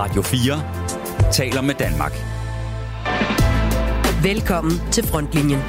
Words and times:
Radio 0.00 0.22
4 0.22 1.32
taler 1.32 1.60
med 1.60 1.74
Danmark. 1.74 2.12
Velkommen 4.22 4.72
til 4.92 5.06
Frontlinjen. 5.06 5.60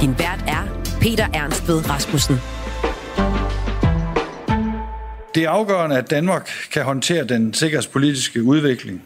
Din 0.00 0.18
vært 0.18 0.44
er 0.48 0.82
Peter 1.00 1.26
Ernst 1.34 1.68
ved 1.68 1.90
Rasmussen. 1.90 2.36
Det 5.34 5.44
er 5.44 5.50
afgørende, 5.50 5.98
at 5.98 6.10
Danmark 6.10 6.50
kan 6.72 6.84
håndtere 6.84 7.24
den 7.24 7.54
sikkerhedspolitiske 7.54 8.42
udvikling. 8.42 9.02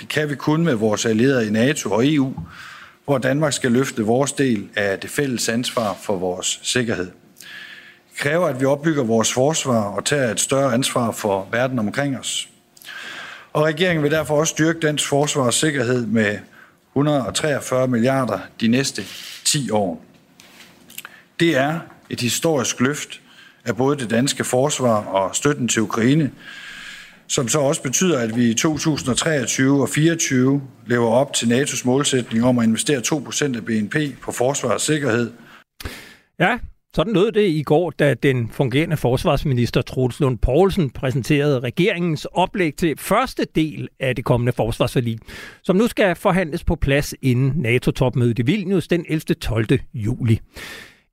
Det 0.00 0.08
kan 0.08 0.30
vi 0.30 0.34
kun 0.34 0.64
med 0.64 0.74
vores 0.74 1.06
allierede 1.06 1.46
i 1.46 1.50
NATO 1.50 1.90
og 1.90 2.06
EU, 2.06 2.34
hvor 3.04 3.18
Danmark 3.18 3.52
skal 3.52 3.72
løfte 3.72 4.02
vores 4.02 4.32
del 4.32 4.68
af 4.76 4.98
det 4.98 5.10
fælles 5.10 5.48
ansvar 5.48 5.96
for 6.02 6.16
vores 6.16 6.60
sikkerhed. 6.62 7.10
Det 8.10 8.18
kræver, 8.18 8.46
at 8.46 8.60
vi 8.60 8.64
opbygger 8.64 9.04
vores 9.04 9.32
forsvar 9.32 9.82
og 9.82 10.04
tager 10.04 10.30
et 10.30 10.40
større 10.40 10.74
ansvar 10.74 11.10
for 11.10 11.48
verden 11.52 11.78
omkring 11.78 12.18
os. 12.18 12.48
Og 13.54 13.64
regeringen 13.64 14.02
vil 14.02 14.10
derfor 14.10 14.36
også 14.36 14.50
styrke 14.50 14.80
dansk 14.80 15.08
forsvar 15.08 15.42
og 15.42 15.54
sikkerhed 15.54 16.06
med 16.06 16.38
143 16.92 17.88
milliarder 17.88 18.38
de 18.60 18.68
næste 18.68 19.02
10 19.44 19.70
år. 19.70 20.04
Det 21.40 21.56
er 21.56 21.80
et 22.10 22.20
historisk 22.20 22.80
løft 22.80 23.20
af 23.64 23.76
både 23.76 23.98
det 23.98 24.10
danske 24.10 24.44
forsvar 24.44 25.04
og 25.04 25.36
støtten 25.36 25.68
til 25.68 25.82
Ukraine, 25.82 26.30
som 27.26 27.48
så 27.48 27.60
også 27.60 27.82
betyder, 27.82 28.18
at 28.18 28.36
vi 28.36 28.50
i 28.50 28.54
2023 28.54 29.82
og 29.82 29.88
2024 29.88 30.62
lever 30.86 31.10
op 31.10 31.32
til 31.32 31.46
NATO's 31.46 31.82
målsætning 31.84 32.44
om 32.44 32.58
at 32.58 32.64
investere 32.64 32.98
2% 33.00 33.56
af 33.56 33.64
BNP 33.64 33.96
på 34.22 34.32
forsvar 34.32 34.70
og 34.70 34.80
sikkerhed. 34.80 35.32
Ja, 36.38 36.58
sådan 36.94 37.12
lød 37.12 37.32
det 37.32 37.48
i 37.48 37.62
går, 37.62 37.90
da 37.90 38.14
den 38.14 38.48
fungerende 38.48 38.96
forsvarsminister 38.96 39.82
Troels 39.82 40.20
Lund 40.20 40.38
Poulsen 40.38 40.90
præsenterede 40.90 41.60
regeringens 41.60 42.24
oplæg 42.24 42.74
til 42.74 42.98
første 42.98 43.46
del 43.54 43.88
af 44.00 44.16
det 44.16 44.24
kommende 44.24 44.52
forsvarsforlig, 44.52 45.18
som 45.62 45.76
nu 45.76 45.86
skal 45.86 46.16
forhandles 46.16 46.64
på 46.64 46.76
plads 46.76 47.14
inden 47.22 47.52
NATO-topmødet 47.56 48.38
i 48.38 48.42
Vilnius 48.42 48.88
den 48.88 49.04
11. 49.08 49.20
12. 49.20 49.66
juli. 49.94 50.40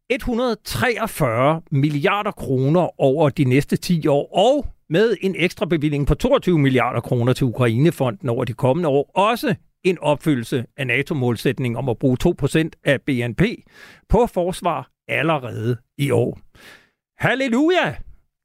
143 0.09 1.61
milliarder 1.71 2.31
kroner 2.31 3.01
over 3.01 3.29
de 3.29 3.43
næste 3.43 3.77
10 3.77 4.07
år, 4.07 4.37
og 4.37 4.65
med 4.89 5.15
en 5.21 5.35
ekstra 5.37 5.65
bevilling 5.65 6.07
på 6.07 6.15
22 6.15 6.59
milliarder 6.59 7.01
kroner 7.01 7.33
til 7.33 7.45
Ukrainefonden 7.45 8.29
over 8.29 8.45
de 8.45 8.53
kommende 8.53 8.89
år, 8.89 9.11
også 9.15 9.55
en 9.83 9.97
opfyldelse 9.99 10.65
af 10.77 10.87
NATO-målsætningen 10.87 11.77
om 11.77 11.89
at 11.89 11.97
bruge 11.97 12.17
2% 12.25 12.69
af 12.83 13.01
BNP 13.01 13.41
på 14.09 14.27
forsvar 14.33 14.91
allerede 15.07 15.77
i 15.97 16.11
år. 16.11 16.39
Halleluja, 17.17 17.95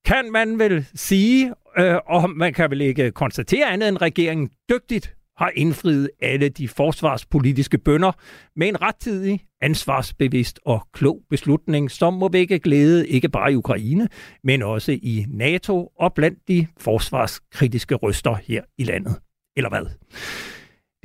kan 0.05 0.33
man 0.33 0.59
vel 0.59 0.87
sige, 0.95 1.55
øh, 1.79 1.97
og 2.07 2.31
man 2.31 2.55
kan 2.55 2.71
vel 2.71 2.81
ikke 2.81 3.11
konstatere 3.11 3.71
andet 3.71 3.89
end 3.89 4.03
regeringen 4.03 4.51
dygtigt 4.71 5.17
har 5.37 5.53
indfriet 5.55 6.11
alle 6.23 6.49
de 6.49 6.69
forsvarspolitiske 6.69 7.79
bønder 7.79 8.13
med 8.57 8.69
en 8.69 8.83
rettidig, 8.83 9.41
ansvarsbevidst 9.63 10.61
og 10.65 10.87
klog 10.93 11.23
beslutning, 11.31 11.91
som 11.91 12.15
må 12.15 12.29
vække 12.29 12.59
glæde 12.59 13.09
ikke 13.09 13.29
bare 13.29 13.53
i 13.53 13.57
Ukraine, 13.57 14.09
men 14.45 14.63
også 14.63 14.93
i 14.93 15.25
NATO 15.29 15.87
og 15.99 16.15
blandt 16.15 16.39
de 16.49 16.67
forsvarskritiske 16.79 17.95
røster 17.95 18.35
her 18.35 18.63
i 18.79 18.85
landet. 18.85 19.17
Eller 19.57 19.69
hvad? 19.69 19.87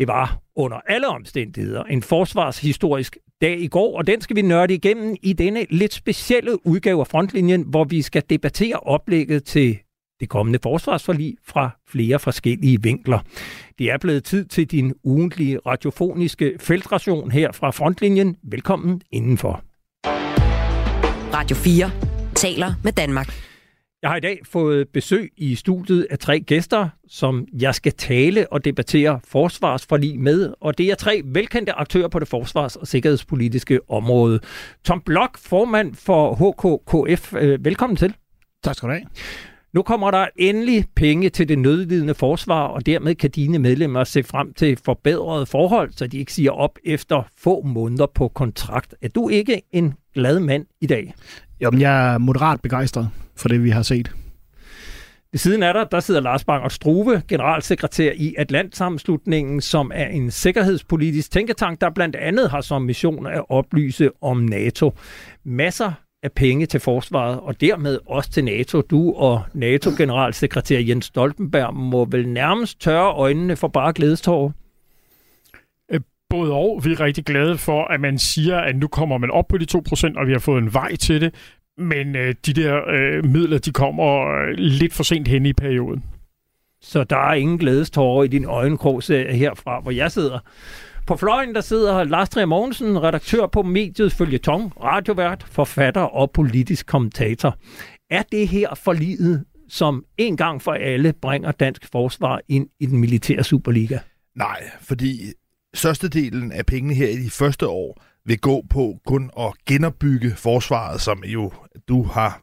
Det 0.01 0.07
var 0.07 0.37
under 0.55 0.77
alle 0.87 1.07
omstændigheder 1.07 1.83
en 1.83 2.01
forsvarshistorisk 2.01 3.17
dag 3.41 3.59
i 3.59 3.67
går, 3.67 3.97
og 3.97 4.07
den 4.07 4.21
skal 4.21 4.35
vi 4.35 4.41
nørde 4.41 4.73
igennem 4.73 5.15
i 5.21 5.33
denne 5.33 5.65
lidt 5.69 5.93
specielle 5.93 6.67
udgave 6.67 6.99
af 6.99 7.07
Frontlinjen, 7.07 7.61
hvor 7.61 7.83
vi 7.83 8.01
skal 8.01 8.23
debattere 8.29 8.75
oplægget 8.75 9.43
til 9.43 9.79
det 10.19 10.29
kommende 10.29 10.59
forsvarsforlig 10.63 11.35
fra 11.47 11.69
flere 11.89 12.19
forskellige 12.19 12.81
vinkler. 12.81 13.19
Det 13.79 13.91
er 13.91 13.97
blevet 13.97 14.23
tid 14.23 14.45
til 14.45 14.67
din 14.67 14.93
ugentlige 15.03 15.59
radiofoniske 15.65 16.53
feltration 16.59 17.31
her 17.31 17.51
fra 17.51 17.71
Frontlinjen. 17.71 18.35
Velkommen 18.43 19.01
indenfor. 19.11 19.63
Radio 21.33 21.55
4 21.55 21.91
taler 22.35 22.73
med 22.83 22.91
Danmark. 22.91 23.50
Jeg 24.01 24.09
har 24.09 24.17
i 24.17 24.19
dag 24.19 24.39
fået 24.45 24.89
besøg 24.89 25.31
i 25.37 25.55
studiet 25.55 26.07
af 26.09 26.19
tre 26.19 26.39
gæster, 26.39 26.89
som 27.07 27.47
jeg 27.53 27.75
skal 27.75 27.93
tale 27.93 28.53
og 28.53 28.65
debattere 28.65 29.19
forsvarsforlig 29.27 30.19
med, 30.19 30.53
og 30.61 30.77
det 30.77 30.85
er 30.85 30.95
tre 30.95 31.21
velkendte 31.25 31.73
aktører 31.73 32.07
på 32.07 32.19
det 32.19 32.27
forsvars- 32.27 32.75
og 32.75 32.87
sikkerhedspolitiske 32.87 33.79
område. 33.89 34.39
Tom 34.83 35.01
Blok, 35.05 35.37
formand 35.37 35.95
for 35.95 36.35
HKKF, 36.35 37.33
øh, 37.33 37.65
velkommen 37.65 37.97
til. 37.97 38.13
Tak 38.63 38.75
skal 38.75 38.89
du 38.89 38.93
have. 38.93 39.05
Nu 39.73 39.81
kommer 39.81 40.11
der 40.11 40.27
endelig 40.35 40.85
penge 40.95 41.29
til 41.29 41.49
det 41.49 41.59
nødlidende 41.59 42.13
forsvar, 42.13 42.67
og 42.67 42.85
dermed 42.85 43.15
kan 43.15 43.29
dine 43.29 43.59
medlemmer 43.59 44.03
se 44.03 44.23
frem 44.23 44.53
til 44.53 44.77
forbedrede 44.85 45.45
forhold, 45.45 45.91
så 45.91 46.07
de 46.07 46.17
ikke 46.17 46.33
siger 46.33 46.51
op 46.51 46.79
efter 46.85 47.23
få 47.37 47.61
måneder 47.61 48.05
på 48.15 48.27
kontrakt. 48.27 48.95
Er 49.01 49.07
du 49.07 49.29
ikke 49.29 49.61
en 49.71 49.93
glad 50.13 50.39
mand 50.39 50.65
i 50.81 50.87
dag? 50.87 51.13
Jo, 51.61 51.71
men 51.71 51.81
jeg 51.81 52.13
er 52.13 52.17
moderat 52.17 52.61
begejstret 52.61 53.09
for 53.35 53.47
det, 53.47 53.63
vi 53.63 53.69
har 53.69 53.81
set. 53.81 54.11
Ved 55.31 55.37
siden 55.37 55.63
af 55.63 55.73
dig, 55.73 55.87
der 55.91 55.99
sidder 55.99 56.21
Lars 56.21 56.43
Bang 56.43 56.63
og 56.63 56.71
Struve, 56.71 57.21
generalsekretær 57.27 58.11
i 58.15 58.35
Atlantsammenslutningen, 58.37 59.61
som 59.61 59.91
er 59.93 60.07
en 60.07 60.31
sikkerhedspolitisk 60.31 61.31
tænketank, 61.31 61.81
der 61.81 61.89
blandt 61.89 62.15
andet 62.15 62.49
har 62.49 62.61
som 62.61 62.81
mission 62.81 63.27
at 63.27 63.43
oplyse 63.49 64.09
om 64.21 64.37
NATO. 64.37 64.93
Masser 65.43 65.91
af 66.23 66.31
penge 66.31 66.65
til 66.65 66.79
forsvaret, 66.79 67.39
og 67.39 67.61
dermed 67.61 67.99
også 68.05 68.31
til 68.31 68.43
NATO. 68.43 68.81
Du 68.81 69.13
og 69.13 69.41
NATO-generalsekretær 69.53 70.79
Jens 70.79 71.05
Stoltenberg 71.05 71.75
må 71.75 72.05
vel 72.05 72.29
nærmest 72.29 72.81
tørre 72.81 73.13
øjnene 73.13 73.55
for 73.55 73.67
bare 73.67 73.93
glædestår. 73.93 74.53
Øh, 75.91 75.99
både 76.29 76.51
og. 76.51 76.81
Vi 76.83 76.91
er 76.91 76.99
rigtig 76.99 77.25
glade 77.25 77.57
for, 77.57 77.85
at 77.85 78.01
man 78.01 78.19
siger, 78.19 78.57
at 78.57 78.75
nu 78.75 78.87
kommer 78.87 79.17
man 79.17 79.31
op 79.31 79.47
på 79.47 79.57
de 79.57 79.65
2%, 79.75 80.19
og 80.19 80.27
vi 80.27 80.31
har 80.31 80.39
fået 80.39 80.63
en 80.63 80.73
vej 80.73 80.95
til 80.95 81.21
det. 81.21 81.33
Men 81.81 82.15
øh, 82.15 82.35
de 82.45 82.53
der 82.53 82.81
øh, 82.87 83.25
midler, 83.25 83.57
de 83.57 83.71
kommer 83.71 84.41
øh, 84.41 84.53
lidt 84.57 84.93
for 84.93 85.03
sent 85.03 85.27
hen 85.27 85.45
i 85.45 85.53
perioden. 85.53 86.03
Så 86.81 87.03
der 87.03 87.17
er 87.17 87.33
ingen 87.33 87.57
glædestårer 87.57 88.23
i 88.23 88.27
din 88.27 88.45
øjenkrog 88.45 89.01
herfra, 89.09 89.79
hvor 89.79 89.91
jeg 89.91 90.11
sidder. 90.11 90.39
På 91.07 91.17
fløjen 91.17 91.55
der 91.55 91.61
sidder 91.61 92.03
Lars 92.03 92.29
Trier 92.29 92.45
Mogensen, 92.45 93.03
redaktør 93.03 93.47
på 93.47 93.61
mediet 93.61 94.13
Følgetong, 94.13 94.83
radiovært, 94.83 95.45
forfatter 95.51 96.01
og 96.01 96.31
politisk 96.31 96.87
kommentator. 96.87 97.57
Er 98.09 98.23
det 98.31 98.47
her 98.47 98.75
for 98.75 98.93
livet, 98.93 99.45
som 99.69 100.05
en 100.17 100.37
gang 100.37 100.61
for 100.61 100.71
alle 100.71 101.13
bringer 101.13 101.51
dansk 101.51 101.91
forsvar 101.91 102.41
ind 102.47 102.67
i 102.79 102.85
den 102.85 102.99
militære 102.99 103.43
Superliga? 103.43 103.99
Nej, 104.35 104.63
fordi 104.81 105.19
størstedelen 105.73 106.51
af 106.51 106.65
pengene 106.65 106.93
her 106.93 107.07
i 107.07 107.15
de 107.15 107.29
første 107.29 107.67
år 107.67 108.03
vil 108.25 108.39
gå 108.39 108.63
på 108.69 108.99
kun 109.05 109.29
at 109.39 109.53
genopbygge 109.65 110.35
forsvaret, 110.35 111.01
som 111.01 111.23
jo 111.23 111.51
du 111.87 112.03
har 112.03 112.41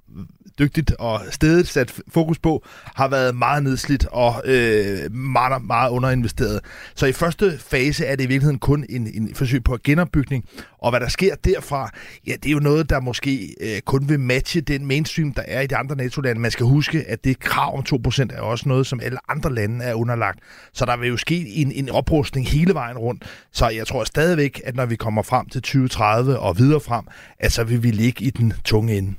dygtigt 0.58 0.92
og 0.98 1.20
stedet 1.30 1.68
sat 1.68 1.94
fokus 2.08 2.38
på, 2.38 2.64
har 2.84 3.08
været 3.08 3.36
meget 3.36 3.62
nedslidt 3.62 4.06
og 4.06 4.42
øh, 4.44 5.12
meget, 5.12 5.64
meget 5.64 5.90
underinvesteret. 5.90 6.60
Så 6.94 7.06
i 7.06 7.12
første 7.12 7.58
fase 7.58 8.04
er 8.04 8.16
det 8.16 8.24
i 8.24 8.26
virkeligheden 8.26 8.58
kun 8.58 8.84
en, 8.88 9.06
en 9.14 9.34
forsøg 9.34 9.64
på 9.64 9.78
genopbygning, 9.84 10.44
og 10.78 10.90
hvad 10.90 11.00
der 11.00 11.08
sker 11.08 11.34
derfra, 11.34 11.90
ja, 12.26 12.32
det 12.32 12.46
er 12.46 12.52
jo 12.52 12.58
noget, 12.58 12.90
der 12.90 13.00
måske 13.00 13.54
øh, 13.60 13.80
kun 13.80 14.08
vil 14.08 14.20
matche 14.20 14.60
den 14.60 14.86
mainstream, 14.86 15.32
der 15.32 15.42
er 15.46 15.60
i 15.60 15.66
de 15.66 15.76
andre 15.76 15.96
NATO-lande. 15.96 16.40
Man 16.40 16.50
skal 16.50 16.66
huske, 16.66 17.04
at 17.08 17.24
det 17.24 17.40
krav 17.40 17.78
om 17.78 17.84
2% 18.06 18.36
er 18.36 18.40
også 18.40 18.68
noget, 18.68 18.86
som 18.86 19.00
alle 19.00 19.18
andre 19.28 19.54
lande 19.54 19.84
er 19.84 19.94
underlagt. 19.94 20.38
Så 20.72 20.84
der 20.84 20.96
vil 20.96 21.08
jo 21.08 21.16
ske 21.16 21.48
en, 21.48 21.72
en 21.72 21.90
oprustning 21.90 22.48
hele 22.48 22.74
vejen 22.74 22.98
rundt. 22.98 23.24
Så 23.52 23.68
jeg 23.68 23.86
tror 23.86 24.04
stadigvæk, 24.04 24.60
at 24.64 24.76
når 24.76 24.86
vi 24.86 24.96
kommer 24.96 25.22
frem 25.22 25.48
til 25.48 25.62
2030 25.62 26.38
og 26.38 26.58
videre 26.58 26.80
frem, 26.80 27.04
at 27.38 27.52
så 27.52 27.64
vil 27.64 27.82
vi 27.82 27.90
ligge 27.90 28.24
i 28.24 28.30
den 28.30 28.52
tunge 28.64 28.98
ende. 28.98 29.14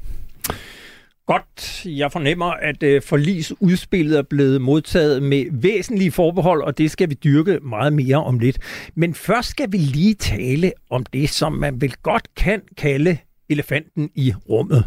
Godt. 1.28 1.86
Jeg 1.86 2.12
fornemmer, 2.12 2.46
at 2.46 2.84
øh, 2.84 3.02
forlisudspillet 3.02 4.18
er 4.18 4.22
blevet 4.22 4.62
modtaget 4.62 5.24
med 5.24 5.46
væsentlige 5.52 6.12
forbehold, 6.12 6.62
og 6.62 6.78
det 6.78 6.92
skal 6.92 7.10
vi 7.10 7.14
dyrke 7.14 7.60
meget 7.62 7.94
mere 7.94 8.24
om 8.24 8.40
lidt. 8.40 8.58
Men 8.96 9.14
først 9.14 9.50
skal 9.50 9.72
vi 9.72 9.78
lige 9.78 10.14
tale 10.14 10.72
om 10.90 11.06
det, 11.14 11.30
som 11.30 11.54
man 11.54 11.82
vel 11.82 11.94
godt 12.04 12.36
kan 12.36 12.62
kalde 12.78 13.18
elefanten 13.50 14.10
i 14.16 14.34
rummet. 14.50 14.86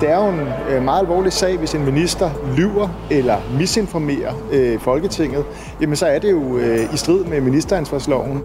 Det 0.00 0.10
er 0.10 0.24
jo 0.24 0.28
en 0.28 0.40
øh, 0.74 0.82
meget 0.82 1.00
alvorlig 1.00 1.32
sag, 1.32 1.58
hvis 1.58 1.74
en 1.74 1.84
minister 1.84 2.54
lyver 2.56 3.06
eller 3.10 3.56
misinformerer 3.58 4.48
øh, 4.52 4.80
Folketinget. 4.80 5.44
Jamen 5.80 5.96
så 5.96 6.06
er 6.06 6.18
det 6.18 6.30
jo 6.30 6.58
øh, 6.58 6.94
i 6.94 6.96
strid 6.96 7.24
med 7.24 7.40
ministeransvarsloven. 7.40 8.42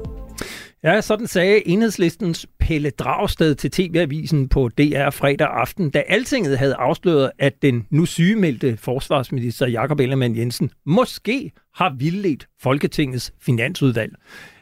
Ja, 0.88 1.02
sådan 1.02 1.28
sagde 1.28 1.68
enhedslistens 1.68 2.48
Pelle 2.60 2.90
Dragsted 2.90 3.56
til 3.56 3.72
TV-avisen 3.72 4.50
på 4.50 4.70
DR 4.70 5.10
fredag 5.10 5.48
aften, 5.48 5.90
da 5.90 6.04
Altinget 6.08 6.58
havde 6.58 6.76
afsløret, 6.76 7.32
at 7.40 7.62
den 7.62 7.88
nu 7.90 8.06
sygemeldte 8.06 8.78
forsvarsminister 8.78 9.68
Jakob 9.68 10.00
Ellemann 10.00 10.38
Jensen 10.38 10.72
måske 10.86 11.52
har 11.76 11.96
vildledt 11.98 12.48
Folketingets 12.62 13.34
finansudvalg. 13.42 14.16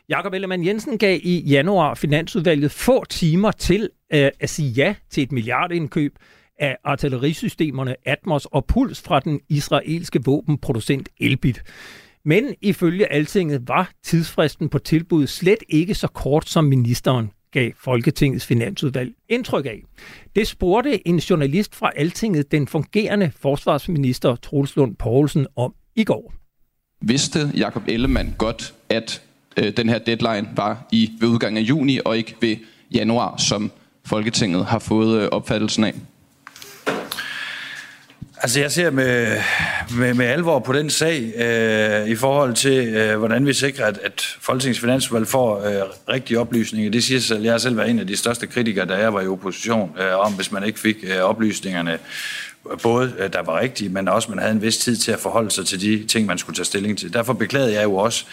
Jakob 0.09 0.33
Ellemann 0.33 0.65
Jensen 0.65 0.97
gav 0.97 1.19
i 1.23 1.43
januar 1.49 1.93
Finansudvalget 1.93 2.71
få 2.71 3.05
timer 3.05 3.51
til 3.51 3.89
øh, 4.13 4.29
at 4.39 4.49
sige 4.49 4.69
ja 4.69 4.95
til 5.09 5.23
et 5.23 5.31
milliardindkøb 5.31 6.15
af 6.59 6.77
artillerisystemerne 6.83 7.95
Atmos 8.05 8.45
og 8.45 8.65
Puls 8.65 9.01
fra 9.01 9.19
den 9.19 9.39
israelske 9.49 10.19
våbenproducent 10.25 11.09
Elbit. 11.19 11.63
Men 12.25 12.55
ifølge 12.61 13.13
Altinget 13.13 13.67
var 13.67 13.91
tidsfristen 14.03 14.69
på 14.69 14.79
tilbuddet 14.79 15.29
slet 15.29 15.63
ikke 15.69 15.95
så 15.95 16.07
kort, 16.07 16.49
som 16.49 16.63
ministeren 16.63 17.31
gav 17.51 17.71
Folketingets 17.77 18.45
finansudvalg 18.45 19.13
indtryk 19.29 19.65
af. 19.65 19.81
Det 20.35 20.47
spurgte 20.47 21.07
en 21.07 21.17
journalist 21.17 21.75
fra 21.75 21.91
Altinget, 21.95 22.51
den 22.51 22.67
fungerende 22.67 23.31
forsvarsminister 23.39 24.35
Troels 24.35 24.75
Lund 24.75 24.95
Poulsen, 24.95 25.47
om 25.55 25.73
i 25.95 26.03
går. 26.03 26.33
Vidste 27.01 27.39
Jakob 27.57 27.83
Ellemann 27.87 28.35
godt, 28.37 28.73
at 28.89 29.21
øh, 29.57 29.77
den 29.77 29.89
her 29.89 29.97
deadline 29.97 30.49
var 30.55 30.87
i 30.91 31.11
ved 31.19 31.27
udgangen 31.29 31.57
af 31.57 31.69
juni 31.69 31.99
og 32.05 32.17
ikke 32.17 32.35
ved 32.41 32.55
januar, 32.93 33.37
som 33.37 33.71
Folketinget 34.05 34.65
har 34.65 34.79
fået 34.79 35.21
øh, 35.21 35.27
opfattelsen 35.31 35.83
af? 35.83 35.93
Altså, 38.37 38.59
jeg 38.59 38.71
ser 38.71 38.89
med, 38.89 39.37
med, 39.97 40.13
med 40.13 40.25
alvor 40.25 40.59
på 40.59 40.73
den 40.73 40.89
sag 40.89 41.33
øh, 41.35 42.07
i 42.07 42.15
forhold 42.15 42.53
til, 42.53 42.87
øh, 42.87 43.17
hvordan 43.17 43.45
vi 43.45 43.53
sikrer, 43.53 43.85
at, 43.85 43.97
at 44.03 44.21
Folketingets 44.41 44.79
finansvalg 44.79 45.27
får 45.27 45.65
øh, 45.65 45.81
rigtige 46.09 46.39
oplysninger. 46.39 46.91
Det 46.91 47.03
siger 47.03 47.19
sig 47.19 47.27
selv. 47.27 47.43
Jeg 47.43 47.53
har 47.53 47.57
selv 47.57 47.77
været 47.77 47.89
en 47.89 47.99
af 47.99 48.07
de 48.07 48.17
største 48.17 48.47
kritikere, 48.47 48.85
da 48.85 48.93
jeg 48.93 49.13
var 49.13 49.21
i 49.21 49.27
opposition, 49.27 49.95
øh, 49.99 50.19
om 50.19 50.33
hvis 50.33 50.51
man 50.51 50.63
ikke 50.63 50.79
fik 50.79 50.95
øh, 51.03 51.17
oplysningerne, 51.17 51.99
både 52.83 53.13
øh, 53.19 53.33
der 53.33 53.41
var 53.41 53.59
rigtige, 53.59 53.89
men 53.89 54.07
også 54.07 54.29
man 54.29 54.39
havde 54.39 54.51
en 54.51 54.61
vis 54.61 54.77
tid 54.77 54.97
til 54.97 55.11
at 55.11 55.19
forholde 55.19 55.51
sig 55.51 55.65
til 55.65 55.81
de 55.81 56.05
ting, 56.07 56.25
man 56.25 56.37
skulle 56.37 56.55
tage 56.55 56.65
stilling 56.65 56.97
til. 56.97 57.13
Derfor 57.13 57.33
beklagede 57.33 57.73
jeg 57.73 57.83
jo 57.83 57.95
også, 57.95 58.25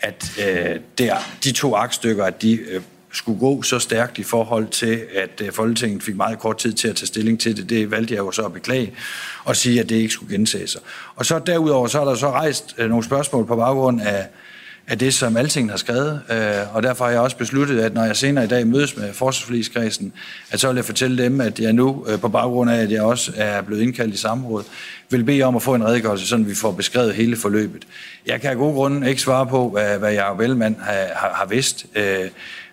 at 0.00 0.32
øh, 0.48 0.76
der, 0.98 1.16
de 1.44 1.52
to 1.52 1.74
aktstykker, 1.74 2.24
at 2.24 2.42
de 2.42 2.52
øh, 2.52 2.80
skulle 3.12 3.38
gå 3.38 3.62
så 3.62 3.78
stærkt 3.78 4.18
i 4.18 4.22
forhold 4.22 4.68
til, 4.68 5.00
at 5.14 5.42
øh, 5.42 5.52
Folketinget 5.52 6.02
fik 6.02 6.16
meget 6.16 6.38
kort 6.38 6.58
tid 6.58 6.72
til 6.72 6.88
at 6.88 6.96
tage 6.96 7.06
stilling 7.06 7.40
til 7.40 7.56
det. 7.56 7.70
Det 7.70 7.90
valgte 7.90 8.14
jeg 8.14 8.18
jo 8.18 8.30
så 8.30 8.42
at 8.42 8.52
beklage 8.52 8.92
og 9.44 9.56
sige, 9.56 9.80
at 9.80 9.88
det 9.88 9.96
ikke 9.96 10.12
skulle 10.12 10.34
gentage 10.36 10.66
sig. 10.66 10.80
Og 11.16 11.26
så 11.26 11.38
derudover, 11.38 11.86
så 11.86 12.00
er 12.00 12.04
der 12.04 12.14
så 12.14 12.30
rejst 12.30 12.74
øh, 12.78 12.88
nogle 12.88 13.04
spørgsmål 13.04 13.46
på 13.46 13.56
baggrund 13.56 14.00
af, 14.00 14.26
af 14.86 14.98
det, 14.98 15.14
som 15.14 15.36
Alting 15.36 15.70
har 15.70 15.76
skrevet, 15.76 16.20
øh, 16.30 16.76
og 16.76 16.82
derfor 16.82 17.04
har 17.04 17.12
jeg 17.12 17.20
også 17.20 17.36
besluttet, 17.36 17.80
at 17.80 17.94
når 17.94 18.04
jeg 18.04 18.16
senere 18.16 18.44
i 18.44 18.48
dag 18.48 18.66
mødes 18.66 18.96
med 18.96 19.12
forsvarsforligskredsen, 19.12 20.12
at 20.50 20.60
så 20.60 20.68
vil 20.68 20.76
jeg 20.76 20.84
fortælle 20.84 21.24
dem, 21.24 21.40
at 21.40 21.60
jeg 21.60 21.72
nu, 21.72 22.06
på 22.20 22.28
baggrund 22.28 22.70
af, 22.70 22.82
at 22.82 22.90
jeg 22.90 23.02
også 23.02 23.32
er 23.36 23.62
blevet 23.62 23.82
indkaldt 23.82 24.14
i 24.14 24.16
samråd, 24.16 24.64
vil 25.10 25.24
bede 25.24 25.42
om 25.42 25.56
at 25.56 25.62
få 25.62 25.74
en 25.74 25.84
redegørelse, 25.84 26.26
så 26.26 26.36
vi 26.36 26.54
får 26.54 26.72
beskrevet 26.72 27.14
hele 27.14 27.36
forløbet. 27.36 27.86
Jeg 28.26 28.40
kan 28.40 28.50
af 28.50 28.56
gode 28.56 28.74
grunde 28.74 29.08
ikke 29.08 29.20
svare 29.20 29.46
på, 29.46 29.68
hvad, 29.68 29.98
hvad 29.98 30.12
Jacob 30.12 30.40
Ellemann 30.40 30.76
har, 30.80 30.92
har, 30.92 31.32
har 31.34 31.46
vidst, 31.46 31.86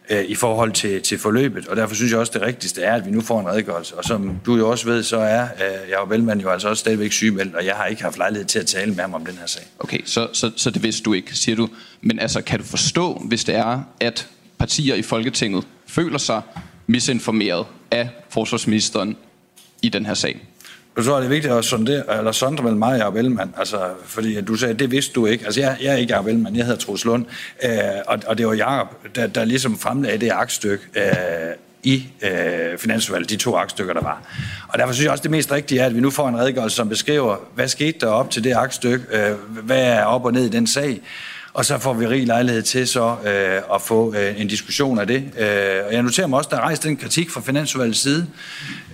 øh, 0.09 0.25
i 0.25 0.35
forhold 0.35 0.71
til, 0.71 1.01
til 1.01 1.17
forløbet. 1.19 1.67
Og 1.67 1.75
derfor 1.75 1.95
synes 1.95 2.11
jeg 2.11 2.19
også, 2.19 2.31
det 2.35 2.41
rigtigste 2.41 2.81
er, 2.81 2.93
at 2.95 3.05
vi 3.05 3.11
nu 3.11 3.21
får 3.21 3.39
en 3.39 3.47
redegørelse. 3.47 3.95
Og 3.95 4.03
som 4.03 4.39
du 4.45 4.55
jo 4.55 4.69
også 4.69 4.85
ved, 4.85 5.03
så 5.03 5.17
er 5.17 5.41
øh, 5.43 5.89
jeg 5.89 5.97
og 5.97 6.09
Velmand 6.09 6.41
jo 6.41 6.49
altså 6.49 6.69
også 6.69 6.79
stadigvæk 6.79 7.11
sygemeldt, 7.11 7.55
og 7.55 7.65
jeg 7.65 7.75
har 7.75 7.85
ikke 7.85 8.03
haft 8.03 8.17
lejlighed 8.17 8.45
til 8.45 8.59
at 8.59 8.65
tale 8.65 8.93
med 8.93 9.01
ham 9.01 9.13
om 9.13 9.25
den 9.25 9.37
her 9.37 9.47
sag. 9.47 9.63
Okay, 9.79 9.99
så, 10.05 10.27
så, 10.33 10.51
så 10.55 10.69
det 10.69 10.83
vidste 10.83 11.03
du 11.03 11.13
ikke, 11.13 11.35
siger 11.35 11.55
du. 11.55 11.69
Men 12.01 12.19
altså, 12.19 12.41
kan 12.41 12.59
du 12.59 12.65
forstå, 12.65 13.13
hvis 13.13 13.43
det 13.43 13.55
er, 13.55 13.83
at 13.99 14.27
partier 14.57 14.95
i 14.95 15.01
Folketinget 15.01 15.67
føler 15.87 16.17
sig 16.17 16.41
misinformeret 16.87 17.65
af 17.91 18.09
forsvarsministeren 18.29 19.17
i 19.81 19.89
den 19.89 20.05
her 20.05 20.13
sag? 20.13 20.47
Jeg 20.97 21.05
tror, 21.05 21.15
det 21.15 21.25
er 21.25 21.29
vigtigt 21.29 21.53
at 21.53 21.65
sondere, 21.65 22.17
eller 22.17 22.31
sondre 22.31 22.63
mellem 22.63 22.79
mig 22.79 22.91
og 22.91 22.97
Jacob 22.97 23.15
Ellemann, 23.15 23.53
altså, 23.57 23.89
fordi 24.05 24.41
du 24.41 24.55
sagde, 24.55 24.73
det 24.73 24.91
vidste 24.91 25.13
du 25.13 25.25
ikke. 25.25 25.45
Altså, 25.45 25.59
jeg, 25.61 25.77
jeg 25.81 25.93
er 25.93 25.97
ikke 25.97 26.13
Jacob 26.13 26.27
Ellemann, 26.27 26.55
jeg 26.55 26.65
hedder 26.65 26.79
Troels 26.79 27.05
Lund, 27.05 27.25
øh, 27.63 27.69
og, 28.07 28.19
og 28.27 28.37
det 28.37 28.47
var 28.47 28.53
Jacob, 28.53 29.15
der, 29.15 29.27
der 29.27 29.45
ligesom 29.45 29.77
fremlagde 29.77 30.17
det 30.17 30.31
aktstykke 30.31 30.83
øh, 30.95 31.05
i 31.83 32.07
øh, 32.21 32.77
finansudvalget, 32.77 33.29
de 33.29 33.35
to 33.35 33.55
aktstykker, 33.55 33.93
der 33.93 34.01
var. 34.01 34.21
Og 34.67 34.79
derfor 34.79 34.93
synes 34.93 35.03
jeg 35.03 35.11
også, 35.11 35.21
det 35.21 35.31
mest 35.31 35.51
rigtige 35.51 35.81
er, 35.81 35.85
at 35.85 35.95
vi 35.95 35.99
nu 35.99 36.09
får 36.09 36.29
en 36.29 36.37
redegørelse, 36.37 36.75
som 36.75 36.89
beskriver, 36.89 37.37
hvad 37.55 37.67
skete 37.67 37.99
der 37.99 38.07
op 38.07 38.31
til 38.31 38.43
det 38.43 38.53
aktstykke, 38.53 39.05
øh, 39.11 39.35
hvad 39.47 39.83
er 39.83 40.03
op 40.03 40.25
og 40.25 40.33
ned 40.33 40.45
i 40.45 40.49
den 40.49 40.67
sag, 40.67 41.01
og 41.55 41.65
så 41.65 41.77
får 41.77 41.93
vi 41.93 42.07
rig 42.07 42.27
lejlighed 42.27 42.61
til 42.61 42.87
så 42.87 43.15
øh, 43.25 43.75
at 43.75 43.81
få 43.81 44.15
øh, 44.15 44.41
en 44.41 44.47
diskussion 44.47 44.99
af 44.99 45.07
det. 45.07 45.15
Øh, 45.15 45.85
og 45.87 45.93
jeg 45.93 46.03
noterer 46.03 46.27
mig 46.27 46.37
også, 46.37 46.49
der 46.49 46.57
er 46.57 46.61
rejst 46.61 46.83
den 46.83 46.97
kritik 46.97 47.29
fra 47.29 47.41
Finansudvalgets 47.41 47.99
side. 47.99 48.27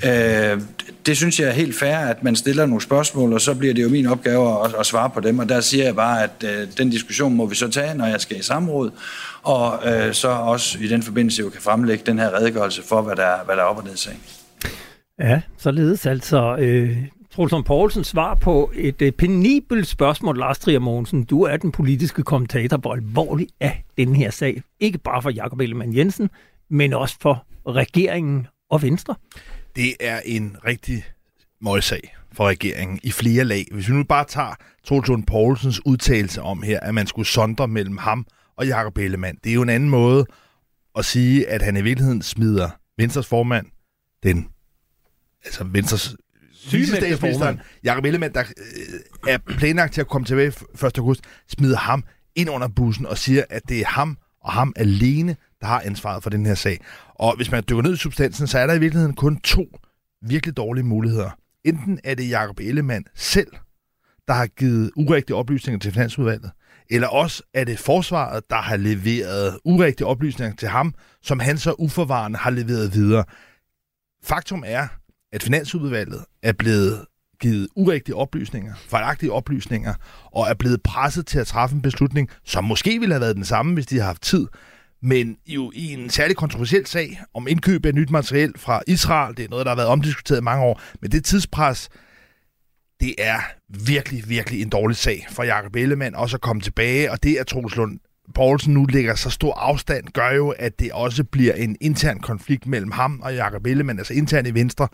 Øh, 0.05 0.61
det 1.05 1.17
synes 1.17 1.39
jeg 1.39 1.47
er 1.47 1.51
helt 1.51 1.79
fair, 1.79 1.97
at 1.97 2.23
man 2.23 2.35
stiller 2.35 2.65
nogle 2.65 2.81
spørgsmål, 2.81 3.33
og 3.33 3.41
så 3.41 3.55
bliver 3.55 3.73
det 3.73 3.83
jo 3.83 3.89
min 3.89 4.07
opgave 4.07 4.65
at, 4.65 4.75
at 4.79 4.85
svare 4.85 5.09
på 5.09 5.19
dem. 5.19 5.39
Og 5.39 5.49
der 5.49 5.61
siger 5.61 5.83
jeg 5.83 5.95
bare, 5.95 6.23
at 6.23 6.43
øh, 6.43 6.67
den 6.77 6.89
diskussion 6.89 7.33
må 7.33 7.45
vi 7.45 7.55
så 7.55 7.69
tage, 7.69 7.93
når 7.93 8.05
jeg 8.05 8.21
skal 8.21 8.39
i 8.39 8.43
samråd, 8.43 8.91
og 9.43 9.79
øh, 9.85 10.13
så 10.13 10.27
også 10.27 10.77
i 10.81 10.87
den 10.87 11.03
forbindelse 11.03 11.41
jo 11.41 11.49
kan 11.49 11.61
fremlægge 11.61 12.03
den 12.05 12.19
her 12.19 12.33
redegørelse 12.37 12.83
for, 12.83 13.01
hvad 13.01 13.15
der, 13.15 13.45
hvad 13.45 13.55
der 13.55 13.61
er 13.61 13.65
op 13.65 13.77
og 13.77 13.83
ned 13.83 13.93
i 13.93 13.97
sagen. 13.97 14.19
Ja, 15.19 15.41
således 15.57 16.05
altså 16.05 16.55
øh, 16.59 16.97
Trulsund 17.31 17.63
Poulsen 17.63 18.04
svar 18.04 18.36
på 18.36 18.72
et 18.75 19.01
øh, 19.01 19.12
penibelt 19.12 19.88
spørgsmål, 19.88 20.38
Lars 20.38 20.60
Trier 20.60 20.80
Mogensen. 20.80 21.24
Du 21.24 21.44
er 21.44 21.57
den 21.57 21.72
politiske 21.72 22.24
kommentator. 22.24 22.78
Hvor 22.78 22.94
alvorlig 22.94 23.48
er 23.60 23.72
den 23.98 24.16
her 24.16 24.30
sag? 24.30 24.63
Ikke 24.80 24.98
bare 24.98 25.22
for 25.22 25.30
Jakob 25.30 25.60
Ellemann 25.60 25.95
Jensen, 25.95 26.30
men 26.69 26.94
også 26.94 27.16
for 27.22 27.45
regeringen 27.68 28.48
og 28.69 28.81
Venstre. 28.81 29.16
Det 29.75 29.94
er 30.00 30.19
en 30.25 30.57
rigtig 30.66 31.04
målsag 31.62 32.16
for 32.31 32.48
regeringen 32.48 33.00
i 33.04 33.12
flere 33.12 33.44
lag. 33.44 33.66
Hvis 33.72 33.89
vi 33.89 33.94
nu 33.94 34.04
bare 34.04 34.25
tager 34.25 34.56
Trulsund 34.83 35.24
Poulsens 35.24 35.86
udtalelse 35.86 36.42
om 36.42 36.62
her, 36.62 36.80
at 36.80 36.94
man 36.94 37.07
skulle 37.07 37.28
sondre 37.28 37.68
mellem 37.68 37.98
ham 37.98 38.25
og 38.56 38.68
Jakob 38.68 38.98
Ellemann. 38.98 39.38
Det 39.44 39.50
er 39.50 39.54
jo 39.54 39.62
en 39.62 39.69
anden 39.69 39.89
måde 39.89 40.25
at 40.95 41.06
sige, 41.06 41.50
at 41.50 41.62
han 41.62 41.78
i 41.78 41.81
virkeligheden 41.81 42.22
smider 42.22 42.69
Venstres 42.98 43.28
formand, 43.28 43.66
den 44.24 44.48
altså 45.45 45.63
Venstres 45.63 46.16
vicestatsministeren, 46.71 47.59
Jakob 47.83 48.05
Ellemann, 48.05 48.33
der 48.33 48.43
øh, 48.43 49.33
er 49.33 49.37
planlagt 49.37 49.93
til 49.93 50.01
at 50.01 50.07
komme 50.07 50.25
tilbage 50.25 50.53
1. 50.85 50.97
august, 50.97 51.21
smider 51.47 51.77
ham 51.77 52.03
ind 52.35 52.49
under 52.49 52.67
bussen 52.67 53.05
og 53.05 53.17
siger, 53.17 53.43
at 53.49 53.61
det 53.69 53.79
er 53.79 53.85
ham 53.85 54.17
og 54.41 54.51
ham 54.51 54.73
alene, 54.75 55.35
der 55.61 55.67
har 55.67 55.81
ansvaret 55.85 56.23
for 56.23 56.29
den 56.29 56.45
her 56.45 56.55
sag. 56.55 56.79
Og 57.15 57.35
hvis 57.35 57.51
man 57.51 57.63
dykker 57.69 57.83
ned 57.83 57.93
i 57.93 57.97
substansen, 57.97 58.47
så 58.47 58.59
er 58.59 58.67
der 58.67 58.73
i 58.73 58.79
virkeligheden 58.79 59.15
kun 59.15 59.37
to 59.37 59.65
virkelig 60.21 60.57
dårlige 60.57 60.83
muligheder. 60.83 61.29
Enten 61.63 61.99
er 62.03 62.15
det 62.15 62.29
Jakob 62.29 62.59
Ellemann 62.59 63.05
selv, 63.15 63.51
der 64.27 64.33
har 64.33 64.47
givet 64.47 64.91
urigtige 64.95 65.35
oplysninger 65.35 65.79
til 65.79 65.91
Finansudvalget, 65.91 66.51
eller 66.89 67.07
også 67.07 67.43
er 67.53 67.63
det 67.63 67.79
forsvaret, 67.79 68.49
der 68.49 68.55
har 68.55 68.77
leveret 68.77 69.59
urigtige 69.65 70.07
oplysninger 70.07 70.55
til 70.55 70.67
ham, 70.67 70.93
som 71.21 71.39
han 71.39 71.57
så 71.57 71.73
uforvarende 71.73 72.37
har 72.37 72.49
leveret 72.49 72.93
videre. 72.93 73.23
Faktum 74.23 74.63
er, 74.67 74.87
at 75.33 75.44
Finansudvalget 75.44 76.25
er 76.44 76.51
blevet 76.51 77.06
givet 77.42 77.68
urigtige 77.75 78.16
oplysninger, 78.16 78.74
fejlagtige 78.88 79.31
oplysninger, 79.31 79.94
og 80.31 80.47
er 80.50 80.54
blevet 80.54 80.83
presset 80.83 81.28
til 81.28 81.40
at 81.40 81.47
træffe 81.47 81.76
en 81.76 81.81
beslutning, 81.81 82.30
som 82.45 82.64
måske 82.64 83.00
ville 83.00 83.14
have 83.14 83.21
været 83.21 83.35
den 83.35 83.45
samme, 83.45 83.73
hvis 83.73 83.85
de 83.85 83.95
havde 83.95 84.06
haft 84.06 84.21
tid, 84.21 84.47
men 85.02 85.38
jo 85.47 85.71
i 85.76 85.94
en 85.94 86.09
særlig 86.09 86.35
kontroversiel 86.35 86.85
sag 86.85 87.21
om 87.33 87.47
indkøb 87.47 87.85
af 87.85 87.95
nyt 87.95 88.09
materiel 88.09 88.54
fra 88.57 88.81
Israel. 88.88 89.38
Det 89.38 89.45
er 89.45 89.50
noget, 89.50 89.66
der 89.66 89.71
har 89.71 89.76
været 89.76 89.90
omdiskuteret 89.90 90.40
i 90.40 90.44
mange 90.44 90.64
år. 90.64 90.81
Men 91.02 91.11
det 91.11 91.26
tidspres, 91.26 91.90
det 93.00 93.16
er 93.18 93.40
virkelig, 93.88 94.30
virkelig 94.30 94.61
en 94.61 94.69
dårlig 94.69 94.97
sag 94.97 95.26
for 95.30 95.44
Jakob 95.44 95.76
Ellemann 95.76 96.16
også 96.16 96.38
at 96.38 96.42
komme 96.42 96.61
tilbage, 96.61 97.11
og 97.11 97.23
det 97.23 97.40
er 97.40 97.44
Troels 97.44 97.76
Lund 97.76 98.00
Poulsen 98.31 98.73
nu 98.73 98.85
lægger 98.85 99.16
så 99.16 99.30
stor 99.30 99.54
afstand, 99.54 100.07
gør 100.14 100.31
jo, 100.31 100.50
at 100.50 100.80
det 100.80 100.92
også 100.92 101.23
bliver 101.23 101.54
en 101.54 101.78
intern 101.81 102.19
konflikt 102.19 102.68
mellem 102.68 102.92
ham 102.92 103.21
og 103.23 103.35
Jakob 103.35 103.66
Ellemann, 103.66 104.00
altså 104.00 104.14
intern 104.14 104.45
i 104.45 104.54
Venstre. 104.54 104.88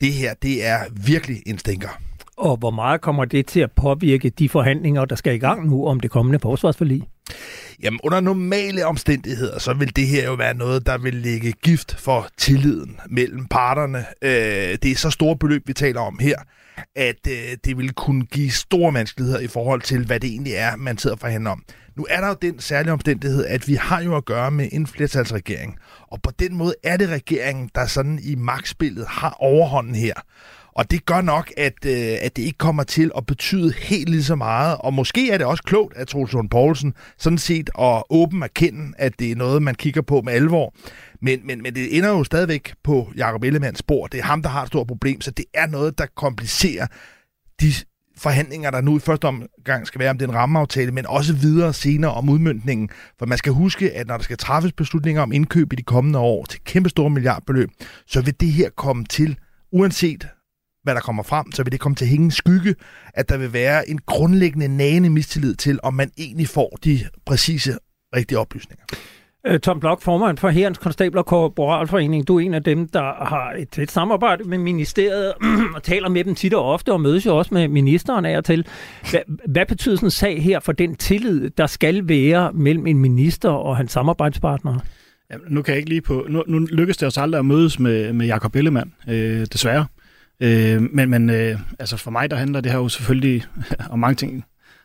Det 0.00 0.12
her, 0.12 0.34
det 0.42 0.66
er 0.66 0.78
virkelig 0.92 1.42
en 1.46 1.58
stinker. 1.58 1.88
Og 2.36 2.56
hvor 2.56 2.70
meget 2.70 3.00
kommer 3.00 3.24
det 3.24 3.46
til 3.46 3.60
at 3.60 3.72
påvirke 3.72 4.30
de 4.30 4.48
forhandlinger, 4.48 5.04
der 5.04 5.16
skal 5.16 5.34
i 5.34 5.38
gang 5.38 5.66
nu 5.66 5.86
om 5.86 6.00
det 6.00 6.10
kommende 6.10 6.38
forsvarsforlig? 6.38 7.02
Jamen, 7.82 8.00
under 8.02 8.20
normale 8.20 8.86
omstændigheder, 8.86 9.58
så 9.58 9.74
vil 9.74 9.96
det 9.96 10.06
her 10.06 10.24
jo 10.24 10.34
være 10.34 10.54
noget, 10.54 10.86
der 10.86 10.98
vil 10.98 11.14
lægge 11.14 11.52
gift 11.52 12.00
for 12.00 12.28
tilliden 12.36 13.00
mellem 13.10 13.46
parterne. 13.46 13.98
Øh, 14.22 14.78
det 14.82 14.84
er 14.84 14.96
så 14.96 15.10
store 15.10 15.36
beløb, 15.36 15.68
vi 15.68 15.72
taler 15.72 16.00
om 16.00 16.18
her, 16.20 16.36
at 16.96 17.26
øh, 17.28 17.56
det 17.64 17.78
vil 17.78 17.92
kunne 17.92 18.26
give 18.26 18.50
store 18.50 18.94
vanskeligheder 18.94 19.40
i 19.40 19.46
forhold 19.46 19.82
til, 19.82 20.06
hvad 20.06 20.20
det 20.20 20.30
egentlig 20.30 20.52
er, 20.52 20.76
man 20.76 20.98
sidder 20.98 21.16
og 21.16 21.20
forhandler 21.20 21.50
om. 21.50 21.64
Nu 21.98 22.06
er 22.10 22.20
der 22.20 22.28
jo 22.28 22.36
den 22.42 22.60
særlige 22.60 22.92
omstændighed, 22.92 23.46
at 23.46 23.68
vi 23.68 23.74
har 23.74 24.02
jo 24.02 24.16
at 24.16 24.24
gøre 24.24 24.50
med 24.50 24.68
en 24.72 24.86
flertalsregering. 24.86 25.78
Og 26.08 26.22
på 26.22 26.30
den 26.38 26.54
måde 26.54 26.74
er 26.84 26.96
det 26.96 27.08
regeringen, 27.08 27.70
der 27.74 27.86
sådan 27.86 28.20
i 28.22 28.34
magtspillet 28.34 29.06
har 29.08 29.36
overhånden 29.40 29.94
her. 29.94 30.14
Og 30.72 30.90
det 30.90 31.06
gør 31.06 31.20
nok, 31.20 31.52
at, 31.56 31.84
øh, 31.86 32.16
at 32.20 32.36
det 32.36 32.42
ikke 32.42 32.58
kommer 32.58 32.82
til 32.82 33.10
at 33.16 33.26
betyde 33.26 33.72
helt 33.78 34.08
lige 34.08 34.24
så 34.24 34.34
meget. 34.34 34.76
Og 34.80 34.94
måske 34.94 35.30
er 35.30 35.38
det 35.38 35.46
også 35.46 35.62
klogt 35.62 35.96
at 35.96 36.08
Troels 36.08 36.32
Lund 36.32 36.50
Poulsen 36.50 36.94
sådan 37.18 37.38
set 37.38 37.70
at 37.80 38.02
åben 38.10 38.42
erkende, 38.42 38.92
at 38.98 39.12
det 39.18 39.32
er 39.32 39.36
noget, 39.36 39.62
man 39.62 39.74
kigger 39.74 40.02
på 40.02 40.20
med 40.20 40.32
alvor. 40.32 40.74
Men, 41.22 41.46
men, 41.46 41.62
men 41.62 41.74
det 41.74 41.96
ender 41.96 42.08
jo 42.08 42.24
stadigvæk 42.24 42.74
på 42.84 43.12
Jacob 43.16 43.44
Ellemanns 43.44 43.78
spor. 43.78 44.06
Det 44.06 44.20
er 44.20 44.24
ham, 44.24 44.42
der 44.42 44.48
har 44.48 44.62
et 44.62 44.68
stort 44.68 44.86
problem, 44.86 45.20
så 45.20 45.30
det 45.30 45.44
er 45.54 45.66
noget, 45.66 45.98
der 45.98 46.06
komplicerer 46.16 46.86
de 47.60 47.72
forhandlinger, 48.18 48.70
der 48.70 48.80
nu 48.80 48.96
i 48.96 49.00
første 49.00 49.24
omgang 49.24 49.86
skal 49.86 49.98
være 49.98 50.10
om 50.10 50.18
den 50.18 50.34
rammeaftale, 50.34 50.92
men 50.92 51.06
også 51.06 51.32
videre 51.34 51.72
senere 51.72 52.12
om 52.12 52.28
udmyndningen. 52.28 52.90
For 53.18 53.26
man 53.26 53.38
skal 53.38 53.52
huske, 53.52 53.92
at 53.92 54.06
når 54.06 54.16
der 54.16 54.24
skal 54.24 54.36
træffes 54.36 54.72
beslutninger 54.72 55.22
om 55.22 55.32
indkøb 55.32 55.72
i 55.72 55.76
de 55.76 55.82
kommende 55.82 56.18
år 56.18 56.44
til 56.44 56.60
kæmpe 56.64 56.88
store 56.88 57.10
milliardbeløb, 57.10 57.70
så 58.06 58.20
vil 58.20 58.34
det 58.40 58.52
her 58.52 58.70
komme 58.70 59.04
til, 59.04 59.38
uanset 59.72 60.28
hvad 60.82 60.94
der 60.94 61.00
kommer 61.00 61.22
frem, 61.22 61.52
så 61.52 61.62
vil 61.62 61.72
det 61.72 61.80
komme 61.80 61.96
til 61.96 62.04
at 62.04 62.08
hænge 62.08 62.24
en 62.24 62.30
skygge, 62.30 62.74
at 63.14 63.28
der 63.28 63.36
vil 63.36 63.52
være 63.52 63.88
en 63.88 63.98
grundlæggende 64.06 64.68
nagende 64.68 65.10
mistillid 65.10 65.54
til, 65.54 65.78
om 65.82 65.94
man 65.94 66.10
egentlig 66.18 66.48
får 66.48 66.78
de 66.84 67.00
præcise, 67.26 67.78
rigtige 68.16 68.38
oplysninger. 68.38 68.84
Øh, 69.46 69.60
Tom 69.60 69.80
Blok, 69.80 70.02
formand 70.02 70.38
for 70.38 70.48
Herrens 70.48 70.78
Konstabler 70.78 71.22
Korporalforening. 71.22 72.28
Du 72.28 72.36
er 72.36 72.40
en 72.40 72.54
af 72.54 72.62
dem, 72.62 72.88
der 72.88 73.24
har 73.24 73.54
et, 73.58 73.68
tæt 73.68 73.90
samarbejde 73.90 74.44
med 74.44 74.58
ministeriet 74.58 75.32
og 75.74 75.82
taler 75.82 76.08
med 76.08 76.24
dem 76.24 76.34
tit 76.34 76.54
og 76.54 76.72
ofte 76.72 76.92
og 76.92 77.00
mødes 77.00 77.26
jo 77.26 77.36
også 77.36 77.54
med 77.54 77.68
ministeren 77.68 78.24
af 78.24 78.36
og 78.36 78.44
til. 78.44 78.66
Hvad, 79.10 79.20
hvad 79.48 79.66
betyder 79.66 79.96
sådan 79.96 80.06
en 80.06 80.10
sag 80.10 80.42
her 80.42 80.60
for 80.60 80.72
den 80.72 80.94
tillid, 80.94 81.50
der 81.50 81.66
skal 81.66 82.08
være 82.08 82.52
mellem 82.52 82.86
en 82.86 82.98
minister 82.98 83.50
og 83.50 83.76
hans 83.76 83.92
samarbejdspartnere? 83.92 84.80
Jamen, 85.32 85.46
nu 85.50 85.62
kan 85.62 85.72
jeg 85.72 85.78
ikke 85.78 85.88
lige 85.88 86.00
på... 86.00 86.26
Nu, 86.28 86.44
nu 86.46 86.58
lykkes 86.58 86.96
det 86.96 87.08
os 87.08 87.18
aldrig 87.18 87.38
at 87.38 87.46
mødes 87.46 87.78
med, 87.78 88.12
med 88.12 88.26
Jakob 88.26 88.56
Ellemann, 88.56 88.92
øh, 89.08 89.46
desværre. 89.52 89.86
Øh, 90.40 90.82
men 90.92 91.10
men 91.10 91.30
øh, 91.30 91.58
altså 91.78 91.96
for 91.96 92.10
mig, 92.10 92.30
der 92.30 92.36
handler 92.36 92.60
det 92.60 92.72
her 92.72 92.78
jo 92.78 92.88
selvfølgelig 92.88 93.44
om 93.90 93.98
mange 93.98 94.14
ting. 94.14 94.44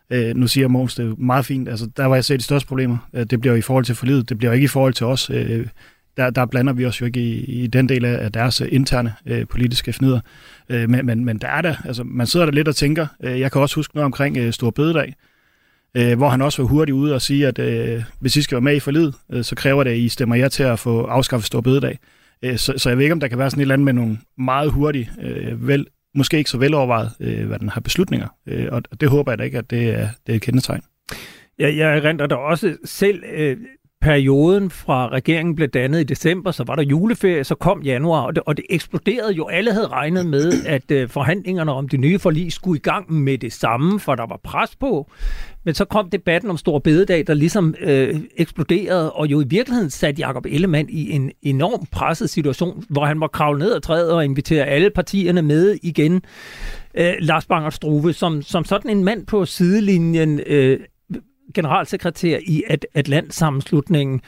Øh, 0.10 0.36
nu 0.36 0.48
siger 0.48 0.68
Måns 0.68 0.96
det 0.96 1.06
er 1.06 1.16
meget 1.18 1.46
fint. 1.46 1.70
Altså, 1.70 1.90
der 1.98 2.06
var 2.06 2.16
jeg 2.16 2.26
set 2.26 2.40
de 2.40 2.44
største 2.44 2.68
problemer. 2.68 2.98
Øh, 3.14 3.26
det 3.26 3.42
bliver 3.42 3.54
jo 3.54 3.58
i 3.58 3.62
forhold 3.62 3.86
til 3.86 3.96
forlidet. 3.96 4.30
Det 4.30 4.38
bliver 4.38 4.52
jo 4.52 4.54
ikke 4.54 4.66
i 4.66 4.68
forhold 4.68 4.94
til 4.94 5.06
os. 5.06 5.30
Øh, 5.30 5.68
der, 6.18 6.30
der 6.30 6.46
blander 6.46 6.74
vi 6.74 6.86
os 6.86 7.02
jo 7.02 7.06
ikke 7.06 7.20
i, 7.20 7.64
i 7.64 7.68
den 7.68 7.90
del 7.90 8.06
af 8.06 8.32
deres 8.32 8.62
øh, 8.62 8.68
interne 8.72 9.14
øh, 9.26 9.48
politiske 9.48 9.94
fnider. 9.94 10.20
Øh, 10.70 10.90
men, 10.90 11.06
men, 11.06 11.26
men 11.26 11.38
der 11.38 11.48
er 11.48 11.62
der, 11.62 11.76
altså, 11.86 12.04
man 12.04 12.28
sidder 12.28 12.46
der 12.46 12.54
lidt 12.54 12.68
og 12.68 12.76
tænker, 12.76 13.08
øh, 13.24 13.40
jeg 13.40 13.52
kan 13.52 13.62
også 13.62 13.76
huske 13.76 13.96
noget 13.96 14.06
omkring 14.06 14.38
øh, 14.38 14.54
Stor 14.54 14.70
Bededag, 14.70 15.14
øh, 15.98 16.18
hvor 16.18 16.30
han 16.30 16.42
også 16.42 16.62
var 16.62 16.70
hurtigt 16.70 16.96
ude 16.96 17.14
og 17.16 17.22
sige, 17.22 17.48
at 17.48 17.60
øh, 17.60 18.04
hvis 18.20 18.36
I 18.36 18.42
skal 18.42 18.56
være 18.56 18.62
med 18.62 18.76
i 18.76 18.80
forlidet, 18.80 19.16
øh, 19.32 19.44
så 19.44 19.56
kræver 19.56 19.84
det, 19.84 19.92
at 19.92 19.98
I 19.98 20.10
stemmer 20.10 20.36
jer 20.36 20.48
til 20.48 20.64
at 20.64 20.80
få 20.80 21.06
afskaffet 21.06 21.48
Stor 21.48 21.62
Bededag. 21.62 22.00
Øh, 22.44 22.58
så, 22.58 22.74
så 22.78 22.90
jeg 22.90 22.98
ved 22.98 23.06
ikke, 23.06 23.14
om 23.14 23.20
der 23.20 23.28
kan 23.28 23.38
være 23.38 23.50
sådan 23.50 23.62
et 23.62 23.64
eller 23.64 23.74
andet 23.74 23.86
med 23.86 23.94
nogle 23.94 24.18
meget 24.38 24.72
hurtige, 24.72 25.10
øh, 25.22 25.68
vel, 25.68 25.88
måske 26.16 26.38
ikke 26.38 26.50
så 26.50 26.58
velovervejet, 26.58 27.12
øh, 27.20 27.48
hvad 27.48 27.60
den 27.60 27.70
har 27.70 27.82
beslutninger. 27.82 28.28
Øh, 28.48 28.68
og 28.72 29.02
det 29.02 29.10
håber 29.10 29.32
jeg 29.32 29.40
da 29.40 29.44
ikke, 29.44 29.58
at 29.58 29.70
det 29.70 29.90
er, 29.90 30.08
det 30.28 30.34
er 30.34 30.36
et 30.36 30.42
kendetegn. 30.42 30.82
Ja, 31.60 31.76
jeg 31.76 32.04
renter 32.04 32.28
da 32.28 32.36
også 32.36 32.78
selv 32.86 33.24
øh, 33.34 33.58
perioden 34.04 34.70
fra 34.70 35.08
regeringen 35.08 35.56
blev 35.56 35.68
dannet 35.68 36.00
i 36.00 36.04
december, 36.04 36.52
så 36.52 36.64
var 36.64 36.76
der 36.76 36.84
juleferie, 36.84 37.44
så 37.44 37.56
kom 37.56 37.82
januar, 37.82 38.22
og 38.22 38.36
det, 38.36 38.44
og 38.46 38.58
det 38.58 38.66
eksploderede 38.70 39.34
jo. 39.34 39.46
Alle 39.46 39.74
havde 39.74 39.88
regnet 39.88 40.26
med, 40.26 40.52
at 40.66 40.92
øh, 40.92 41.10
forhandlingerne 41.10 41.72
om 41.72 41.90
det 41.90 42.00
nye 42.00 42.20
forlig 42.20 42.52
skulle 42.52 42.78
i 42.78 42.82
gang 42.82 43.14
med 43.14 43.38
det 43.38 43.54
samme, 43.54 44.00
for 44.00 44.16
der 44.16 44.26
var 44.28 44.40
pres 44.44 44.76
på. 44.76 45.12
Men 45.64 45.74
så 45.74 45.86
kom 45.86 46.10
debatten 46.10 46.50
om 46.50 46.58
Stor 46.58 46.80
Bededag, 46.80 47.28
der 47.28 47.34
ligesom 47.34 47.76
øh, 47.80 48.20
eksploderede, 48.38 49.14
og 49.14 49.28
jo 49.28 49.42
i 49.42 49.46
virkeligheden 49.48 49.90
satte 49.90 50.20
Jacob 50.20 50.46
Ellemann 50.46 50.90
i 50.90 51.12
en 51.12 51.32
enorm 51.42 51.86
presset 51.92 52.30
situation, 52.30 52.84
hvor 52.90 53.06
han 53.06 53.18
må 53.18 53.28
kravle 53.28 53.60
ned 53.60 53.74
ad 53.74 53.82
træet 53.82 54.12
og 54.12 54.26
invitere 54.26 54.66
alle 54.66 54.90
partierne 54.90 55.42
med 55.42 55.78
igen. 55.84 56.22
Øh, 56.98 57.14
Lars 57.20 57.46
Banger 57.46 57.70
Struve, 57.70 58.14
som, 58.14 58.42
som 58.42 58.66
sådan 58.66 58.92
en 58.92 59.04
mand 59.04 59.26
på 59.26 59.46
sidelinjen, 59.46 60.40
øh, 60.48 60.80
generalsekretær 61.54 62.40
i 62.48 62.64
At 62.68 62.86
Atlantsammenslutningen. 62.94 64.22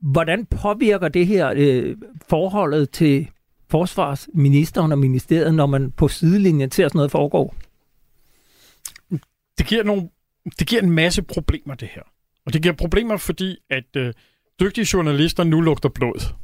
Hvordan 0.00 0.46
påvirker 0.46 1.08
det 1.08 1.26
her 1.26 1.52
øh, 1.56 1.96
forholdet 2.28 2.90
til 2.90 3.28
forsvarsministeren 3.70 4.92
og 4.92 4.98
ministeriet, 4.98 5.54
når 5.54 5.66
man 5.66 5.90
på 5.90 6.08
sidelinjen 6.08 6.70
ser 6.70 6.88
sådan 6.88 6.98
noget 6.98 7.10
foregå? 7.10 7.54
Det 9.58 9.66
giver, 9.66 9.82
nogle, 9.82 10.08
det 10.58 10.66
giver 10.66 10.82
en 10.82 10.90
masse 10.90 11.22
problemer, 11.22 11.74
det 11.74 11.88
her. 11.88 12.02
Og 12.46 12.52
det 12.52 12.62
giver 12.62 12.74
problemer, 12.74 13.16
fordi 13.16 13.56
at 13.70 13.96
øh, 13.96 14.12
dygtige 14.60 14.86
journalister 14.92 15.44
nu 15.44 15.60
lugter 15.60 15.88
blod. 15.88 16.34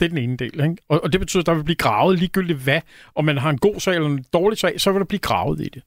Det 0.00 0.06
er 0.06 0.08
den 0.08 0.18
ene 0.18 0.36
del. 0.36 0.60
Ikke? 0.60 0.76
Og, 0.88 1.04
og 1.04 1.12
det 1.12 1.20
betyder, 1.20 1.42
at 1.42 1.46
der 1.46 1.54
vil 1.54 1.64
blive 1.64 1.76
gravet 1.76 2.18
ligegyldigt 2.18 2.58
hvad. 2.58 2.80
Om 3.14 3.24
man 3.24 3.38
har 3.38 3.50
en 3.50 3.58
god 3.58 3.80
sag 3.80 3.94
eller 3.94 4.08
en 4.08 4.24
dårlig 4.32 4.58
sag, 4.58 4.80
så 4.80 4.92
vil 4.92 4.98
der 4.98 5.06
blive 5.06 5.20
gravet 5.20 5.60
i 5.60 5.68
det. 5.68 5.82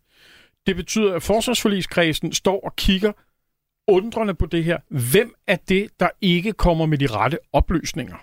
Det 0.67 0.75
betyder, 0.75 1.13
at 1.15 1.23
forsvarsforligskredsen 1.23 2.33
står 2.33 2.59
og 2.59 2.75
kigger 2.75 3.11
undrende 3.87 4.33
på 4.33 4.45
det 4.45 4.63
her. 4.63 4.77
Hvem 5.11 5.33
er 5.47 5.55
det, 5.55 5.89
der 5.99 6.09
ikke 6.21 6.53
kommer 6.53 6.85
med 6.85 6.97
de 6.97 7.07
rette 7.07 7.37
oplysninger? 7.53 8.15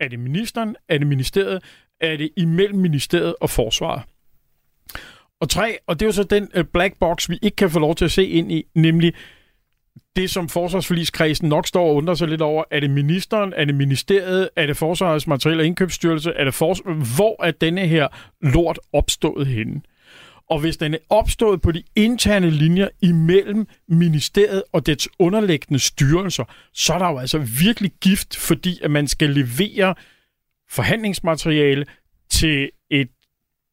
Er 0.00 0.08
det 0.08 0.18
ministeren? 0.18 0.76
Er 0.88 0.98
det 0.98 1.06
ministeriet? 1.06 1.62
Er 2.00 2.16
det 2.16 2.30
imellem 2.36 2.78
ministeriet 2.78 3.34
og 3.40 3.50
forsvaret? 3.50 4.02
Og 5.40 5.50
tre, 5.50 5.78
og 5.86 6.00
det 6.00 6.06
er 6.06 6.08
jo 6.08 6.12
så 6.12 6.22
den 6.24 6.48
øh, 6.54 6.64
black 6.64 6.98
box, 6.98 7.28
vi 7.28 7.38
ikke 7.42 7.56
kan 7.56 7.70
få 7.70 7.78
lov 7.78 7.94
til 7.94 8.04
at 8.04 8.10
se 8.10 8.26
ind 8.26 8.52
i, 8.52 8.64
nemlig 8.74 9.14
det, 10.16 10.30
som 10.30 10.48
forsvarsforligskredsen 10.48 11.48
nok 11.48 11.66
står 11.66 11.88
og 11.88 11.94
undrer 11.94 12.14
sig 12.14 12.28
lidt 12.28 12.42
over. 12.42 12.64
Er 12.70 12.80
det 12.80 12.90
ministeren? 12.90 13.52
Er 13.56 13.64
det 13.64 13.74
ministeriet? 13.74 14.50
Er 14.56 14.66
det 14.66 14.76
forsvarets 14.76 15.26
materiel- 15.26 15.60
og 15.60 15.66
indkøbsstyrelse? 15.66 16.32
Er 16.32 16.44
det 16.44 16.54
fors- 16.54 17.14
Hvor 17.16 17.44
er 17.44 17.50
denne 17.50 17.86
her 17.86 18.08
lort 18.40 18.78
opstået 18.92 19.46
henne? 19.46 19.80
Og 20.50 20.60
hvis 20.60 20.76
den 20.76 20.94
er 20.94 20.98
opstået 21.08 21.62
på 21.62 21.72
de 21.72 21.82
interne 21.96 22.50
linjer 22.50 22.88
imellem 23.02 23.66
ministeriet 23.88 24.62
og 24.72 24.86
dets 24.86 25.08
underliggende 25.18 25.78
styrelser, 25.78 26.44
så 26.72 26.94
er 26.94 26.98
der 26.98 27.08
jo 27.08 27.18
altså 27.18 27.38
virkelig 27.38 27.92
gift, 28.00 28.36
fordi 28.36 28.78
at 28.82 28.90
man 28.90 29.08
skal 29.08 29.30
levere 29.30 29.94
forhandlingsmateriale 30.70 31.86
til 32.30 32.70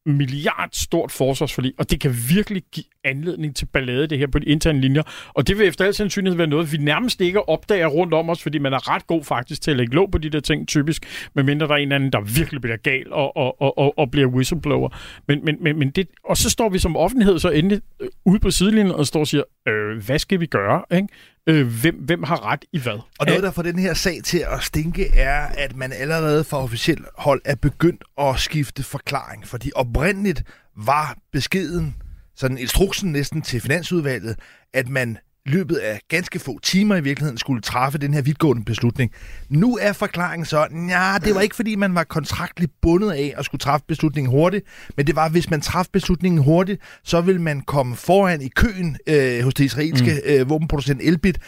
milliardstort 0.07 0.27
milliard 0.27 0.69
stort 0.73 1.11
forsvarsforlig, 1.11 1.73
og 1.77 1.91
det 1.91 1.99
kan 1.99 2.15
virkelig 2.29 2.63
give 2.71 2.85
anledning 3.03 3.55
til 3.55 3.65
ballade 3.65 4.07
det 4.07 4.17
her 4.17 4.27
på 4.27 4.39
de 4.39 4.45
interne 4.45 4.81
linjer. 4.81 5.03
Og 5.33 5.47
det 5.47 5.57
vil 5.57 5.67
efter 5.67 5.85
al 5.85 5.93
sandsynlighed 5.93 6.37
være 6.37 6.47
noget, 6.47 6.71
vi 6.71 6.77
nærmest 6.77 7.21
ikke 7.21 7.49
opdager 7.49 7.87
rundt 7.87 8.13
om 8.13 8.29
os, 8.29 8.43
fordi 8.43 8.57
man 8.57 8.73
er 8.73 8.95
ret 8.95 9.07
god 9.07 9.23
faktisk 9.23 9.61
til 9.61 9.71
at 9.71 9.77
lægge 9.77 9.95
låg 9.95 10.11
på 10.11 10.17
de 10.17 10.29
der 10.29 10.39
ting 10.39 10.67
typisk, 10.67 11.29
medmindre 11.33 11.67
der 11.67 11.73
er 11.73 11.77
en 11.77 11.91
anden, 11.91 12.11
der 12.11 12.21
virkelig 12.21 12.61
bliver 12.61 12.77
gal 12.77 13.13
og, 13.13 13.37
og, 13.37 13.61
og, 13.61 13.77
og, 13.77 13.99
og 13.99 14.11
bliver 14.11 14.27
whistleblower. 14.27 14.89
Men, 15.27 15.45
men, 15.45 15.57
men, 15.61 15.79
men 15.79 15.89
det, 15.89 16.07
og 16.23 16.37
så 16.37 16.49
står 16.49 16.69
vi 16.69 16.79
som 16.79 16.97
offentlighed 16.97 17.39
så 17.39 17.49
endelig 17.49 17.81
øh, 18.01 18.07
ude 18.25 18.39
på 18.39 18.51
sidelinjen 18.51 18.95
og 18.95 19.07
står 19.07 19.19
og 19.19 19.27
siger, 19.27 19.43
øh, 19.67 20.05
hvad 20.05 20.19
skal 20.19 20.39
vi 20.39 20.45
gøre? 20.45 20.83
Ikke? 20.91 21.07
Øh, 21.49 21.67
hvem, 21.81 21.95
hvem 21.95 22.23
har 22.23 22.45
ret 22.45 22.65
i 22.73 22.79
hvad? 22.79 22.99
Og 23.19 23.25
noget, 23.25 23.43
der 23.43 23.51
får 23.51 23.61
den 23.61 23.79
her 23.79 23.93
sag 23.93 24.23
til 24.23 24.45
at 24.51 24.63
stinke, 24.63 25.15
er, 25.15 25.41
at 25.41 25.75
man 25.75 25.93
allerede 25.93 26.43
fra 26.43 26.63
officielt 26.63 27.05
hold 27.17 27.41
er 27.45 27.55
begyndt 27.55 28.03
at 28.17 28.39
skifte 28.39 28.83
forklaring. 28.83 29.47
Fordi 29.47 29.71
oprindeligt 29.75 30.43
var 30.75 31.17
beskeden, 31.31 31.95
sådan 32.35 32.57
instruksen 32.57 33.11
næsten 33.11 33.41
til 33.41 33.61
Finansudvalget, 33.61 34.39
at 34.73 34.89
man 34.89 35.17
løbet 35.49 35.75
af 35.75 35.99
ganske 36.09 36.39
få 36.39 36.59
timer 36.59 36.95
i 36.95 37.01
virkeligheden 37.01 37.37
skulle 37.37 37.61
træffe 37.61 37.97
den 37.97 38.13
her 38.13 38.21
vidtgående 38.21 38.63
beslutning. 38.63 39.11
Nu 39.49 39.77
er 39.81 39.93
forklaringen 39.93 40.45
så, 40.45 40.67
ja, 40.89 41.17
det 41.25 41.35
var 41.35 41.41
ikke 41.41 41.55
fordi, 41.55 41.75
man 41.75 41.95
var 41.95 42.03
kontraktligt 42.03 42.71
bundet 42.81 43.11
af 43.11 43.33
at 43.37 43.45
skulle 43.45 43.59
træffe 43.59 43.85
beslutningen 43.87 44.31
hurtigt, 44.31 44.65
men 44.97 45.07
det 45.07 45.15
var, 45.15 45.29
hvis 45.29 45.49
man 45.49 45.61
træffede 45.61 45.91
beslutningen 45.91 46.43
hurtigt, 46.43 46.81
så 47.03 47.21
vil 47.21 47.41
man 47.41 47.61
komme 47.61 47.95
foran 47.95 48.41
i 48.41 48.47
køen 48.47 48.97
øh, 49.07 49.43
hos 49.43 49.53
det 49.53 49.63
israelske 49.63 50.21
mm. 50.25 50.33
øh, 50.33 50.49
våbenproducent 50.49 51.01
Elbit. 51.03 51.39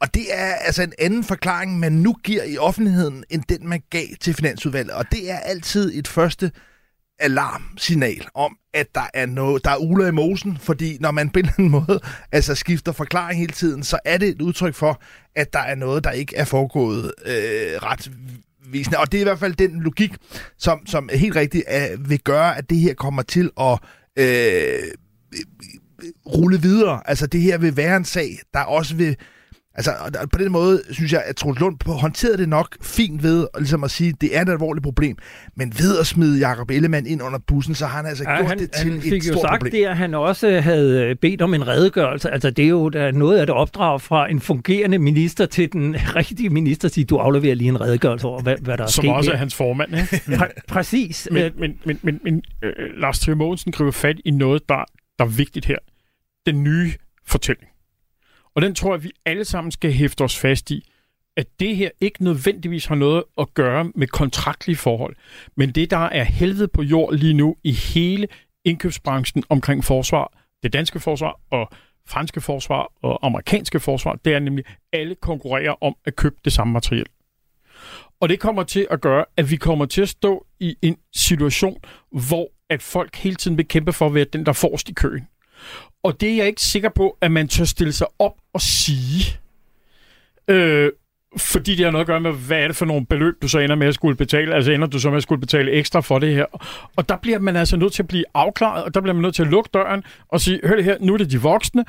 Og 0.00 0.14
det 0.14 0.24
er 0.30 0.54
altså 0.54 0.82
en 0.82 0.92
anden 0.98 1.24
forklaring, 1.24 1.78
man 1.78 1.92
nu 1.92 2.14
giver 2.24 2.44
i 2.44 2.58
offentligheden, 2.58 3.24
end 3.30 3.42
den 3.48 3.68
man 3.68 3.82
gav 3.90 4.06
til 4.20 4.34
Finansudvalget. 4.34 4.92
Og 4.92 5.04
det 5.10 5.30
er 5.30 5.38
altid 5.38 5.98
et 5.98 6.08
første 6.08 6.50
alarmsignal 7.18 8.26
om, 8.34 8.56
at 8.74 8.94
der 8.94 9.10
er 9.14 9.26
noget, 9.26 9.64
der 9.64 9.70
er 9.70 9.76
uler 9.76 10.06
i 10.06 10.10
mosen, 10.10 10.58
fordi 10.60 10.96
når 11.00 11.10
man 11.10 11.30
på 11.30 11.38
en 11.38 11.44
eller 11.44 11.54
anden 11.58 11.70
måde 11.70 12.00
altså 12.32 12.54
skifter 12.54 12.92
forklaring 12.92 13.40
hele 13.40 13.52
tiden, 13.52 13.82
så 13.82 13.98
er 14.04 14.18
det 14.18 14.28
et 14.28 14.42
udtryk 14.42 14.74
for, 14.74 15.02
at 15.36 15.52
der 15.52 15.58
er 15.58 15.74
noget, 15.74 16.04
der 16.04 16.10
ikke 16.10 16.36
er 16.36 16.44
foregået 16.44 17.12
øh, 17.26 17.82
ret 17.82 18.10
visende. 18.66 18.98
Og 18.98 19.12
det 19.12 19.18
er 19.18 19.22
i 19.22 19.24
hvert 19.24 19.38
fald 19.38 19.54
den 19.54 19.80
logik, 19.80 20.16
som, 20.58 20.86
som 20.86 21.08
helt 21.12 21.36
rigtigt 21.36 21.64
er, 21.66 21.96
vil 21.96 22.20
gøre, 22.20 22.58
at 22.58 22.70
det 22.70 22.78
her 22.78 22.94
kommer 22.94 23.22
til 23.22 23.50
at 23.60 23.78
øh, 24.16 24.24
øh, 24.24 25.40
øh, 26.02 26.10
rulle 26.26 26.62
videre. 26.62 27.02
Altså 27.04 27.26
det 27.26 27.40
her 27.40 27.58
vil 27.58 27.76
være 27.76 27.96
en 27.96 28.04
sag, 28.04 28.38
der 28.54 28.60
også 28.60 28.94
vil 28.94 29.16
Altså, 29.78 29.92
på 30.32 30.38
den 30.38 30.52
måde 30.52 30.82
synes 30.90 31.12
jeg, 31.12 31.22
at 31.26 31.36
Troels 31.36 31.60
Lund 31.60 31.76
håndterede 31.86 32.38
det 32.38 32.48
nok 32.48 32.76
fint 32.82 33.22
ved 33.22 33.46
ligesom 33.58 33.84
at 33.84 33.90
sige, 33.90 34.08
at 34.08 34.20
det 34.20 34.36
er 34.36 34.42
et 34.42 34.48
alvorligt 34.48 34.84
problem. 34.84 35.16
Men 35.56 35.72
ved 35.78 35.98
at 35.98 36.06
smide 36.06 36.48
Jacob 36.48 36.70
Ellemann 36.70 37.06
ind 37.06 37.22
under 37.22 37.38
bussen, 37.46 37.74
så 37.74 37.86
har 37.86 37.96
han 37.96 38.06
altså 38.06 38.24
ja, 38.24 38.36
gjort 38.36 38.48
han, 38.48 38.58
det 38.58 38.70
til 38.70 38.92
han 38.92 39.00
fik 39.02 39.12
et 39.12 39.28
jo 39.28 39.32
stort 39.32 39.40
sagt 39.42 39.52
problem. 39.52 39.70
det, 39.72 39.84
at 39.84 39.96
han 39.96 40.14
også 40.14 40.60
havde 40.60 41.14
bedt 41.20 41.42
om 41.42 41.54
en 41.54 41.66
redegørelse. 41.68 42.30
Altså, 42.30 42.50
det 42.50 42.64
er 42.64 42.68
jo 42.68 42.88
der 42.88 43.02
er 43.02 43.12
noget 43.12 43.38
af 43.38 43.46
det 43.46 43.54
opdrag 43.54 44.00
fra 44.00 44.30
en 44.30 44.40
fungerende 44.40 44.98
minister 44.98 45.46
til 45.46 45.72
den 45.72 45.96
rigtige 46.16 46.50
minister, 46.50 46.88
at 46.88 46.92
sige, 46.94 47.04
du 47.04 47.16
afleverer 47.16 47.54
lige 47.54 47.68
en 47.68 47.80
redegørelse 47.80 48.26
over, 48.26 48.42
hvad, 48.42 48.56
hvad 48.60 48.76
der 48.76 48.84
er 48.84 48.88
Som 48.88 49.02
sket 49.02 49.12
også 49.14 49.30
her. 49.30 49.34
er 49.34 49.38
hans 49.38 49.54
formand, 49.54 49.90
ikke? 49.96 50.16
Præ- 50.44 50.60
præcis. 50.68 51.28
Men, 51.32 51.42
Øh, 51.42 51.50
men, 51.58 51.78
men, 51.84 51.98
men, 52.02 52.20
men 52.24 52.42
øh, 52.64 52.72
Lars 53.00 53.18
Trier 53.20 53.36
Mogensen 53.36 53.72
griber 53.72 53.90
fat 53.92 54.16
i 54.24 54.30
noget, 54.30 54.62
der, 54.68 54.84
der 55.18 55.24
er 55.24 55.28
vigtigt 55.28 55.66
her. 55.66 55.78
Den 56.46 56.64
nye 56.64 56.90
fortælling. 57.26 57.68
Og 58.58 58.62
den 58.62 58.74
tror 58.74 58.94
jeg, 58.94 59.04
vi 59.04 59.10
alle 59.26 59.44
sammen 59.44 59.70
skal 59.70 59.92
hæfte 59.92 60.24
os 60.24 60.38
fast 60.38 60.70
i, 60.70 60.90
at 61.36 61.46
det 61.60 61.76
her 61.76 61.90
ikke 62.00 62.24
nødvendigvis 62.24 62.86
har 62.86 62.94
noget 62.94 63.24
at 63.38 63.54
gøre 63.54 63.92
med 63.94 64.06
kontraktlige 64.06 64.76
forhold, 64.76 65.16
men 65.56 65.70
det, 65.70 65.90
der 65.90 65.96
er 65.96 66.24
helvede 66.24 66.68
på 66.68 66.82
jord 66.82 67.14
lige 67.14 67.34
nu 67.34 67.56
i 67.64 67.72
hele 67.72 68.28
indkøbsbranchen 68.64 69.44
omkring 69.48 69.84
forsvar, 69.84 70.32
det 70.62 70.72
danske 70.72 71.00
forsvar 71.00 71.40
og 71.50 71.68
franske 72.08 72.40
forsvar 72.40 72.92
og 73.02 73.26
amerikanske 73.26 73.80
forsvar, 73.80 74.18
det 74.24 74.34
er 74.34 74.38
nemlig, 74.38 74.64
at 74.66 75.00
alle 75.00 75.14
konkurrerer 75.14 75.84
om 75.84 75.94
at 76.04 76.16
købe 76.16 76.36
det 76.44 76.52
samme 76.52 76.72
materiel. 76.72 77.06
Og 78.20 78.28
det 78.28 78.40
kommer 78.40 78.62
til 78.62 78.86
at 78.90 79.00
gøre, 79.00 79.24
at 79.36 79.50
vi 79.50 79.56
kommer 79.56 79.86
til 79.86 80.02
at 80.02 80.08
stå 80.08 80.46
i 80.60 80.76
en 80.82 80.96
situation, 81.14 81.80
hvor 82.10 82.48
at 82.70 82.82
folk 82.82 83.16
hele 83.16 83.36
tiden 83.36 83.56
vil 83.56 83.68
kæmpe 83.68 83.92
for 83.92 84.06
at 84.06 84.14
være 84.14 84.26
den, 84.32 84.46
der 84.46 84.52
forrest 84.52 84.88
i 84.88 84.92
køen. 84.92 85.28
Og 86.08 86.20
det 86.20 86.30
er 86.30 86.36
jeg 86.36 86.46
ikke 86.46 86.60
sikker 86.60 86.88
på, 86.88 87.16
at 87.20 87.32
man 87.32 87.48
tør 87.48 87.64
stille 87.64 87.92
sig 87.92 88.06
op 88.18 88.32
og 88.52 88.60
sige. 88.60 89.38
Øh, 90.48 90.92
fordi 91.36 91.74
det 91.74 91.84
har 91.84 91.90
noget 91.90 92.02
at 92.02 92.06
gøre 92.06 92.20
med, 92.20 92.32
hvad 92.32 92.58
er 92.58 92.66
det 92.66 92.76
for 92.76 92.84
nogle 92.86 93.06
beløb, 93.06 93.42
du 93.42 93.48
så 93.48 93.58
ender 93.58 93.76
med 93.76 93.86
at 93.86 93.94
skulle 93.94 94.16
betale? 94.16 94.54
Altså 94.54 94.72
ender 94.72 94.86
du 94.86 94.98
så 94.98 95.10
med 95.10 95.16
at 95.16 95.22
skulle 95.22 95.40
betale 95.40 95.72
ekstra 95.72 96.00
for 96.00 96.18
det 96.18 96.34
her? 96.34 96.44
Og 96.96 97.08
der 97.08 97.16
bliver 97.16 97.38
man 97.38 97.56
altså 97.56 97.76
nødt 97.76 97.92
til 97.92 98.02
at 98.02 98.08
blive 98.08 98.24
afklaret, 98.34 98.84
og 98.84 98.94
der 98.94 99.00
bliver 99.00 99.14
man 99.14 99.22
nødt 99.22 99.34
til 99.34 99.42
at 99.42 99.48
lukke 99.48 99.70
døren 99.74 100.02
og 100.28 100.40
sige, 100.40 100.60
hør 100.64 100.76
det 100.76 100.84
her, 100.84 100.96
nu 101.00 101.14
er 101.14 101.18
det 101.18 101.30
de 101.30 101.40
voksne, 101.40 101.84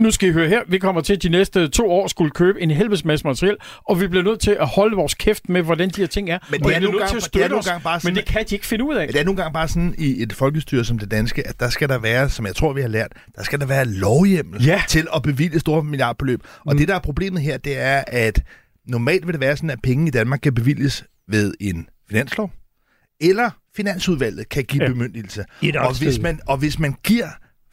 nu 0.00 0.10
skal 0.10 0.28
I 0.28 0.32
høre 0.32 0.48
her, 0.48 0.60
vi 0.68 0.78
kommer 0.78 1.00
til 1.00 1.22
de 1.22 1.28
næste 1.28 1.68
to 1.68 1.90
år 1.90 2.06
skulle 2.08 2.30
købe 2.30 2.60
en 2.60 2.70
helvedes 2.70 3.04
masse 3.04 3.26
materiel, 3.26 3.56
og 3.88 4.00
vi 4.00 4.06
bliver 4.08 4.22
nødt 4.24 4.40
til 4.40 4.50
at 4.60 4.66
holde 4.66 4.96
vores 4.96 5.14
kæft 5.14 5.48
med, 5.48 5.62
hvordan 5.62 5.88
de 5.90 6.00
her 6.00 6.06
ting 6.06 6.30
er. 6.30 6.38
Men 6.50 6.60
det 6.60 6.74
er 6.76 6.78
vi 6.80 6.84
nogle 6.84 6.98
gange- 6.98 7.20
til 7.20 7.26
at 7.26 7.34
det 7.34 7.44
er 7.44 7.48
nogle 7.48 7.64
gange 7.64 7.82
bare 7.82 8.00
sådan, 8.00 8.14
men 8.14 8.16
det 8.16 8.24
kan 8.32 8.44
de 8.50 8.54
ikke 8.54 8.66
finde 8.66 8.84
ud 8.84 8.94
af. 8.94 9.06
Men 9.06 9.12
det 9.12 9.20
er 9.20 9.24
nogle 9.24 9.42
gange 9.42 9.52
bare 9.52 9.68
sådan 9.68 9.94
i 9.98 10.22
et 10.22 10.32
folkestyre 10.32 10.84
som 10.84 10.98
det 10.98 11.10
danske, 11.10 11.46
at 11.48 11.60
der 11.60 11.68
skal 11.68 11.88
der 11.88 11.98
være, 11.98 12.30
som 12.30 12.46
jeg 12.46 12.54
tror, 12.54 12.72
vi 12.72 12.80
har 12.80 12.88
lært, 12.88 13.12
der 13.36 13.42
skal 13.42 13.60
der 13.60 13.66
være 13.66 13.84
lovhjemmel 13.84 14.64
Ja. 14.64 14.82
til 14.88 15.06
at 15.16 15.22
bevilge 15.22 15.58
store 15.60 15.84
milliardbeløb. 15.84 16.40
Og 16.66 16.72
Mm. 16.74 16.78
det, 16.78 16.88
der 16.88 16.94
er 16.94 16.98
problemet 16.98 17.42
her, 17.42 17.56
det 17.56 17.78
er, 17.78 18.04
at 18.06 18.42
normalt 18.86 19.26
vil 19.26 19.32
det 19.32 19.40
være 19.40 19.56
sådan, 19.56 19.70
at 19.70 19.78
penge 19.82 20.06
i 20.06 20.10
Danmark 20.10 20.40
kan 20.42 20.54
bevilges 20.54 21.04
ved 21.28 21.54
en 21.60 21.88
finanslov, 22.08 22.50
eller 23.20 23.50
finansudvalget 23.76 24.48
kan 24.48 24.64
give 24.64 24.82
Ja. 24.82 25.68
Et 25.68 25.76
Og 25.76 25.98
hvis, 25.98 26.18
man, 26.18 26.40
og 26.46 26.56
hvis 26.58 26.78
man 26.78 26.94
giver 27.04 27.26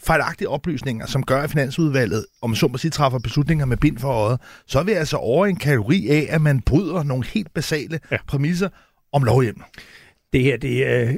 fejlagtige 0.06 0.50
oplysninger, 0.50 1.06
som 1.06 1.24
gør, 1.24 1.42
at 1.42 1.50
Finansudvalget, 1.50 2.26
om 2.42 2.50
man 2.50 2.56
så 2.58 2.68
må 2.68 2.78
sige, 2.78 2.92
træffer 2.92 3.20
beslutninger 3.20 3.66
med 3.66 3.78
bind 3.78 3.98
for 3.98 4.08
øjet, 4.10 4.40
så 4.68 4.80
er 4.80 4.84
vi 4.84 4.92
altså 4.92 5.18
over 5.18 5.46
i 5.46 5.50
en 5.50 5.56
kategori 5.56 6.08
af, 6.10 6.28
at 6.30 6.42
man 6.42 6.62
bryder 6.62 7.04
nogle 7.04 7.26
helt 7.26 7.54
basale 7.54 8.00
Ja. 8.12 8.18
præmisser 8.28 8.70
om 9.14 9.24
lovhjemmel. 9.24 9.64
Det 10.34 10.42
her, 10.44 10.58
det 10.58 10.86
øh, 10.86 11.16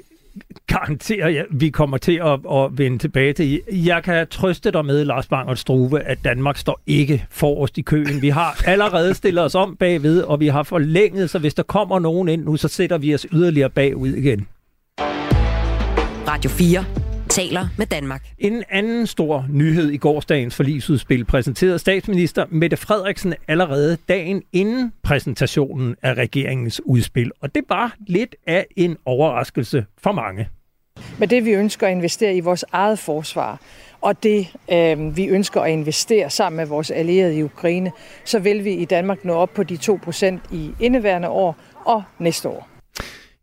garanterer 0.67 1.29
jeg, 1.29 1.45
vi 1.51 1.69
kommer 1.69 1.97
til 1.97 2.21
at, 2.23 2.39
at 2.51 2.77
vende 2.77 2.97
tilbage 2.97 3.33
til. 3.33 3.61
Jeg 3.71 4.03
kan 4.03 4.27
trøste 4.27 4.71
dig 4.71 4.85
med, 4.85 5.05
Lars 5.05 5.27
Bang 5.27 5.57
Struve, 5.57 6.01
at 6.01 6.17
Danmark 6.23 6.57
står 6.57 6.81
ikke 6.87 7.25
forrest 7.29 7.77
i 7.77 7.81
køen. 7.81 8.21
Vi 8.21 8.29
har 8.29 8.61
allerede 8.65 9.13
stillet 9.13 9.43
os 9.43 9.55
om 9.55 9.75
bagved, 9.79 10.21
og 10.21 10.39
vi 10.39 10.47
har 10.47 10.63
forlænget, 10.63 11.29
så 11.29 11.39
hvis 11.39 11.53
der 11.53 11.63
kommer 11.63 11.99
nogen 11.99 12.27
ind 12.29 12.43
nu, 12.43 12.57
så 12.57 12.67
sætter 12.67 12.97
vi 12.97 13.13
os 13.13 13.27
yderligere 13.31 13.69
bagud 13.69 14.13
igen. 14.13 14.47
Radio 16.27 16.49
4 16.49 16.85
taler 17.35 17.67
med 17.77 17.85
Danmark. 17.85 18.23
En 18.39 18.63
anden 18.69 19.07
stor 19.07 19.45
nyhed 19.49 19.91
i 19.91 19.97
gårsdagens 19.97 20.55
forlisudspil 20.55 21.25
præsenterede 21.25 21.79
statsminister 21.79 22.45
Mette 22.49 22.77
Frederiksen 22.77 23.33
allerede 23.47 23.97
dagen 24.09 24.43
inden 24.53 24.93
præsentationen 25.03 25.95
af 26.01 26.13
regeringens 26.13 26.81
udspil. 26.85 27.31
Og 27.41 27.55
det 27.55 27.63
var 27.69 27.95
lidt 28.07 28.35
af 28.47 28.67
en 28.75 28.97
overraskelse 29.05 29.85
for 29.97 30.11
mange. 30.11 30.49
med 31.19 31.27
det, 31.27 31.45
vi 31.45 31.51
ønsker 31.51 31.87
at 31.87 31.91
investere 31.91 32.35
i 32.35 32.39
vores 32.39 32.65
eget 32.71 32.99
forsvar, 32.99 33.61
og 34.01 34.23
det, 34.23 34.47
øh, 34.71 35.17
vi 35.17 35.25
ønsker 35.25 35.61
at 35.61 35.71
investere 35.71 36.29
sammen 36.29 36.57
med 36.57 36.65
vores 36.65 36.91
allierede 36.91 37.37
i 37.37 37.43
Ukraine, 37.43 37.91
så 38.25 38.39
vil 38.39 38.63
vi 38.63 38.73
i 38.73 38.85
Danmark 38.85 39.25
nå 39.25 39.33
op 39.33 39.53
på 39.53 39.63
de 39.63 39.77
2% 39.77 40.39
i 40.51 40.71
indeværende 40.79 41.29
år 41.29 41.55
og 41.85 42.03
næste 42.19 42.49
år. 42.49 42.74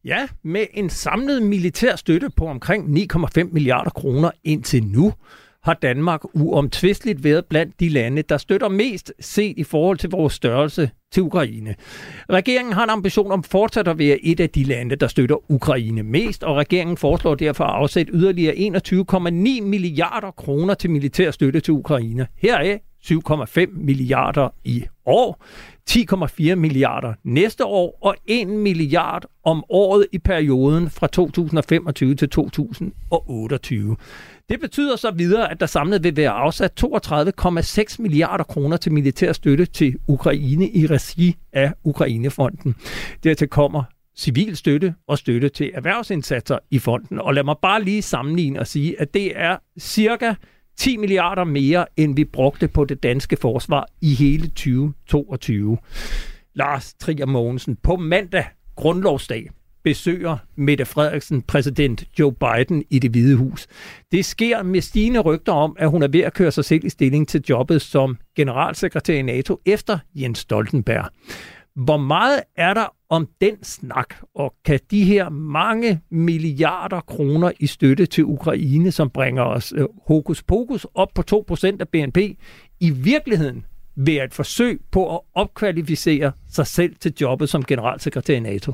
Ja, 0.04 0.28
med 0.42 0.66
en 0.74 0.90
samlet 0.90 1.42
militær 1.42 1.96
støtte 1.96 2.30
på 2.36 2.46
omkring 2.46 2.98
9,5 2.98 3.52
milliarder 3.52 3.90
kroner 3.90 4.30
indtil 4.44 4.84
nu, 4.84 5.12
har 5.62 5.74
Danmark 5.74 6.20
uomtvisteligt 6.34 7.24
været 7.24 7.44
blandt 7.46 7.80
de 7.80 7.88
lande, 7.88 8.22
der 8.22 8.36
støtter 8.36 8.68
mest 8.68 9.12
set 9.20 9.58
i 9.58 9.64
forhold 9.64 9.98
til 9.98 10.10
vores 10.10 10.32
størrelse 10.32 10.90
til 11.12 11.22
Ukraine. 11.22 11.74
Regeringen 12.30 12.74
har 12.74 12.84
en 12.84 12.90
ambition 12.90 13.32
om 13.32 13.42
fortsat 13.42 13.88
at 13.88 13.98
være 13.98 14.18
et 14.24 14.40
af 14.40 14.50
de 14.50 14.64
lande, 14.64 14.96
der 14.96 15.06
støtter 15.06 15.50
Ukraine 15.50 16.02
mest, 16.02 16.44
og 16.44 16.56
regeringen 16.56 16.96
foreslår 16.96 17.34
derfor 17.34 17.64
at 17.64 17.74
afsætte 17.74 18.12
yderligere 18.12 18.54
21,9 18.54 19.62
milliarder 19.62 20.30
kroner 20.30 20.74
til 20.74 20.90
militær 20.90 21.30
støtte 21.30 21.60
til 21.60 21.72
Ukraine. 21.72 22.26
Heraf 22.36 22.80
7,5 23.06 23.66
milliarder 23.70 24.48
i 24.64 24.84
år, 25.06 25.44
10,4 25.90 26.54
milliarder 26.54 27.14
næste 27.24 27.64
år 27.64 27.98
og 28.02 28.16
1 28.26 28.48
milliard 28.48 29.24
om 29.44 29.64
året 29.68 30.06
i 30.12 30.18
perioden 30.18 30.90
fra 30.90 31.06
2025 31.06 32.14
til 32.14 32.28
2028. 32.28 33.96
Det 34.48 34.60
betyder 34.60 34.96
så 34.96 35.10
videre, 35.10 35.50
at 35.50 35.60
der 35.60 35.66
samlet 35.66 36.04
vil 36.04 36.16
være 36.16 36.30
afsat 36.30 36.84
32,6 36.84 37.96
milliarder 37.98 38.44
kroner 38.44 38.76
til 38.76 38.92
militær 38.92 39.32
støtte 39.32 39.66
til 39.66 39.98
Ukraine 40.06 40.70
i 40.70 40.86
regi 40.86 41.36
af 41.52 41.72
Ukrainefonden. 41.84 42.74
Dertil 43.24 43.48
kommer 43.48 43.82
civil 44.16 44.56
støtte 44.56 44.94
og 45.08 45.18
støtte 45.18 45.48
til 45.48 45.70
erhvervsindsatser 45.74 46.58
i 46.70 46.78
fonden. 46.78 47.20
Og 47.20 47.34
lad 47.34 47.44
mig 47.44 47.56
bare 47.62 47.82
lige 47.82 48.02
sammenligne 48.02 48.60
og 48.60 48.66
sige, 48.66 49.00
at 49.00 49.14
det 49.14 49.32
er 49.34 49.56
cirka 49.78 50.34
10 50.76 50.96
milliarder 50.96 51.44
mere, 51.44 51.86
end 51.96 52.16
vi 52.16 52.24
brugte 52.24 52.68
på 52.68 52.84
det 52.84 53.02
danske 53.02 53.36
forsvar 53.36 53.86
i 54.00 54.14
hele 54.14 54.46
2022. 54.46 55.78
Lars 56.54 56.94
Trier 56.94 57.26
Mogensen, 57.26 57.76
på 57.82 57.96
mandag, 57.96 58.44
grundlovsdag, 58.76 59.50
besøger 59.84 60.36
Mette 60.56 60.84
Frederiksen 60.84 61.42
præsident 61.42 62.04
Joe 62.18 62.32
Biden 62.32 62.84
i 62.90 62.98
det 62.98 63.10
hvide 63.10 63.36
hus. 63.36 63.66
Det 64.12 64.24
sker 64.24 64.62
med 64.62 64.80
stigende 64.80 65.20
rygter 65.20 65.52
om, 65.52 65.76
at 65.78 65.90
hun 65.90 66.02
er 66.02 66.08
ved 66.08 66.20
at 66.20 66.34
køre 66.34 66.50
sig 66.50 66.64
selv 66.64 66.84
i 66.84 66.88
stilling 66.88 67.28
til 67.28 67.44
jobbet 67.48 67.82
som 67.82 68.18
generalsekretær 68.36 69.14
i 69.14 69.22
NATO 69.22 69.60
efter 69.66 69.98
Jens 70.14 70.38
Stoltenberg. 70.38 71.08
Hvor 71.74 71.96
meget 71.96 72.42
er 72.56 72.74
der 72.74 72.94
om 73.08 73.28
den 73.40 73.64
snak, 73.64 74.14
og 74.34 74.54
kan 74.64 74.80
de 74.90 75.04
her 75.04 75.28
mange 75.28 76.00
milliarder 76.10 77.00
kroner 77.00 77.52
i 77.60 77.66
støtte 77.66 78.06
til 78.06 78.24
Ukraine, 78.24 78.92
som 78.92 79.10
bringer 79.10 79.42
os 79.42 79.72
øh, 79.76 79.86
hokus 80.06 80.42
pokus 80.42 80.86
op 80.94 81.08
på 81.14 81.46
2% 81.50 81.76
af 81.80 81.88
BNP, 81.88 82.18
i 82.80 82.90
virkeligheden 82.90 83.66
være 83.96 84.24
et 84.24 84.34
forsøg 84.34 84.80
på 84.90 85.14
at 85.14 85.20
opkvalificere 85.34 86.32
sig 86.50 86.66
selv 86.66 86.96
til 86.96 87.14
jobbet 87.20 87.48
som 87.48 87.64
generalsekretær 87.64 88.36
i 88.36 88.40
NATO? 88.40 88.72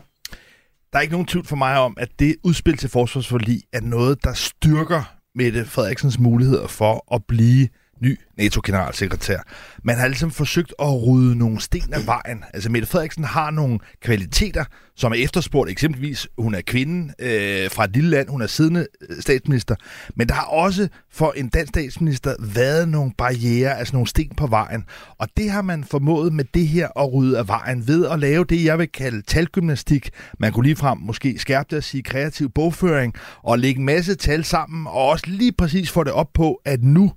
Der 0.92 0.98
er 0.98 1.00
ikke 1.00 1.12
nogen 1.12 1.26
tvivl 1.26 1.46
for 1.46 1.56
mig 1.56 1.78
om, 1.78 1.96
at 2.00 2.08
det 2.18 2.37
udspil 2.42 2.76
til 2.76 2.90
forsvarsforlig 2.90 3.62
er 3.72 3.80
noget, 3.80 4.24
der 4.24 4.32
styrker 4.32 5.14
Mette 5.34 5.64
Frederiksens 5.64 6.18
muligheder 6.18 6.66
for 6.66 7.14
at 7.14 7.24
blive 7.24 7.68
ny 8.00 8.18
NATO-generalsekretær. 8.38 9.38
Man 9.82 9.96
har 9.96 10.08
ligesom 10.08 10.30
forsøgt 10.30 10.74
at 10.78 11.06
rydde 11.06 11.38
nogle 11.38 11.61
sten 11.61 11.92
af 11.92 12.06
vejen. 12.06 12.44
Altså 12.54 12.70
Mette 12.70 12.88
Frederiksen 12.88 13.24
har 13.24 13.50
nogle 13.50 13.78
kvaliteter, 14.02 14.64
som 14.96 15.12
er 15.12 15.16
efterspurgt. 15.16 15.70
Eksempelvis, 15.70 16.28
hun 16.38 16.54
er 16.54 16.61
kvinde 16.61 17.14
øh, 17.18 17.70
fra 17.70 17.84
et 17.84 17.90
lille 17.92 18.11
land, 18.11 18.28
hun 18.28 18.42
er 18.42 18.46
siddende 18.46 18.87
øh, 19.11 19.16
statsminister. 19.20 19.74
Men 20.14 20.28
der 20.28 20.34
har 20.34 20.44
også 20.46 20.88
for 21.12 21.32
en 21.37 21.48
dansk 21.48 21.68
statsminister 21.68 22.34
været 22.54 22.88
nogle 22.88 23.12
barriere, 23.18 23.78
altså 23.78 23.92
nogle 23.96 24.08
sten 24.08 24.32
på 24.37 24.46
vejen. 24.46 24.84
Og 25.18 25.28
det 25.37 25.50
har 25.50 25.62
man 25.62 25.84
formået 25.84 26.32
med 26.32 26.44
det 26.54 26.68
her 26.68 26.88
at 26.98 27.12
rydde 27.12 27.38
af 27.38 27.48
vejen 27.48 27.88
ved 27.88 28.06
at 28.06 28.18
lave 28.18 28.44
det, 28.44 28.64
jeg 28.64 28.78
vil 28.78 28.88
kalde 28.88 29.22
talgymnastik. 29.22 30.11
Man 30.38 30.52
kunne 30.52 30.66
ligefrem 30.66 30.98
måske 30.98 31.38
skærpe 31.38 31.66
det 31.70 31.76
at 31.76 31.84
sige 31.84 32.02
kreativ 32.02 32.50
bogføring 32.50 33.14
og 33.42 33.58
lægge 33.58 33.78
en 33.78 33.87
masse 33.87 34.14
tal 34.14 34.44
sammen 34.44 34.87
og 34.87 35.08
også 35.08 35.24
lige 35.26 35.52
præcis 35.52 35.90
få 35.90 36.04
det 36.04 36.12
op 36.12 36.32
på, 36.34 36.61
at 36.64 36.82
nu 36.82 37.12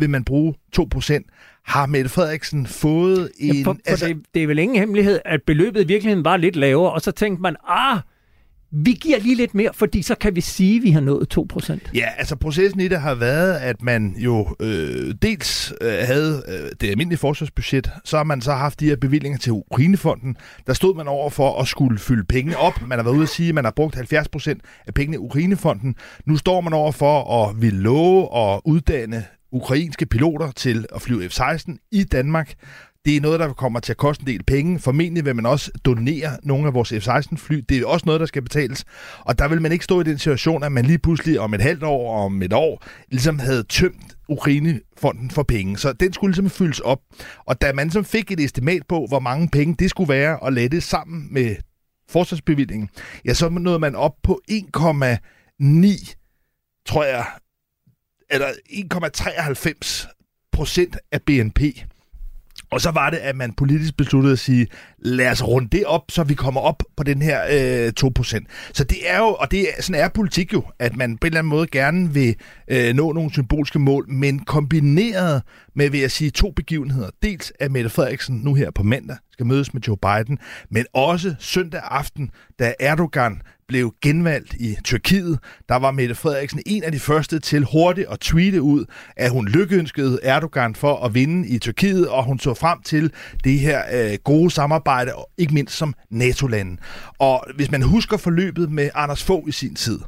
vil 0.00 0.10
man 0.10 0.24
bruge 0.24 0.54
2%. 0.78 1.60
Har 1.64 1.86
Mette 1.86 2.10
Frederiksen 2.10 2.66
fået 2.66 3.30
en... 3.38 3.56
Ja, 3.56 3.62
for, 3.64 3.72
for 3.72 3.80
altså, 3.86 4.06
det, 4.08 4.22
det 4.34 4.42
er 4.42 4.46
vel 4.46 4.58
ingen 4.58 4.78
hemmelighed, 4.78 5.20
at 5.24 5.40
beløbet 5.46 5.80
i 5.80 5.86
virkeligheden 5.86 6.24
var 6.24 6.36
lidt 6.36 6.56
lavere, 6.56 6.92
og 6.92 7.00
så 7.00 7.10
tænkte 7.10 7.42
man, 7.42 7.56
ah, 7.68 8.00
vi 8.72 8.92
giver 8.92 9.18
lige 9.18 9.34
lidt 9.34 9.54
mere, 9.54 9.70
fordi 9.74 10.02
så 10.02 10.14
kan 10.14 10.36
vi 10.36 10.40
sige, 10.40 10.76
at 10.76 10.82
vi 10.82 10.90
har 10.90 11.00
nået 11.00 11.38
2%. 11.38 11.78
Ja, 11.94 12.08
altså 12.18 12.36
processen 12.36 12.80
i 12.80 12.88
det 12.88 13.00
har 13.00 13.14
været, 13.14 13.54
at 13.54 13.82
man 13.82 14.14
jo 14.16 14.56
øh, 14.60 15.14
dels 15.22 15.72
øh, 15.80 15.92
havde 15.92 16.42
øh, 16.48 16.70
det 16.80 16.90
almindelige 16.90 17.18
forsvarsbudget, 17.18 17.90
så 18.04 18.16
har 18.16 18.24
man 18.24 18.40
så 18.40 18.52
haft 18.52 18.80
de 18.80 18.86
her 18.86 18.96
bevillinger 18.96 19.38
til 19.38 19.52
Ukrainefonden. 19.52 20.36
Der 20.66 20.72
stod 20.72 20.94
man 20.94 21.08
over 21.08 21.30
for 21.30 21.60
at 21.60 21.68
skulle 21.68 21.98
fylde 21.98 22.24
penge 22.24 22.58
op. 22.58 22.82
Man 22.86 22.98
har 22.98 23.02
været 23.02 23.14
ude 23.14 23.22
at 23.22 23.28
sige, 23.28 23.48
at 23.48 23.54
man 23.54 23.64
har 23.64 23.72
brugt 23.76 23.96
70% 23.96 24.54
af 24.86 24.94
pengene 24.94 25.14
i 25.14 25.18
Ukrainefonden. 25.18 25.94
Nu 26.26 26.36
står 26.36 26.60
man 26.60 26.72
over 26.72 26.92
for 26.92 27.44
at 27.44 27.62
vil 27.62 27.72
love 27.72 28.38
at 28.38 28.60
uddanne 28.64 29.24
ukrainske 29.52 30.06
piloter 30.06 30.50
til 30.50 30.86
at 30.94 31.02
flyve 31.02 31.28
F-16 31.28 31.88
i 31.92 32.04
Danmark. 32.04 32.54
Det 33.04 33.16
er 33.16 33.20
noget, 33.20 33.40
der 33.40 33.52
kommer 33.52 33.80
til 33.80 33.92
at 33.92 33.96
koste 33.96 34.22
en 34.22 34.26
del 34.26 34.42
penge. 34.42 34.78
Formentlig 34.78 35.24
vil 35.24 35.36
man 35.36 35.46
også 35.46 35.70
donere 35.84 36.36
nogle 36.42 36.66
af 36.66 36.74
vores 36.74 36.92
F-16-fly. 36.92 37.64
Det 37.68 37.78
er 37.78 37.86
også 37.86 38.06
noget, 38.06 38.20
der 38.20 38.26
skal 38.26 38.42
betales. 38.42 38.84
Og 39.20 39.38
der 39.38 39.48
vil 39.48 39.62
man 39.62 39.72
ikke 39.72 39.84
stå 39.84 40.00
i 40.00 40.04
den 40.04 40.18
situation, 40.18 40.62
at 40.62 40.72
man 40.72 40.84
lige 40.84 40.98
pludselig 40.98 41.40
om 41.40 41.54
et 41.54 41.60
halvt 41.60 41.82
år 41.82 42.14
og 42.14 42.24
om 42.24 42.42
et 42.42 42.52
år 42.52 42.84
ligesom 43.08 43.38
havde 43.38 43.62
tømt 43.62 44.16
Ukrainefonden 44.28 45.30
for 45.30 45.42
penge. 45.42 45.78
Så 45.78 45.92
den 45.92 46.12
skulle 46.12 46.30
ligesom 46.30 46.50
fyldes 46.50 46.80
op. 46.80 47.00
Og 47.46 47.60
da 47.60 47.72
man 47.72 47.90
som 47.90 48.04
fik 48.04 48.30
et 48.30 48.40
estimat 48.40 48.82
på, 48.88 49.06
hvor 49.08 49.20
mange 49.20 49.48
penge 49.48 49.74
det 49.78 49.90
skulle 49.90 50.08
være, 50.08 50.38
og 50.38 50.52
lade 50.52 50.68
det 50.68 50.82
sammen 50.82 51.32
med 51.32 51.56
forsvarsbevillingen, 52.08 52.88
ja, 53.24 53.34
så 53.34 53.48
nåede 53.48 53.78
man 53.78 53.94
op 53.94 54.14
på 54.22 54.40
1,9, 54.50 56.14
tror 56.86 57.04
jeg, 57.04 57.24
eller 58.30 58.48
1,93 58.48 60.50
procent 60.52 60.96
af 61.12 61.22
BNP. 61.22 61.60
Og 62.70 62.80
så 62.80 62.90
var 62.90 63.10
det, 63.10 63.16
at 63.16 63.36
man 63.36 63.52
politisk 63.52 63.96
besluttede 63.96 64.32
at 64.32 64.38
sige, 64.38 64.66
lad 64.98 65.30
os 65.30 65.46
runde 65.46 65.68
det 65.68 65.84
op, 65.84 66.02
så 66.08 66.24
vi 66.24 66.34
kommer 66.34 66.60
op 66.60 66.82
på 66.96 67.02
den 67.02 67.22
her 67.22 67.40
øh, 67.50 67.92
2%. 68.00 68.72
Så 68.72 68.84
det 68.84 69.10
er 69.10 69.18
jo, 69.18 69.26
og 69.26 69.50
det 69.50 69.60
er, 69.60 69.82
sådan 69.82 70.02
er 70.02 70.08
politik 70.08 70.52
jo, 70.52 70.62
at 70.78 70.96
man 70.96 71.18
på 71.18 71.26
en 71.26 71.26
eller 71.26 71.38
anden 71.38 71.50
måde 71.50 71.66
gerne 71.66 72.14
vil 72.14 72.34
øh, 72.68 72.94
nå 72.94 73.12
nogle 73.12 73.32
symbolske 73.32 73.78
mål, 73.78 74.04
men 74.08 74.38
kombineret 74.38 75.42
med, 75.74 75.90
vil 75.90 76.00
jeg 76.00 76.10
sige, 76.10 76.30
to 76.30 76.52
begivenheder. 76.56 77.10
Dels 77.22 77.52
at 77.60 77.70
Mette 77.70 77.90
Frederiksen 77.90 78.36
nu 78.36 78.54
her 78.54 78.70
på 78.70 78.82
mandag 78.82 79.16
skal 79.32 79.46
mødes 79.46 79.74
med 79.74 79.82
Joe 79.82 79.96
Biden, 79.96 80.38
men 80.70 80.86
også 80.92 81.34
søndag 81.38 81.80
aften, 81.84 82.30
da 82.58 82.74
Erdogan 82.80 83.42
blev 83.70 83.94
genvalgt 84.02 84.54
i 84.54 84.76
Tyrkiet, 84.84 85.38
der 85.68 85.76
var 85.76 85.90
Mette 85.90 86.14
Frederiksen 86.14 86.62
en 86.66 86.84
af 86.84 86.92
de 86.92 86.98
første 86.98 87.38
til 87.38 87.64
hurtigt 87.64 88.08
at 88.10 88.20
tweete 88.20 88.62
ud, 88.62 88.84
at 89.16 89.30
hun 89.30 89.48
lykkeønskede 89.48 90.18
Erdogan 90.22 90.74
for 90.74 91.04
at 91.04 91.14
vinde 91.14 91.48
i 91.48 91.58
Tyrkiet, 91.58 92.08
og 92.08 92.24
hun 92.24 92.38
så 92.38 92.54
frem 92.54 92.82
til 92.82 93.12
det 93.44 93.58
her 93.58 93.82
øh, 93.92 94.18
gode 94.24 94.50
samarbejde, 94.50 95.12
ikke 95.38 95.54
mindst 95.54 95.76
som 95.76 95.94
NATO-lande. 96.10 96.76
Og 97.18 97.44
hvis 97.54 97.70
man 97.70 97.82
husker 97.82 98.16
forløbet 98.16 98.70
med 98.70 98.90
Anders 98.94 99.24
Fogh 99.24 99.48
i 99.48 99.52
sin 99.52 99.74
tid, 99.74 99.98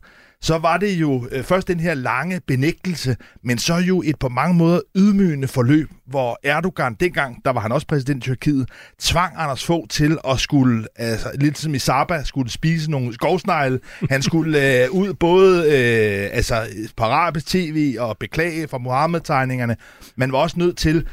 så 0.42 0.58
var 0.58 0.76
det 0.76 0.92
jo 0.92 1.26
øh, 1.32 1.44
først 1.44 1.68
den 1.68 1.80
her 1.80 1.94
lange 1.94 2.40
benægtelse, 2.46 3.16
men 3.44 3.58
så 3.58 3.74
jo 3.74 4.02
et 4.04 4.18
på 4.18 4.28
mange 4.28 4.54
måder 4.54 4.80
ydmygende 4.96 5.48
forløb, 5.48 5.90
hvor 6.06 6.38
Erdogan, 6.42 6.94
dengang, 7.00 7.44
der 7.44 7.50
var 7.50 7.60
han 7.60 7.72
også 7.72 7.86
præsident 7.86 8.24
i 8.24 8.28
Tyrkiet, 8.28 8.68
tvang 9.00 9.34
Anders 9.36 9.64
Fogh 9.64 9.88
til 9.88 10.18
at 10.28 10.40
skulle, 10.40 10.86
altså 10.96 11.30
lidt 11.34 11.58
som 11.58 11.74
i 11.74 11.78
Saba, 11.78 12.22
skulle 12.24 12.50
spise 12.50 12.90
nogle 12.90 13.14
skovsnegle. 13.14 13.80
Han 14.10 14.22
skulle 14.22 14.58
øh, 14.84 14.90
ud 14.90 15.14
både 15.14 15.62
øh, 15.62 16.30
altså, 16.32 16.66
på 16.96 17.04
arabisk 17.04 17.46
tv 17.46 17.96
og 17.98 18.16
beklage 18.18 18.68
for 18.68 18.78
Mohammed-tegningerne. 18.78 19.76
Man 20.16 20.32
var 20.32 20.38
også 20.38 20.58
nødt 20.58 20.76
til 20.76 21.06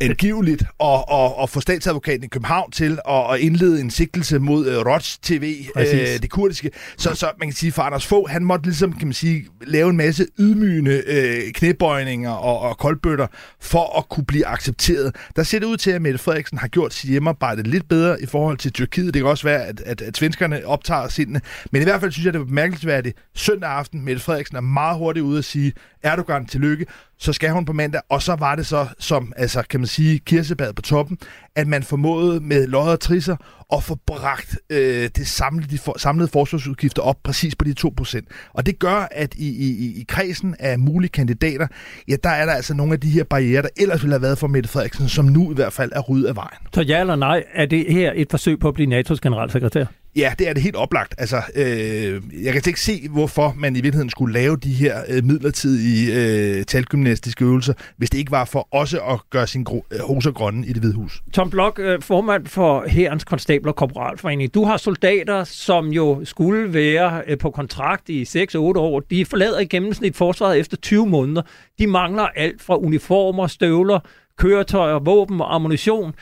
angiveligt 0.00 0.64
at, 0.80 1.04
at, 1.12 1.32
at 1.42 1.50
få 1.50 1.60
statsadvokaten 1.60 2.24
i 2.24 2.26
København 2.26 2.70
til 2.70 2.98
at, 3.08 3.34
at 3.34 3.40
indlede 3.40 3.80
en 3.80 3.90
sigtelse 3.90 4.38
mod 4.38 4.66
uh, 4.66 4.86
Roj 4.86 4.98
TV, 5.22 5.66
uh, 5.76 5.82
det 6.22 6.30
kurdiske. 6.30 6.70
Så, 6.96 7.14
så 7.14 7.30
man 7.38 7.48
kan 7.48 7.56
sige, 7.56 7.72
for 7.72 7.82
Anders 7.82 8.06
Fogh, 8.06 8.30
han 8.30 8.44
måtte 8.44 8.64
ligesom, 8.64 8.92
kan 8.92 9.06
man 9.06 9.14
sige, 9.14 9.46
lave 9.66 9.90
en 9.90 9.96
masse 9.96 10.26
ydmygende 10.38 11.02
uh, 11.08 11.52
knæbøjninger 11.52 12.30
og, 12.30 12.60
og 12.60 12.78
koldbøtter 12.78 13.26
for 13.60 13.98
at 13.98 14.08
kunne 14.08 14.24
blive 14.24 14.46
accepteret. 14.46 15.16
Der 15.36 15.42
ser 15.42 15.58
det 15.58 15.66
ud 15.66 15.76
til, 15.76 15.90
at 15.90 16.02
Mette 16.02 16.18
Frederiksen 16.18 16.58
har 16.58 16.68
gjort 16.68 16.94
sit 16.94 17.10
hjemmearbejde 17.10 17.62
lidt 17.62 17.88
bedre 17.88 18.22
i 18.22 18.26
forhold 18.26 18.58
til 18.58 18.72
Tyrkiet. 18.72 19.14
Det 19.14 19.22
kan 19.22 19.30
også 19.30 19.44
være, 19.44 19.64
at, 19.64 19.80
at, 19.80 20.02
at 20.02 20.16
svenskerne 20.16 20.66
optager 20.66 21.08
sindene. 21.08 21.40
Men 21.70 21.82
i 21.82 21.84
hvert 21.84 22.00
fald 22.00 22.12
synes 22.12 22.24
jeg, 22.26 22.32
det 22.32 22.40
er 22.40 22.44
bemærkelsesværdigt. 22.44 23.18
Søndag 23.34 23.70
aften, 23.70 24.04
Mette 24.04 24.22
Frederiksen 24.22 24.56
er 24.56 24.60
meget 24.60 24.98
hurtigt 24.98 25.24
ude 25.24 25.38
at 25.38 25.44
sige, 25.44 25.72
Erdogan 26.02 26.46
tillykke 26.46 26.86
så 27.18 27.32
skal 27.32 27.50
hun 27.50 27.64
på 27.64 27.72
mandag, 27.72 28.00
og 28.10 28.22
så 28.22 28.34
var 28.34 28.54
det 28.54 28.66
så, 28.66 28.86
som 28.98 29.32
altså, 29.36 29.62
kan 29.70 29.80
man 29.80 29.86
sige, 29.86 30.18
kirsebad 30.18 30.72
på 30.72 30.82
toppen, 30.82 31.18
at 31.56 31.66
man 31.66 31.82
formåede 31.82 32.40
med 32.40 32.66
lodder 32.66 32.92
og 32.92 33.00
trisser 33.00 33.36
at 33.72 33.82
få 33.82 33.98
bragt 34.06 34.58
øh, 34.70 35.10
det 35.16 35.26
samlede, 35.26 35.70
de 35.70 35.78
for, 35.78 35.98
samlede 35.98 36.28
forsvarsudgifter 36.28 37.02
op 37.02 37.16
præcis 37.24 37.56
på 37.56 37.64
de 37.64 37.74
2%. 37.80 38.50
Og 38.52 38.66
det 38.66 38.78
gør, 38.78 39.08
at 39.10 39.34
i, 39.34 39.48
i, 39.48 40.00
i 40.00 40.04
kredsen 40.08 40.56
af 40.58 40.78
mulige 40.78 41.10
kandidater, 41.10 41.66
ja, 42.08 42.16
der 42.24 42.30
er 42.30 42.46
der 42.46 42.52
altså 42.52 42.74
nogle 42.74 42.92
af 42.92 43.00
de 43.00 43.08
her 43.08 43.24
barriere, 43.24 43.62
der 43.62 43.68
ellers 43.76 44.02
ville 44.02 44.12
have 44.12 44.22
været 44.22 44.38
for 44.38 44.46
Mette 44.46 44.68
Frederiksen, 44.68 45.08
som 45.08 45.24
nu 45.24 45.52
i 45.52 45.54
hvert 45.54 45.72
fald 45.72 45.92
er 45.94 46.00
ryddet 46.00 46.26
af 46.26 46.36
vejen. 46.36 46.58
Så 46.74 46.82
ja 46.82 47.00
eller 47.00 47.16
nej, 47.16 47.44
er 47.54 47.66
det 47.66 47.92
her 47.92 48.12
et 48.14 48.26
forsøg 48.30 48.58
på 48.58 48.68
at 48.68 48.74
blive 48.74 49.00
NATO's 49.00 49.18
generalsekretær? 49.22 49.84
Ja, 50.16 50.32
det 50.38 50.48
er 50.48 50.52
det 50.52 50.62
helt 50.62 50.76
oplagt. 50.76 51.14
Altså, 51.18 51.42
øh, 51.54 52.22
jeg 52.44 52.52
kan 52.52 52.62
ikke 52.66 52.80
se, 52.80 53.08
hvorfor 53.10 53.54
man 53.56 53.72
i 53.72 53.74
virkeligheden 53.74 54.10
skulle 54.10 54.34
lave 54.34 54.56
de 54.56 54.72
her 54.72 55.00
øh, 55.08 55.24
midlertidige 55.24 56.14
øh, 56.58 56.64
talgymnastiske 56.64 57.44
øvelser, 57.44 57.74
hvis 57.96 58.10
det 58.10 58.18
ikke 58.18 58.30
var 58.30 58.44
for 58.44 58.68
også 58.70 59.00
at 59.00 59.20
gøre 59.30 59.46
sin 59.46 59.64
gro- 59.64 59.86
øh, 59.92 60.00
hoser 60.00 60.32
grønne 60.32 60.66
i 60.66 60.72
det 60.72 60.76
hvide 60.82 60.94
hus. 60.94 61.22
Tom 61.32 61.50
Blok, 61.50 61.78
øh, 61.78 62.02
formand 62.02 62.46
for 62.46 62.84
Herrens 62.88 63.24
Konstabler 63.24 63.72
Korporalforening. 63.72 64.54
Du 64.54 64.64
har 64.64 64.76
soldater, 64.76 65.44
som 65.44 65.88
jo 65.88 66.20
skulle 66.24 66.74
være 66.74 67.22
øh, 67.26 67.38
på 67.38 67.50
kontrakt 67.50 68.08
i 68.08 68.22
6-8 68.22 68.58
år. 68.58 69.00
De 69.00 69.24
forlader 69.24 69.60
i 69.60 69.64
gennemsnit 69.64 70.16
forsvaret 70.16 70.58
efter 70.58 70.76
20 70.76 71.06
måneder. 71.06 71.42
De 71.78 71.86
mangler 71.86 72.26
alt 72.36 72.62
fra 72.62 72.78
uniformer, 72.78 73.46
støvler, 73.46 74.00
køretøjer, 74.38 74.98
våben 74.98 75.40
og 75.40 75.54
ammunition. 75.54 76.14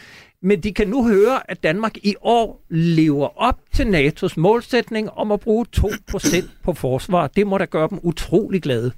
Men 0.43 0.61
de 0.61 0.73
kan 0.73 0.89
nu 0.89 1.09
høre, 1.09 1.51
at 1.51 1.63
Danmark 1.63 1.97
i 1.97 2.15
år 2.21 2.65
lever 2.71 3.43
op 3.43 3.59
til 3.75 3.85
NATO's 3.85 4.35
målsætning 4.37 5.11
om 5.11 5.33
at 5.33 5.41
bruge 5.41 5.67
2% 5.77 6.49
på 6.65 6.73
forsvar. 6.73 7.27
Det 7.27 7.47
må 7.47 7.59
da 7.59 7.65
gøre 7.65 7.89
dem 7.91 7.99
utrolig 8.03 8.63
glade. 8.63 8.93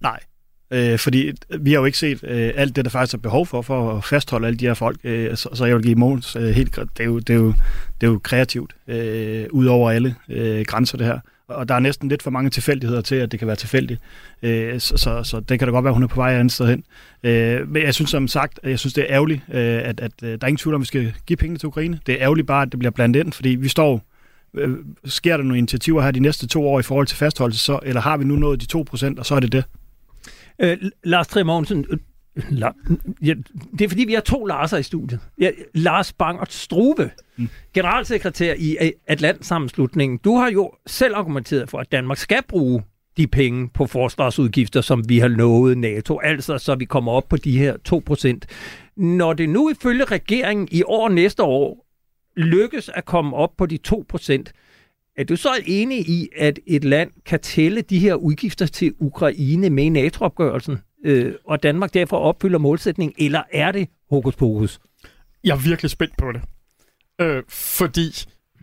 Nej, 0.00 0.20
øh, 0.70 0.98
fordi 0.98 1.28
øh, 1.28 1.64
vi 1.64 1.72
har 1.72 1.78
jo 1.78 1.84
ikke 1.84 1.98
set 1.98 2.24
øh, 2.24 2.52
alt 2.56 2.76
det, 2.76 2.84
der 2.84 2.90
faktisk 2.90 3.14
er 3.14 3.18
behov 3.18 3.46
for, 3.46 3.62
for 3.62 3.96
at 3.96 4.04
fastholde 4.04 4.46
alle 4.46 4.58
de 4.58 4.66
her 4.66 4.74
folk. 4.74 4.98
Øh, 5.04 5.36
så, 5.36 5.48
så 5.52 5.64
jeg 5.64 5.76
vil 5.76 5.84
give 5.84 5.94
Måns 5.94 6.36
øh, 6.36 6.42
helt... 6.42 6.76
Det 6.76 7.00
er, 7.00 7.04
jo, 7.04 7.18
det, 7.18 7.30
er 7.30 7.38
jo, 7.38 7.52
det 8.00 8.06
er 8.06 8.10
jo 8.10 8.20
kreativt, 8.22 8.76
øh, 8.88 9.46
ud 9.50 9.66
over 9.66 9.90
alle 9.90 10.14
øh, 10.28 10.64
grænser 10.64 10.98
det 10.98 11.06
her 11.06 11.20
og 11.50 11.68
der 11.68 11.74
er 11.74 11.80
næsten 11.80 12.08
lidt 12.08 12.22
for 12.22 12.30
mange 12.30 12.50
tilfældigheder 12.50 13.00
til, 13.00 13.14
at 13.14 13.32
det 13.32 13.38
kan 13.38 13.46
være 13.46 13.56
tilfældigt. 13.56 14.00
Øh, 14.42 14.80
så, 14.80 14.96
så, 14.96 15.22
så 15.22 15.40
det 15.40 15.58
kan 15.58 15.68
da 15.68 15.72
godt 15.72 15.84
være, 15.84 15.90
at 15.90 15.94
hun 15.94 16.02
er 16.02 16.06
på 16.06 16.16
vej 16.16 16.34
andet 16.34 16.52
sted 16.52 16.66
hen. 16.66 16.84
Øh, 17.22 17.68
men 17.68 17.82
jeg 17.82 17.94
synes 17.94 18.10
som 18.10 18.28
sagt, 18.28 18.60
jeg 18.64 18.78
synes 18.78 18.94
det 18.94 19.02
er 19.02 19.14
ærgerligt, 19.14 19.40
øh, 19.52 19.80
at, 19.84 20.00
at 20.00 20.12
øh, 20.22 20.30
der 20.30 20.38
er 20.40 20.46
ingen 20.46 20.56
tvivl 20.56 20.74
om, 20.74 20.80
at 20.80 20.82
vi 20.82 20.86
skal 20.86 21.14
give 21.26 21.36
penge 21.36 21.56
til 21.56 21.66
Ukraine. 21.66 22.00
Det 22.06 22.14
er 22.14 22.18
ærgerligt 22.20 22.46
bare, 22.46 22.62
at 22.62 22.72
det 22.72 22.78
bliver 22.78 22.92
blandet 22.92 23.20
ind, 23.20 23.32
fordi 23.32 23.48
vi 23.48 23.68
står 23.68 24.02
øh, 24.54 24.76
sker 25.04 25.36
der 25.36 25.44
nogle 25.44 25.58
initiativer 25.58 26.02
her 26.02 26.10
de 26.10 26.20
næste 26.20 26.46
to 26.46 26.68
år 26.68 26.80
i 26.80 26.82
forhold 26.82 27.06
til 27.06 27.16
fastholdelse, 27.16 27.64
så, 27.64 27.78
eller 27.82 28.00
har 28.00 28.16
vi 28.16 28.24
nu 28.24 28.36
nået 28.36 28.72
de 28.72 28.78
2%, 28.78 29.18
og 29.18 29.26
så 29.26 29.34
er 29.34 29.40
det 29.40 29.52
det? 29.52 29.64
Øh, 30.58 30.78
Lars 31.04 31.26
Trier 31.26 31.44
La, 32.36 32.70
ja, 33.22 33.34
det 33.78 33.84
er 33.84 33.88
fordi, 33.88 34.04
vi 34.04 34.14
har 34.14 34.20
to 34.20 34.44
Larser 34.44 34.76
i 34.76 34.82
studiet. 34.82 35.20
Ja, 35.40 35.50
Lars 35.74 36.12
Bangert 36.12 36.52
Struve, 36.52 37.10
mm. 37.36 37.48
generalsekretær 37.74 38.54
i 38.58 38.76
Atlantsammenslutningen. 39.06 40.18
Du 40.18 40.34
har 40.34 40.50
jo 40.50 40.72
selv 40.86 41.14
argumenteret 41.16 41.70
for, 41.70 41.78
at 41.78 41.92
Danmark 41.92 42.18
skal 42.18 42.42
bruge 42.48 42.82
de 43.16 43.26
penge 43.26 43.68
på 43.68 43.86
forsvarsudgifter, 43.86 44.80
som 44.80 45.08
vi 45.08 45.18
har 45.18 45.28
lovet 45.28 45.78
NATO, 45.78 46.18
altså 46.18 46.58
så 46.58 46.74
vi 46.74 46.84
kommer 46.84 47.12
op 47.12 47.28
på 47.28 47.36
de 47.36 47.58
her 47.58 47.76
2%. 47.88 48.38
Når 48.96 49.32
det 49.32 49.48
nu 49.48 49.70
ifølge 49.70 50.04
regeringen 50.04 50.68
i 50.70 50.82
år 50.82 51.08
næste 51.08 51.42
år 51.42 51.86
lykkes 52.36 52.90
at 52.94 53.04
komme 53.04 53.36
op 53.36 53.50
på 53.56 53.66
de 53.66 53.78
2%, 53.88 54.42
er 55.16 55.24
du 55.24 55.36
så 55.36 55.48
enig 55.66 56.08
i, 56.08 56.28
at 56.36 56.58
et 56.66 56.84
land 56.84 57.10
kan 57.26 57.40
tælle 57.40 57.80
de 57.80 57.98
her 57.98 58.14
udgifter 58.14 58.66
til 58.66 58.94
Ukraine 58.98 59.70
med 59.70 59.84
i 59.84 59.88
NATO-opgørelsen? 59.88 60.78
Øh, 61.04 61.34
og 61.44 61.62
Danmark 61.62 61.94
derfor 61.94 62.16
opfylder 62.16 62.58
målsætningen, 62.58 63.14
eller 63.18 63.42
er 63.52 63.72
det 63.72 63.88
hokus 64.10 64.36
pokus? 64.36 64.80
Jeg 65.44 65.52
er 65.52 65.68
virkelig 65.68 65.90
spændt 65.90 66.16
på 66.16 66.32
det. 66.32 66.42
Øh, 67.20 67.42
fordi 67.48 68.08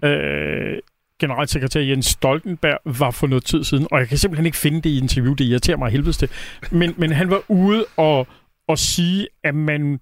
øh, 0.04 0.80
generalsekretær 1.19 1.82
Jens 1.82 2.06
Stoltenberg 2.06 2.80
var 3.00 3.12
for 3.12 3.28
noget 3.28 3.43
tid 3.43 3.63
siden, 3.63 3.88
og 3.91 4.00
jeg 4.00 4.08
kan 4.08 4.17
simpelthen 4.17 4.45
ikke 4.45 4.58
finde 4.58 4.82
det 4.82 4.89
i 4.89 4.97
interview, 4.97 5.34
det 5.34 5.45
irriterer 5.45 5.78
mig 5.78 5.91
helvedes 5.91 6.17
til, 6.17 6.30
men, 6.71 6.93
men 6.97 7.12
han 7.12 7.30
var 7.30 7.41
ude 7.47 7.86
og, 7.97 8.28
og 8.67 8.80
sige, 8.80 9.28
at 9.43 9.56
man 9.56 10.00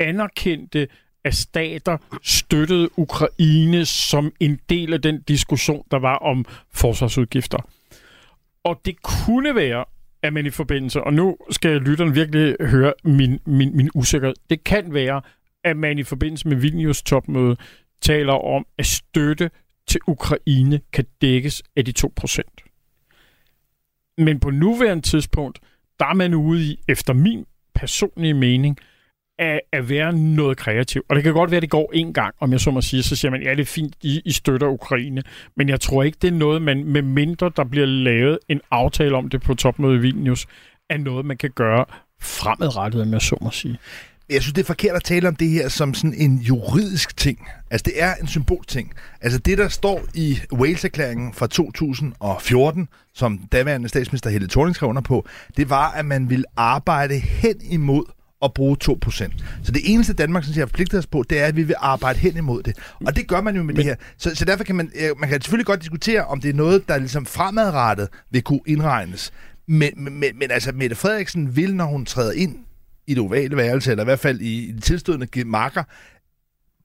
anerkendte, 0.00 0.88
at 1.24 1.34
stater 1.34 1.98
støttede 2.22 2.98
Ukraine 2.98 3.86
som 3.86 4.32
en 4.40 4.60
del 4.68 4.92
af 4.92 5.02
den 5.02 5.22
diskussion, 5.22 5.84
der 5.90 5.98
var 5.98 6.16
om 6.16 6.44
forsvarsudgifter. 6.74 7.58
Og 8.64 8.80
det 8.84 9.02
kunne 9.02 9.54
være, 9.54 9.84
er 10.22 10.30
man 10.30 10.46
i 10.46 10.50
forbindelse, 10.50 11.04
og 11.04 11.14
nu 11.14 11.36
skal 11.50 11.80
lytteren 11.80 12.14
virkelig 12.14 12.56
høre 12.60 12.92
min, 13.04 13.40
min, 13.46 13.76
min 13.76 13.90
usikkerhed, 13.94 14.34
det 14.50 14.64
kan 14.64 14.94
være, 14.94 15.20
at 15.64 15.76
man 15.76 15.98
i 15.98 16.02
forbindelse 16.02 16.48
med 16.48 16.56
Vilnius 16.56 17.02
topmøde 17.02 17.56
taler 18.00 18.32
om, 18.32 18.66
at 18.78 18.86
støtte 18.86 19.50
til 19.86 20.00
Ukraine 20.06 20.80
kan 20.92 21.04
dækkes 21.20 21.62
af 21.76 21.84
de 21.84 21.92
2%. 22.00 22.40
Men 24.18 24.40
på 24.40 24.50
nuværende 24.50 25.02
tidspunkt, 25.02 25.58
der 25.98 26.06
er 26.06 26.14
man 26.14 26.34
ude 26.34 26.64
i, 26.64 26.80
efter 26.88 27.12
min 27.12 27.44
personlige 27.74 28.34
mening, 28.34 28.78
at, 29.38 29.60
at 29.72 29.88
være 29.88 30.12
noget 30.12 30.56
kreativ. 30.56 31.04
Og 31.08 31.16
det 31.16 31.24
kan 31.24 31.32
godt 31.32 31.50
være, 31.50 31.56
at 31.56 31.62
det 31.62 31.70
går 31.70 31.90
en 31.94 32.12
gang, 32.12 32.34
om 32.40 32.52
jeg 32.52 32.60
så 32.60 32.70
må 32.70 32.80
sige, 32.80 33.02
så 33.02 33.16
siger 33.16 33.30
man, 33.30 33.42
ja, 33.42 33.50
det 33.50 33.60
er 33.60 33.64
fint, 33.64 33.94
I, 34.02 34.22
I 34.24 34.32
støtter 34.32 34.66
Ukraine. 34.66 35.22
Men 35.56 35.68
jeg 35.68 35.80
tror 35.80 36.02
ikke, 36.02 36.18
det 36.22 36.28
er 36.28 36.32
noget, 36.32 36.62
man 36.62 36.84
med 36.84 37.02
mindre 37.02 37.50
der 37.56 37.64
bliver 37.64 37.86
lavet 37.86 38.38
en 38.48 38.60
aftale 38.70 39.16
om 39.16 39.28
det 39.28 39.42
på 39.42 39.54
topmødet 39.54 39.96
i 39.96 40.00
Vilnius, 40.00 40.46
er 40.90 40.98
noget, 40.98 41.26
man 41.26 41.36
kan 41.36 41.50
gøre 41.50 41.84
fremadrettet, 42.20 43.02
om 43.02 43.12
jeg 43.12 43.22
så 43.22 43.36
må 43.40 43.50
sige. 43.50 43.78
Jeg 44.30 44.42
synes, 44.42 44.52
det 44.52 44.62
er 44.62 44.66
forkert 44.66 44.96
at 44.96 45.04
tale 45.04 45.28
om 45.28 45.36
det 45.36 45.48
her 45.48 45.68
som 45.68 45.94
sådan 45.94 46.14
en 46.14 46.36
juridisk 46.36 47.16
ting. 47.16 47.48
Altså, 47.70 47.84
det 47.84 48.02
er 48.02 48.14
en 48.14 48.26
symbolting. 48.26 48.94
Altså, 49.20 49.38
det, 49.38 49.58
der 49.58 49.68
står 49.68 50.02
i 50.14 50.38
Wales-erklæringen 50.52 51.34
fra 51.34 51.46
2014, 51.46 52.88
som 53.14 53.38
daværende 53.52 53.88
statsminister 53.88 54.30
Helle 54.30 54.48
Thorning 54.48 54.76
skrev 54.76 54.88
under 54.88 55.02
på, 55.02 55.26
det 55.56 55.70
var, 55.70 55.90
at 55.90 56.06
man 56.06 56.30
ville 56.30 56.44
arbejde 56.56 57.18
hen 57.18 57.54
imod 57.70 58.04
at 58.42 58.54
bruge 58.54 58.76
2%. 58.84 59.10
Så 59.62 59.72
det 59.72 59.82
eneste 59.84 60.12
Danmark, 60.12 60.44
som 60.44 60.54
har 60.54 60.66
forpligtet 60.66 60.98
os 60.98 61.06
på, 61.06 61.24
det 61.30 61.38
er, 61.40 61.46
at 61.46 61.56
vi 61.56 61.62
vil 61.62 61.76
arbejde 61.78 62.18
hen 62.18 62.36
imod 62.36 62.62
det. 62.62 62.76
Og 63.06 63.16
det 63.16 63.28
gør 63.28 63.40
man 63.40 63.56
jo 63.56 63.62
med 63.62 63.66
Men... 63.66 63.76
det 63.76 63.84
her. 63.84 63.96
Så, 64.18 64.34
så 64.34 64.44
derfor 64.44 64.64
kan 64.64 64.76
man, 64.76 64.90
man 65.18 65.28
kan 65.28 65.40
selvfølgelig 65.40 65.66
godt 65.66 65.80
diskutere, 65.80 66.24
om 66.24 66.40
det 66.40 66.48
er 66.48 66.54
noget, 66.54 66.88
der 66.88 66.98
ligesom 66.98 67.26
fremadrettet 67.26 68.08
vil 68.30 68.42
kunne 68.42 68.60
indregnes. 68.66 69.32
Men, 69.66 69.90
men, 69.96 70.38
men 70.38 70.50
altså, 70.50 70.72
Mette 70.72 70.96
Frederiksen 70.96 71.56
vil, 71.56 71.74
når 71.74 71.84
hun 71.84 72.04
træder 72.04 72.32
ind 72.32 72.56
i 73.06 73.14
det 73.14 73.22
ovale 73.22 73.56
værelse, 73.56 73.90
eller 73.90 74.04
i 74.04 74.04
hvert 74.04 74.18
fald 74.18 74.40
i, 74.40 74.68
i 74.68 74.72
de 74.72 74.80
tilstødende 74.80 75.44
marker, 75.44 75.82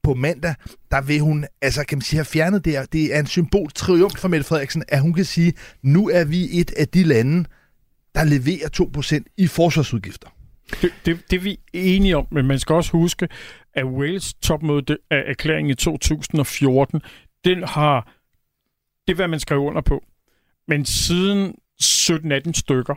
på 0.03 0.13
mandag, 0.13 0.55
der 0.91 1.01
vil 1.01 1.19
hun, 1.19 1.45
altså 1.61 1.83
kan 1.83 1.97
man 1.97 2.01
sige, 2.01 2.17
have 2.17 2.25
fjernet 2.25 2.65
det. 2.65 2.93
Det 2.93 3.15
er 3.15 3.19
en 3.19 3.27
symbol 3.27 3.71
triumf 3.71 4.17
for 4.17 4.27
Mette 4.27 4.47
Frederiksen, 4.47 4.83
at 4.87 5.01
hun 5.01 5.13
kan 5.13 5.25
sige, 5.25 5.53
nu 5.81 6.09
er 6.09 6.23
vi 6.23 6.59
et 6.59 6.71
af 6.71 6.87
de 6.87 7.03
lande, 7.03 7.45
der 8.15 8.23
leverer 8.23 8.69
2% 9.27 9.33
i 9.37 9.47
forsvarsudgifter. 9.47 10.27
Det, 10.82 10.93
det, 11.06 11.32
det 11.32 11.38
er 11.38 11.41
vi 11.41 11.60
enige 11.73 12.17
om, 12.17 12.28
men 12.32 12.47
man 12.47 12.60
skal 12.60 12.76
også 12.76 12.91
huske, 12.91 13.28
at 13.73 13.86
Wales 13.86 14.34
topmøde 14.34 14.97
af 15.10 15.23
erklæringen 15.28 15.71
i 15.71 15.76
2014, 15.76 17.02
den 17.45 17.63
har, 17.63 18.13
det 19.08 19.13
er 19.13 19.15
hvad 19.15 19.28
man 19.28 19.39
skrev 19.39 19.60
under 19.60 19.82
på. 19.82 20.04
Men 20.67 20.86
siden 20.86 21.56
17-18 21.84 22.52
stykker, 22.54 22.95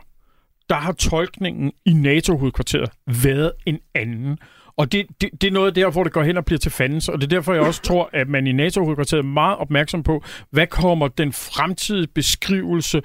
der 0.69 0.75
har 0.75 0.91
tolkningen 0.91 1.71
i 1.85 1.93
NATO-hovedkvarteret 1.93 2.89
været 3.23 3.51
en 3.65 3.79
anden. 3.93 4.37
Og 4.77 4.91
det, 4.91 5.07
det, 5.21 5.29
det 5.41 5.47
er 5.47 5.51
noget 5.51 5.75
der, 5.75 5.89
hvor 5.89 6.03
det 6.03 6.13
går 6.13 6.23
hen 6.23 6.37
og 6.37 6.45
bliver 6.45 6.59
til 6.59 6.71
fandens, 6.71 7.09
og 7.09 7.21
det 7.21 7.23
er 7.23 7.35
derfor, 7.35 7.53
jeg 7.53 7.61
også 7.61 7.81
tror, 7.81 8.09
at 8.13 8.29
man 8.29 8.47
i 8.47 8.51
NATO-hovedkvarteret 8.51 9.19
er 9.19 9.23
meget 9.23 9.57
opmærksom 9.57 10.03
på, 10.03 10.23
hvad 10.49 10.67
kommer 10.67 11.07
den 11.07 11.33
fremtidige 11.33 12.07
beskrivelse 12.07 13.01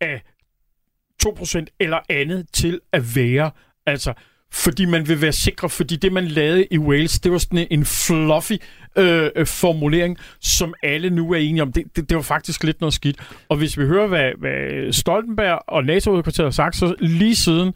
af 0.00 0.22
2% 1.26 1.64
eller 1.80 1.98
andet 2.08 2.46
til 2.52 2.80
at 2.92 3.16
være. 3.16 3.50
Altså, 3.86 4.12
fordi 4.52 4.84
man 4.84 5.08
vil 5.08 5.20
være 5.20 5.32
sikker, 5.32 5.68
fordi 5.68 5.96
det, 5.96 6.12
man 6.12 6.24
lavede 6.24 6.66
i 6.70 6.78
Wales, 6.78 7.20
det 7.20 7.32
var 7.32 7.38
sådan 7.38 7.66
en 7.70 7.84
fluffy 7.84 8.52
øh, 8.98 9.30
øh, 9.36 9.46
formulering, 9.46 10.18
som 10.40 10.74
alle 10.82 11.10
nu 11.10 11.32
er 11.32 11.36
enige 11.36 11.62
om. 11.62 11.72
Det, 11.72 11.84
det, 11.96 12.08
det 12.08 12.16
var 12.16 12.22
faktisk 12.22 12.64
lidt 12.64 12.80
noget 12.80 12.94
skidt. 12.94 13.16
Og 13.48 13.56
hvis 13.56 13.78
vi 13.78 13.84
hører, 13.84 14.06
hvad, 14.06 14.30
hvad 14.38 14.92
Stoltenberg 14.92 15.62
og 15.68 15.84
NATO-udkvarteret 15.84 16.46
har 16.46 16.50
sagt, 16.50 16.76
så 16.76 16.94
lige 16.98 17.36
siden 17.36 17.72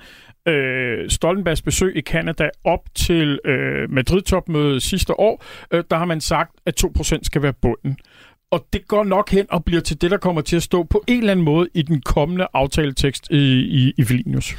øh, 0.48 1.10
Stoltenbergs 1.10 1.62
besøg 1.62 1.96
i 1.96 2.00
Kanada 2.00 2.50
op 2.64 2.80
til 2.94 3.38
øh, 3.44 3.90
Madrid-topmødet 3.90 4.82
sidste 4.82 5.20
år, 5.20 5.44
øh, 5.72 5.84
der 5.90 5.96
har 5.96 6.04
man 6.04 6.20
sagt, 6.20 6.50
at 6.66 6.84
2% 6.84 7.18
skal 7.22 7.42
være 7.42 7.52
bunden. 7.52 7.96
Og 8.50 8.66
det 8.72 8.88
går 8.88 9.04
nok 9.04 9.30
hen 9.30 9.46
og 9.50 9.64
bliver 9.64 9.80
til 9.80 10.00
det, 10.00 10.10
der 10.10 10.16
kommer 10.16 10.40
til 10.40 10.56
at 10.56 10.62
stå 10.62 10.82
på 10.82 11.04
en 11.06 11.18
eller 11.18 11.30
anden 11.32 11.44
måde 11.44 11.68
i 11.74 11.82
den 11.82 12.00
kommende 12.00 12.46
aftaletekst 12.54 13.30
i, 13.30 13.36
i, 13.60 13.92
i 13.98 14.02
Vilnius. 14.02 14.54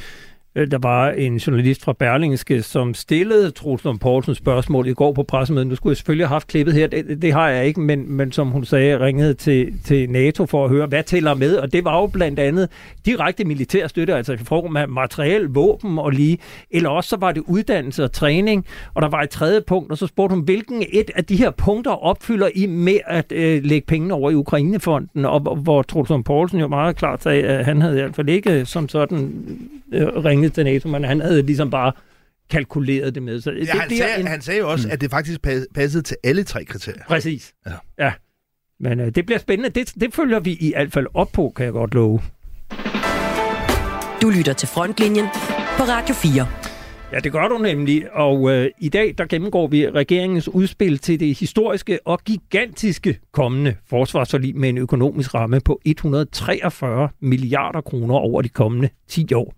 Øh, 0.56 0.70
der 0.70 0.78
var 0.78 1.10
en 1.10 1.36
journalist 1.36 1.84
fra 1.84 1.92
Berlingske, 1.92 2.62
som 2.62 2.94
stillede 2.94 3.50
Troels 3.50 3.84
Lund 3.84 3.98
Poulsen 3.98 4.34
spørgsmål 4.34 4.88
i 4.88 4.92
går 4.92 5.12
på 5.12 5.22
pressemødet. 5.22 5.68
Nu 5.68 5.74
skulle 5.74 5.90
jeg 5.90 5.96
selvfølgelig 5.96 6.26
have 6.26 6.34
haft 6.34 6.48
klippet 6.48 6.74
her, 6.74 6.86
det, 6.86 7.22
det 7.22 7.32
har 7.32 7.48
jeg 7.48 7.66
ikke, 7.66 7.80
men, 7.80 8.12
men 8.12 8.32
som 8.32 8.48
hun 8.48 8.64
sagde, 8.64 9.00
ringede 9.00 9.34
til, 9.34 9.72
til 9.84 10.10
NATO 10.10 10.46
for 10.46 10.64
at 10.64 10.70
høre, 10.70 10.86
hvad 10.86 11.02
tæller 11.02 11.34
med, 11.34 11.56
og 11.56 11.72
det 11.72 11.84
var 11.84 12.00
jo 12.00 12.06
blandt 12.06 12.38
andet 12.38 12.68
direkte 13.06 13.44
militær 13.44 13.86
støtte, 13.86 14.14
altså 14.14 14.32
i 14.32 14.36
form 14.36 14.76
af 14.76 14.88
materiel, 14.88 15.44
våben 15.44 15.98
og 15.98 16.10
lige, 16.10 16.38
eller 16.70 16.88
også 16.88 17.08
så 17.08 17.16
var 17.16 17.32
det 17.32 17.42
uddannelse 17.46 18.04
og 18.04 18.12
træning, 18.12 18.66
og 18.94 19.02
der 19.02 19.08
var 19.08 19.22
et 19.22 19.30
tredje 19.30 19.60
punkt, 19.66 19.92
og 19.92 19.98
så 19.98 20.06
spurgte 20.06 20.34
hun, 20.34 20.44
hvilken 20.44 20.84
et 20.92 21.10
af 21.14 21.24
de 21.24 21.36
her 21.36 21.50
punkter 21.50 22.04
opfylder 22.04 22.48
I 22.54 22.66
med 22.66 22.98
at 23.06 23.32
øh, 23.32 23.64
lægge 23.64 23.86
pengene 23.86 24.14
over 24.14 24.30
i 24.30 24.34
Ukrainefonden, 24.34 25.24
og 25.24 25.56
hvor 25.56 25.82
Troels 25.82 26.10
Lund 26.10 26.24
Poulsen 26.24 26.60
jo 26.60 26.68
meget 26.68 26.96
klart 26.96 27.22
sagde, 27.22 27.42
at 27.42 27.64
han 27.64 27.80
havde 27.80 27.98
i 27.98 28.00
hvert 28.00 28.16
fald 28.16 28.28
ikke 28.28 28.64
som 28.64 28.88
sådan 28.88 29.44
øh, 29.92 30.06
ringet 30.06 30.39
til 30.48 30.64
NATO, 30.64 30.88
men 30.88 31.04
han 31.04 31.20
havde 31.20 31.42
ligesom 31.42 31.70
bare 31.70 31.92
kalkuleret 32.50 33.14
det 33.14 33.22
med. 33.22 33.40
Så 33.40 33.50
ja, 33.50 33.58
det, 33.58 33.68
han, 33.68 33.88
det 33.88 33.98
sagde, 33.98 34.20
en... 34.20 34.26
han 34.26 34.40
sagde 34.40 34.60
jo 34.60 34.70
også, 34.70 34.88
mm. 34.88 34.92
at 34.92 35.00
det 35.00 35.10
faktisk 35.10 35.40
passede 35.74 36.02
til 36.02 36.16
alle 36.24 36.44
tre 36.44 36.64
kriterier. 36.64 37.02
Præcis. 37.08 37.52
Ja. 37.66 37.72
ja. 37.98 38.12
Men 38.80 39.00
øh, 39.00 39.14
det 39.14 39.26
bliver 39.26 39.38
spændende. 39.38 39.80
Det, 39.80 39.94
det 40.00 40.14
følger 40.14 40.40
vi 40.40 40.52
i 40.52 40.72
hvert 40.76 40.92
fald 40.92 41.06
op 41.14 41.32
på, 41.32 41.52
kan 41.56 41.64
jeg 41.64 41.72
godt 41.72 41.94
love. 41.94 42.20
Du 44.22 44.30
lytter 44.30 44.52
til 44.52 44.68
Frontlinjen 44.68 45.26
på 45.76 45.82
Radio 45.82 46.14
4. 46.14 46.46
Ja, 47.12 47.18
det 47.18 47.32
gør 47.32 47.48
du 47.48 47.58
nemlig. 47.58 48.12
Og 48.12 48.50
øh, 48.50 48.70
i 48.78 48.88
dag 48.88 49.14
der 49.18 49.26
gennemgår 49.26 49.66
vi 49.66 49.90
regeringens 49.90 50.48
udspil 50.48 50.98
til 50.98 51.20
det 51.20 51.38
historiske 51.38 51.98
og 52.06 52.20
gigantiske 52.24 53.18
kommende 53.32 53.76
forsvarsforlig 53.88 54.56
med 54.56 54.68
en 54.68 54.78
økonomisk 54.78 55.34
ramme 55.34 55.60
på 55.60 55.80
143 55.84 57.08
milliarder 57.20 57.80
kroner 57.80 58.14
over 58.14 58.42
de 58.42 58.48
kommende 58.48 58.88
10 59.08 59.34
år. 59.34 59.54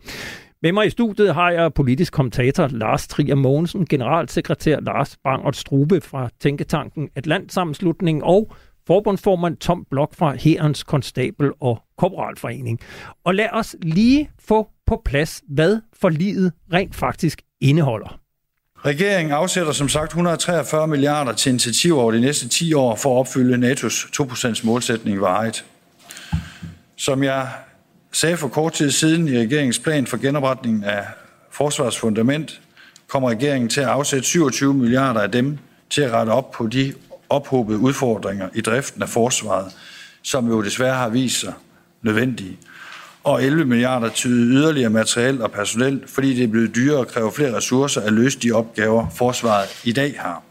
Med 0.62 0.72
mig 0.72 0.86
i 0.86 0.90
studiet 0.90 1.34
har 1.34 1.50
jeg 1.50 1.74
politisk 1.74 2.12
kommentator 2.12 2.66
Lars 2.66 3.08
Trier 3.08 3.34
Mogensen, 3.34 3.86
generalsekretær 3.86 4.80
Lars 4.80 5.16
Bangert 5.24 5.56
Strube 5.56 6.00
fra 6.00 6.30
Tænketanken 6.40 7.08
Atlantsammenslutning 7.16 8.24
og 8.24 8.52
forbundsformand 8.86 9.56
Tom 9.56 9.86
Blok 9.90 10.14
fra 10.14 10.34
Herrens 10.34 10.82
Konstabel 10.82 11.50
og 11.60 11.82
Korporalforening. 11.98 12.80
Og 13.24 13.34
lad 13.34 13.48
os 13.52 13.76
lige 13.82 14.30
få 14.48 14.68
på 14.86 15.02
plads, 15.04 15.42
hvad 15.48 15.80
forliget 16.00 16.52
rent 16.72 16.94
faktisk 16.94 17.42
indeholder. 17.60 18.20
Regeringen 18.84 19.32
afsætter 19.32 19.72
som 19.72 19.88
sagt 19.88 20.10
143 20.10 20.88
milliarder 20.88 21.32
til 21.32 21.50
initiativer 21.50 22.00
over 22.00 22.12
de 22.12 22.20
næste 22.20 22.48
10 22.48 22.74
år 22.74 22.96
for 22.96 23.14
at 23.14 23.18
opfylde 23.18 23.72
NATO's 23.72 24.22
2% 24.22 24.66
målsætning 24.66 25.20
varigt. 25.20 25.64
Som 26.96 27.22
jeg 27.22 27.48
sagde 28.12 28.36
for 28.36 28.48
kort 28.48 28.72
tid 28.72 28.90
siden 28.90 29.28
i 29.28 29.38
regeringens 29.38 29.78
plan 29.78 30.06
for 30.06 30.16
genopretningen 30.16 30.84
af 30.84 31.06
forsvarsfundament, 31.50 32.60
kommer 33.08 33.30
regeringen 33.30 33.68
til 33.68 33.80
at 33.80 33.86
afsætte 33.86 34.28
27 34.28 34.74
milliarder 34.74 35.20
af 35.20 35.30
dem 35.30 35.58
til 35.90 36.02
at 36.02 36.12
rette 36.12 36.30
op 36.30 36.50
på 36.50 36.66
de 36.66 36.94
ophobede 37.28 37.78
udfordringer 37.78 38.48
i 38.54 38.60
driften 38.60 39.02
af 39.02 39.08
forsvaret, 39.08 39.72
som 40.22 40.48
jo 40.48 40.62
desværre 40.62 40.94
har 40.94 41.08
vist 41.08 41.40
sig 41.40 41.52
nødvendige. 42.02 42.58
Og 43.24 43.44
11 43.44 43.64
milliarder 43.64 44.08
til 44.08 44.30
yderligere 44.30 44.90
materiel 44.90 45.42
og 45.42 45.52
personel, 45.52 46.02
fordi 46.06 46.34
det 46.34 46.44
er 46.44 46.48
blevet 46.48 46.74
dyrere 46.74 47.00
at 47.00 47.08
kræve 47.08 47.32
flere 47.32 47.56
ressourcer 47.56 48.00
at 48.00 48.12
løse 48.12 48.38
de 48.38 48.52
opgaver, 48.52 49.08
forsvaret 49.14 49.68
i 49.84 49.92
dag 49.92 50.14
har. 50.18 50.42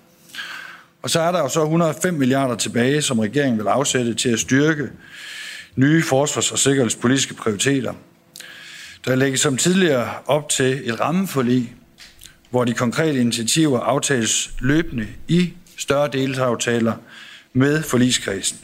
Og 1.02 1.10
så 1.10 1.20
er 1.20 1.32
der 1.32 1.40
jo 1.40 1.50
så 1.50 1.62
105 1.62 2.14
milliarder 2.14 2.56
tilbage, 2.56 3.02
som 3.02 3.20
regeringen 3.20 3.60
vil 3.60 3.68
afsætte 3.68 4.14
til 4.14 4.30
at 4.30 4.40
styrke 4.40 4.90
nye 5.76 6.02
forsvars- 6.02 6.52
og 6.52 6.60
sikkerhedspolitiske 6.60 7.34
prioriteter. 7.34 7.94
Der 9.06 9.16
lægges 9.16 9.40
som 9.40 9.58
tidligere 9.58 10.10
op 10.26 10.50
til 10.50 10.90
et 10.90 11.00
rammeforlig, 11.00 11.76
hvor 12.50 12.66
de 12.66 12.74
konkrete 12.74 13.22
initiativer 13.22 13.80
aftales 13.80 14.54
løbende 14.60 15.08
i 15.28 15.54
større 15.78 16.10
deltagaftaler 16.12 16.94
med 17.54 17.84
forligskredsen. 17.84 18.58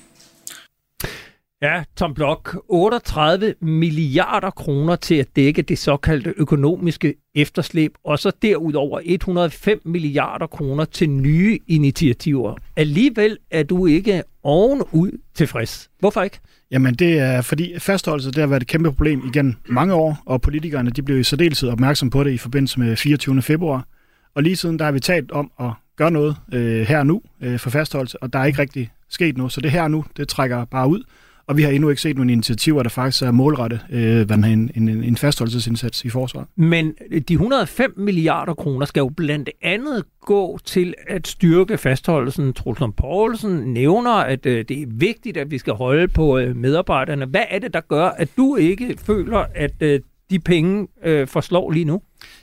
Ja, 1.61 1.83
Tom 1.95 2.13
Blok, 2.13 2.57
38 2.69 3.55
milliarder 3.61 4.49
kroner 4.49 4.95
til 4.95 5.15
at 5.15 5.35
dække 5.35 5.61
det 5.61 5.77
såkaldte 5.77 6.33
økonomiske 6.37 7.13
efterslæb, 7.35 7.91
og 8.03 8.19
så 8.19 8.31
derudover 8.41 8.99
105 9.03 9.81
milliarder 9.85 10.47
kroner 10.47 10.85
til 10.85 11.09
nye 11.09 11.59
initiativer. 11.67 12.55
Alligevel 12.75 13.37
er 13.51 13.63
du 13.63 13.85
ikke 13.85 14.23
ovenud 14.43 15.19
tilfreds. 15.35 15.89
Hvorfor 15.99 16.21
ikke? 16.21 16.39
Jamen 16.71 16.93
det 16.93 17.19
er 17.19 17.41
fordi 17.41 17.73
fastholdelse 17.79 18.31
det 18.31 18.37
har 18.37 18.47
været 18.47 18.61
et 18.61 18.67
kæmpe 18.67 18.89
problem 18.89 19.21
igen 19.33 19.57
mange 19.69 19.93
år, 19.93 20.23
og 20.25 20.41
politikerne 20.41 20.89
de 20.89 21.03
blev 21.03 21.19
i 21.19 21.23
særdeleshed 21.23 21.69
opmærksom 21.69 22.09
på 22.09 22.23
det 22.23 22.31
i 22.31 22.37
forbindelse 22.37 22.79
med 22.79 22.95
24. 22.95 23.41
februar. 23.41 23.87
Og 24.35 24.43
lige 24.43 24.55
siden 24.55 24.79
der 24.79 24.85
har 24.85 24.91
vi 24.91 24.99
talt 24.99 25.31
om 25.31 25.51
at 25.59 25.71
gøre 25.97 26.11
noget 26.11 26.35
øh, 26.53 26.81
her 26.81 26.99
og 26.99 27.07
nu 27.07 27.21
øh, 27.41 27.59
for 27.59 27.69
fastholdelse, 27.69 28.23
og 28.23 28.33
der 28.33 28.39
er 28.39 28.45
ikke 28.45 28.59
rigtig 28.59 28.91
sket 29.09 29.37
noget. 29.37 29.51
Så 29.51 29.61
det 29.61 29.71
her 29.71 29.83
og 29.83 29.91
nu, 29.91 30.05
det 30.17 30.27
trækker 30.27 30.65
bare 30.65 30.87
ud. 30.87 31.03
Og 31.47 31.57
vi 31.57 31.61
har 31.61 31.69
endnu 31.69 31.89
ikke 31.89 32.01
set 32.01 32.15
nogle 32.15 32.31
initiativer, 32.31 32.83
der 32.83 32.89
faktisk 32.89 33.23
er 33.23 33.31
målrettet 33.31 33.85
øh, 33.91 34.21
en, 34.31 34.71
en, 34.75 34.89
en 34.89 35.17
fastholdelsesindsats 35.17 36.05
i 36.05 36.09
forsvaret. 36.09 36.47
Men 36.55 36.93
de 37.27 37.33
105 37.33 37.93
milliarder 37.97 38.53
kroner 38.53 38.85
skal 38.85 38.99
jo 38.99 39.09
blandt 39.17 39.49
andet 39.61 40.03
gå 40.21 40.59
til 40.65 40.93
at 41.07 41.27
styrke 41.27 41.77
fastholdelsen. 41.77 42.53
Trulsund 42.53 42.93
Poulsen 42.93 43.51
nævner, 43.51 44.11
at 44.11 44.45
øh, 44.45 44.65
det 44.69 44.81
er 44.81 44.85
vigtigt, 44.89 45.37
at 45.37 45.51
vi 45.51 45.57
skal 45.57 45.73
holde 45.73 46.07
på 46.07 46.37
øh, 46.37 46.55
medarbejderne. 46.55 47.25
Hvad 47.25 47.43
er 47.49 47.59
det, 47.59 47.73
der 47.73 47.81
gør, 47.81 48.05
at 48.05 48.29
du 48.37 48.55
ikke 48.55 48.97
føler, 49.05 49.45
at 49.55 49.73
øh, 49.81 49.99
de 50.29 50.39
penge 50.39 50.87
øh, 51.03 51.27
forslår 51.27 51.71
lige 51.71 51.85
nu? 51.85 52.01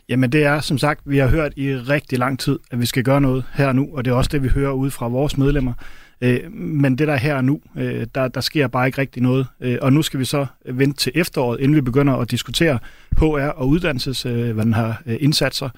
Jamen 0.08 0.32
det 0.32 0.44
er, 0.44 0.60
som 0.60 0.78
sagt, 0.78 1.00
vi 1.04 1.18
har 1.18 1.28
hørt 1.28 1.52
i 1.56 1.74
rigtig 1.74 2.18
lang 2.18 2.38
tid, 2.38 2.58
at 2.70 2.80
vi 2.80 2.86
skal 2.86 3.02
gøre 3.02 3.20
noget 3.20 3.44
her 3.54 3.72
nu, 3.72 3.88
og 3.92 4.04
det 4.04 4.10
er 4.10 4.14
også 4.14 4.30
det, 4.32 4.42
vi 4.42 4.48
hører 4.48 4.72
ud 4.72 4.90
fra 4.90 5.08
vores 5.08 5.38
medlemmer. 5.38 5.72
Øh, 6.20 6.52
men 6.52 6.98
det 6.98 7.08
der 7.08 7.16
her 7.16 7.34
og 7.34 7.44
nu, 7.44 7.60
øh, 7.76 8.06
der, 8.14 8.28
der 8.28 8.40
sker 8.40 8.66
bare 8.66 8.86
ikke 8.86 8.98
rigtig 8.98 9.22
noget. 9.22 9.46
Øh, 9.60 9.78
og 9.82 9.92
nu 9.92 10.02
skal 10.02 10.20
vi 10.20 10.24
så 10.24 10.46
vente 10.66 10.96
til 10.96 11.12
efteråret, 11.14 11.60
inden 11.60 11.76
vi 11.76 11.80
begynder 11.80 12.14
at 12.14 12.30
diskutere 12.30 12.78
HR 13.18 13.24
og 13.56 13.68
uddannelses, 13.68 14.26
øh, 14.26 14.54
hvad 14.54 14.64
den 14.64 14.74
har 14.74 15.02
øh, 15.06 15.16
indsatser. 15.20 15.68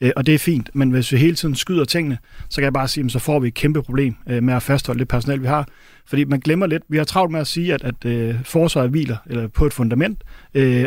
Øh, 0.00 0.10
og 0.16 0.26
det 0.26 0.34
er 0.34 0.38
fint, 0.38 0.70
men 0.74 0.90
hvis 0.90 1.12
vi 1.12 1.16
hele 1.16 1.34
tiden 1.34 1.54
skyder 1.54 1.84
tingene, 1.84 2.18
så 2.48 2.56
kan 2.56 2.64
jeg 2.64 2.72
bare 2.72 2.88
sige, 2.88 3.04
at 3.04 3.12
så 3.12 3.18
får 3.18 3.38
vi 3.38 3.48
et 3.48 3.54
kæmpe 3.54 3.82
problem 3.82 4.14
med 4.26 4.54
at 4.54 4.62
fastholde 4.62 4.98
det 4.98 5.08
personal, 5.08 5.42
vi 5.42 5.46
har. 5.46 5.68
Fordi 6.06 6.24
man 6.24 6.40
glemmer 6.40 6.66
lidt, 6.66 6.82
vi 6.88 6.96
har 6.96 7.04
travlt 7.04 7.32
med 7.32 7.40
at 7.40 7.46
sige, 7.46 7.74
at, 7.74 7.82
at 7.84 8.36
forsvaret 8.44 8.90
hviler 8.90 9.16
eller 9.26 9.48
på 9.48 9.66
et 9.66 9.72
fundament, 9.72 10.24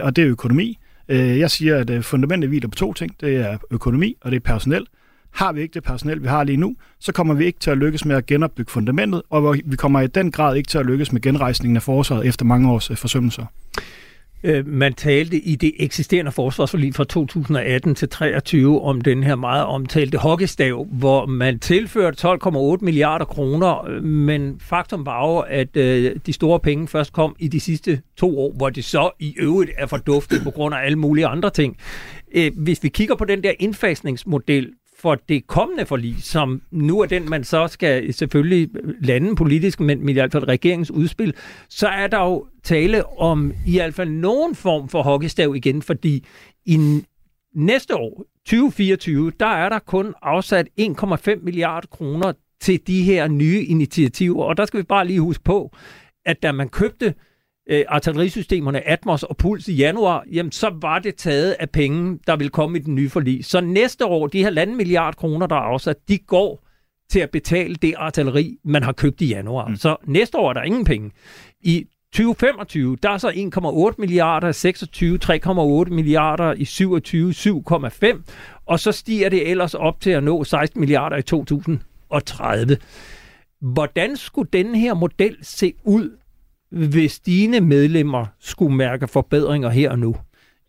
og 0.01 0.15
det 0.15 0.17
er 0.17 0.27
økonomi. 0.27 0.77
Jeg 1.09 1.51
siger, 1.51 1.77
at 1.77 2.05
fundamentet 2.05 2.49
hviler 2.49 2.67
på 2.67 2.75
to 2.75 2.93
ting. 2.93 3.15
Det 3.21 3.35
er 3.35 3.57
økonomi, 3.71 4.15
og 4.21 4.31
det 4.31 4.37
er 4.37 4.41
personel. 4.41 4.85
Har 5.31 5.51
vi 5.51 5.61
ikke 5.61 5.73
det 5.73 5.83
personel, 5.83 6.23
vi 6.23 6.27
har 6.27 6.43
lige 6.43 6.57
nu, 6.57 6.75
så 6.99 7.11
kommer 7.11 7.33
vi 7.33 7.45
ikke 7.45 7.59
til 7.59 7.71
at 7.71 7.77
lykkes 7.77 8.05
med 8.05 8.15
at 8.15 8.25
genopbygge 8.25 8.71
fundamentet, 8.71 9.21
og 9.29 9.57
vi 9.65 9.75
kommer 9.75 10.01
i 10.01 10.07
den 10.07 10.31
grad 10.31 10.55
ikke 10.55 10.67
til 10.67 10.77
at 10.77 10.85
lykkes 10.85 11.11
med 11.11 11.21
genrejsningen 11.21 11.75
af 11.75 11.83
forsvaret 11.83 12.27
efter 12.27 12.45
mange 12.45 12.71
års 12.71 12.91
øh, 12.91 12.97
forsømmelser. 12.97 13.45
Øh, 14.43 14.67
man 14.67 14.93
talte 14.93 15.37
i 15.37 15.55
det 15.55 15.71
eksisterende 15.79 16.31
forsvarsforlig 16.31 16.95
fra 16.95 17.03
2018 17.03 17.95
til 17.95 18.09
23 18.09 18.81
om 18.81 19.01
den 19.01 19.23
her 19.23 19.35
meget 19.35 19.65
omtalte 19.65 20.17
hockeystav, 20.17 20.87
hvor 20.91 21.25
man 21.25 21.59
tilførte 21.59 22.27
12,8 22.27 22.85
milliarder 22.85 23.25
kroner, 23.25 23.87
øh, 23.87 24.03
men 24.03 24.59
faktum 24.59 25.05
var 25.05 25.27
jo, 25.27 25.37
at 25.39 25.75
de 26.25 26.33
store 26.33 26.59
penge 26.59 26.87
først 26.87 27.13
kom 27.13 27.35
i 27.39 27.47
de 27.47 27.59
sidste 27.59 28.01
to 28.17 28.39
år, 28.39 28.53
hvor 28.57 28.69
det 28.69 28.85
så 28.85 29.09
i 29.19 29.35
øvrigt 29.37 29.71
er 29.77 29.85
forduftet 29.85 30.41
på 30.43 30.51
grund 30.51 30.75
af 30.75 30.79
alle 30.85 30.97
mulige 30.97 31.27
andre 31.27 31.49
ting. 31.49 31.77
Hvis 32.53 32.83
vi 32.83 32.89
kigger 32.89 33.15
på 33.15 33.25
den 33.25 33.43
der 33.43 33.51
indfasningsmodel 33.59 34.69
for 34.99 35.15
det 35.15 35.47
kommende 35.47 35.85
forlig, 35.85 36.23
som 36.23 36.61
nu 36.71 36.99
er 36.99 37.05
den, 37.05 37.29
man 37.29 37.43
så 37.43 37.67
skal 37.67 38.13
selvfølgelig 38.13 38.69
lande 39.01 39.35
politisk, 39.35 39.79
men 39.79 40.09
i 40.09 40.13
hvert 40.13 40.31
fald 40.31 40.47
regeringens 40.47 40.91
udspil, 40.91 41.33
så 41.69 41.87
er 41.87 42.07
der 42.07 42.19
jo 42.19 42.47
tale 42.63 43.19
om 43.19 43.53
i 43.67 43.77
hvert 43.77 43.93
fald 43.93 44.09
nogen 44.09 44.55
form 44.55 44.89
for 44.89 45.01
hockeystav 45.01 45.55
igen, 45.55 45.81
fordi 45.81 46.25
i 46.65 47.01
næste 47.55 47.95
år, 47.95 48.25
2024, 48.45 49.31
der 49.39 49.45
er 49.45 49.69
der 49.69 49.79
kun 49.79 50.13
afsat 50.21 50.69
1,5 50.81 51.43
milliarder 51.43 51.87
kroner 51.87 52.33
til 52.61 52.79
de 52.87 53.03
her 53.03 53.27
nye 53.27 53.63
initiativer. 53.63 54.43
Og 54.43 54.57
der 54.57 54.65
skal 54.65 54.77
vi 54.77 54.83
bare 54.83 55.07
lige 55.07 55.21
huske 55.21 55.43
på, 55.43 55.75
at 56.25 56.43
da 56.43 56.51
man 56.51 56.69
købte 56.69 57.13
øh, 57.69 57.85
artillerisystemerne 57.87 58.87
Atmos 58.87 59.23
og 59.23 59.37
Puls 59.37 59.67
i 59.67 59.73
januar, 59.73 60.23
jamen 60.31 60.51
så 60.51 60.71
var 60.81 60.99
det 60.99 61.15
taget 61.15 61.51
af 61.59 61.69
penge, 61.69 62.19
der 62.27 62.35
vil 62.35 62.49
komme 62.49 62.77
i 62.77 62.81
den 62.81 62.95
nye 62.95 63.09
forlig. 63.09 63.45
Så 63.45 63.61
næste 63.61 64.05
år, 64.05 64.27
de 64.27 64.43
her 64.43 64.49
lande 64.49 64.75
milliard 64.75 65.15
kroner, 65.15 65.47
der 65.47 65.55
er 65.55 65.59
afsat, 65.59 65.97
de 66.07 66.17
går 66.17 66.65
til 67.09 67.19
at 67.19 67.29
betale 67.29 67.75
det 67.75 67.93
artilleri, 67.97 68.57
man 68.63 68.83
har 68.83 68.91
købt 68.91 69.21
i 69.21 69.27
januar. 69.27 69.67
Mm. 69.67 69.75
Så 69.75 69.95
næste 70.05 70.37
år 70.37 70.49
er 70.49 70.53
der 70.53 70.61
ingen 70.61 70.85
penge. 70.85 71.11
I 71.61 71.85
2025, 72.13 72.97
der 73.03 73.09
er 73.09 73.17
så 73.17 73.29
1,8 73.29 73.95
milliarder, 73.97 74.51
26 74.51 75.19
3,8 75.23 75.93
milliarder, 75.93 76.53
i 76.53 76.65
27 76.65 77.31
7,5, 77.31 78.21
og 78.65 78.79
så 78.79 78.91
stiger 78.91 79.29
det 79.29 79.49
ellers 79.49 79.73
op 79.73 80.01
til 80.01 80.09
at 80.09 80.23
nå 80.23 80.43
16 80.43 80.79
milliarder 80.79 81.17
i 81.17 81.21
2030. 81.21 82.77
Hvordan 83.61 84.17
skulle 84.17 84.49
denne 84.53 84.79
her 84.79 84.93
model 84.93 85.37
se 85.41 85.73
ud, 85.83 86.17
hvis 86.71 87.19
dine 87.19 87.61
medlemmer 87.61 88.25
skulle 88.39 88.75
mærke 88.75 89.07
forbedringer 89.07 89.69
her 89.69 89.89
og 89.89 89.99
nu? 89.99 90.15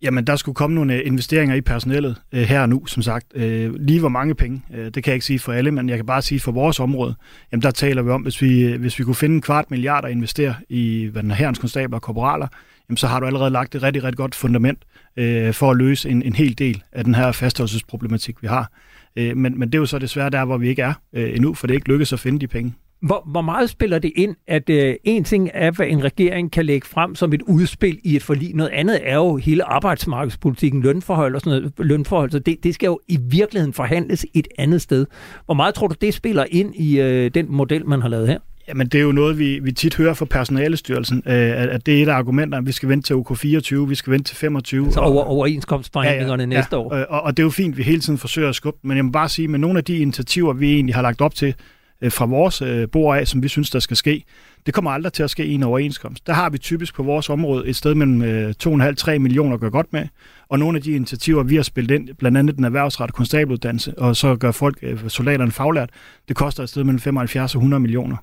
Jamen, 0.02 0.26
der 0.26 0.36
skulle 0.36 0.54
komme 0.54 0.74
nogle 0.74 0.94
øh, 0.94 1.06
investeringer 1.06 1.54
i 1.54 1.60
personellet 1.60 2.16
øh, 2.32 2.42
her 2.42 2.60
og 2.60 2.68
nu, 2.68 2.86
som 2.86 3.02
sagt. 3.02 3.26
Øh, 3.34 3.74
lige 3.74 4.00
hvor 4.00 4.08
mange 4.08 4.34
penge, 4.34 4.62
øh, 4.74 4.84
det 4.84 4.94
kan 4.94 5.06
jeg 5.06 5.14
ikke 5.14 5.26
sige 5.26 5.38
for 5.38 5.52
alle, 5.52 5.70
men 5.70 5.88
jeg 5.88 5.98
kan 5.98 6.06
bare 6.06 6.22
sige 6.22 6.40
for 6.40 6.52
vores 6.52 6.80
område, 6.80 7.14
jamen 7.52 7.62
der 7.62 7.70
taler 7.70 8.02
vi 8.02 8.10
om, 8.10 8.22
hvis 8.22 8.42
vi, 8.42 8.64
øh, 8.64 8.80
hvis 8.80 8.98
vi 8.98 9.04
kunne 9.04 9.14
finde 9.14 9.34
en 9.34 9.42
kvart 9.42 9.70
milliard 9.70 10.04
at 10.04 10.10
investere 10.10 10.54
i 10.68 11.08
hvad 11.12 11.22
den 11.22 11.30
er, 11.30 11.34
herrens 11.34 11.58
konstabler 11.58 11.96
og 11.96 12.02
korporaler, 12.02 12.48
jamen 12.88 12.96
så 12.96 13.06
har 13.06 13.20
du 13.20 13.26
allerede 13.26 13.50
lagt 13.50 13.74
et 13.74 13.82
rigtig, 13.82 14.04
rigtig 14.04 14.16
godt 14.16 14.34
fundament 14.34 14.78
øh, 15.16 15.54
for 15.54 15.70
at 15.70 15.76
løse 15.76 16.10
en, 16.10 16.22
en 16.22 16.32
hel 16.32 16.58
del 16.58 16.82
af 16.92 17.04
den 17.04 17.14
her 17.14 17.32
fastholdelsesproblematik, 17.32 18.42
vi 18.42 18.46
har. 18.46 18.72
Øh, 19.16 19.36
men, 19.36 19.58
men 19.58 19.68
det 19.68 19.74
er 19.74 19.80
jo 19.80 19.86
så 19.86 19.98
desværre 19.98 20.30
der, 20.30 20.44
hvor 20.44 20.58
vi 20.58 20.68
ikke 20.68 20.82
er 20.82 20.92
øh, 21.12 21.34
endnu, 21.34 21.54
for 21.54 21.66
det 21.66 21.74
er 21.74 21.76
ikke 21.76 21.88
lykkedes 21.88 22.12
at 22.12 22.20
finde 22.20 22.38
de 22.38 22.46
penge. 22.46 22.74
Hvor, 23.02 23.22
hvor 23.26 23.40
meget 23.40 23.70
spiller 23.70 23.98
det 23.98 24.12
ind, 24.16 24.36
at 24.46 24.70
øh, 24.70 24.94
en 25.04 25.24
ting 25.24 25.50
er, 25.54 25.70
hvad 25.70 25.86
en 25.86 26.04
regering 26.04 26.52
kan 26.52 26.66
lægge 26.66 26.86
frem 26.86 27.14
som 27.14 27.32
et 27.32 27.42
udspil 27.42 27.98
i 28.04 28.16
et 28.16 28.22
forlig. 28.22 28.54
Noget 28.54 28.70
andet 28.70 29.00
er 29.02 29.14
jo 29.14 29.36
hele 29.36 29.64
arbejdsmarkedspolitikken, 29.64 30.82
lønforhold 30.82 31.34
og 31.34 31.40
sådan 31.40 31.58
noget. 31.58 31.72
Lønforhold, 31.78 32.30
så 32.30 32.38
det, 32.38 32.56
det 32.64 32.74
skal 32.74 32.86
jo 32.86 33.00
i 33.08 33.18
virkeligheden 33.22 33.72
forhandles 33.72 34.26
et 34.34 34.48
andet 34.58 34.82
sted. 34.82 35.06
Hvor 35.44 35.54
meget 35.54 35.74
tror 35.74 35.86
du, 35.86 35.94
det 36.00 36.14
spiller 36.14 36.44
ind 36.50 36.74
i 36.74 37.00
øh, 37.00 37.30
den 37.34 37.46
model, 37.48 37.86
man 37.86 38.02
har 38.02 38.08
lavet 38.08 38.28
her? 38.28 38.38
Jamen, 38.68 38.86
det 38.86 38.98
er 38.98 39.02
jo 39.02 39.12
noget, 39.12 39.38
vi, 39.38 39.58
vi 39.58 39.72
tit 39.72 39.96
hører 39.96 40.14
fra 40.14 40.24
personalestyrelsen, 40.24 41.22
øh, 41.26 41.32
at, 41.34 41.68
at 41.68 41.86
det 41.86 41.98
er 41.98 42.02
et 42.02 42.08
af 42.08 42.14
argumenterne, 42.14 42.66
vi 42.66 42.72
skal 42.72 42.88
vente 42.88 43.06
til 43.06 43.16
UK 43.16 43.36
24, 43.36 43.88
vi 43.88 43.94
skal 43.94 44.10
vente 44.12 44.24
til 44.24 44.36
25. 44.36 44.92
Så 44.92 45.00
over 45.00 45.24
overenskomstforhandlingerne 45.24 46.42
ja, 46.42 46.48
ja, 46.48 46.56
næste 46.56 46.76
ja, 46.76 46.82
år. 46.82 46.94
Og, 47.08 47.20
og 47.22 47.36
det 47.36 47.42
er 47.42 47.44
jo 47.44 47.50
fint, 47.50 47.76
vi 47.76 47.82
hele 47.82 48.00
tiden 48.00 48.18
forsøger 48.18 48.48
at 48.48 48.54
skubbe, 48.54 48.78
men 48.82 48.96
jeg 48.96 49.04
må 49.04 49.10
bare 49.10 49.28
sige, 49.28 49.48
med 49.48 49.58
nogle 49.58 49.78
af 49.78 49.84
de 49.84 49.98
initiativer, 49.98 50.52
vi 50.52 50.74
egentlig 50.74 50.94
har 50.94 51.02
lagt 51.02 51.20
op 51.20 51.34
til, 51.34 51.54
øh, 52.02 52.12
fra 52.12 52.26
vores 52.26 52.62
øh, 52.62 52.88
bord 52.88 53.18
af, 53.18 53.28
som 53.28 53.42
vi 53.42 53.48
synes, 53.48 53.70
der 53.70 53.78
skal 53.78 53.96
ske. 53.96 54.24
Det 54.66 54.74
kommer 54.74 54.90
aldrig 54.90 55.12
til 55.12 55.22
at 55.22 55.30
ske 55.30 55.46
i 55.46 55.52
en 55.52 55.62
overenskomst. 55.62 56.26
Der 56.26 56.32
har 56.32 56.50
vi 56.50 56.58
typisk 56.58 56.94
på 56.94 57.02
vores 57.02 57.30
område 57.30 57.66
et 57.66 57.76
sted 57.76 57.94
mellem 57.94 58.22
øh, 58.22 58.54
2,5-3 58.64 59.18
millioner 59.18 59.54
at 59.54 59.60
gøre 59.60 59.70
godt 59.70 59.92
med, 59.92 60.06
og 60.48 60.58
nogle 60.58 60.76
af 60.76 60.82
de 60.82 60.92
initiativer, 60.92 61.42
vi 61.42 61.56
har 61.56 61.62
spillet 61.62 61.94
ind, 61.94 62.08
blandt 62.18 62.38
andet 62.38 62.56
den 62.56 62.64
erhvervsrette 62.64 63.12
konstabeluddannelse, 63.12 63.98
og 63.98 64.16
så 64.16 64.36
gør 64.36 64.50
folk, 64.50 64.78
øh, 64.82 65.08
soldaterne 65.08 65.52
faglært, 65.52 65.90
det 66.28 66.36
koster 66.36 66.62
et 66.62 66.68
sted 66.68 66.84
mellem 66.84 67.00
75 67.00 67.54
og 67.54 67.58
100 67.58 67.80
millioner. 67.80 68.16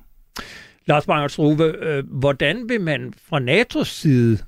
Lars 0.86 1.06
Bangert 1.06 1.38
øh, 1.60 2.04
hvordan 2.10 2.68
vil 2.68 2.80
man 2.80 3.12
fra 3.28 3.40
NATO's 3.40 3.84
side 3.84 4.38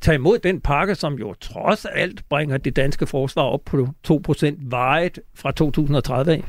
tage 0.00 0.14
imod 0.14 0.38
den 0.38 0.60
pakke, 0.60 0.94
som 0.94 1.14
jo 1.14 1.34
trods 1.40 1.84
alt 1.84 2.28
bringer 2.28 2.56
det 2.56 2.76
danske 2.76 3.06
forsvar 3.06 3.42
op 3.42 3.60
på 3.64 3.88
2% 4.08 4.54
vejet 4.60 5.18
fra 5.34 5.52
2030 5.52 6.32
af? 6.32 6.44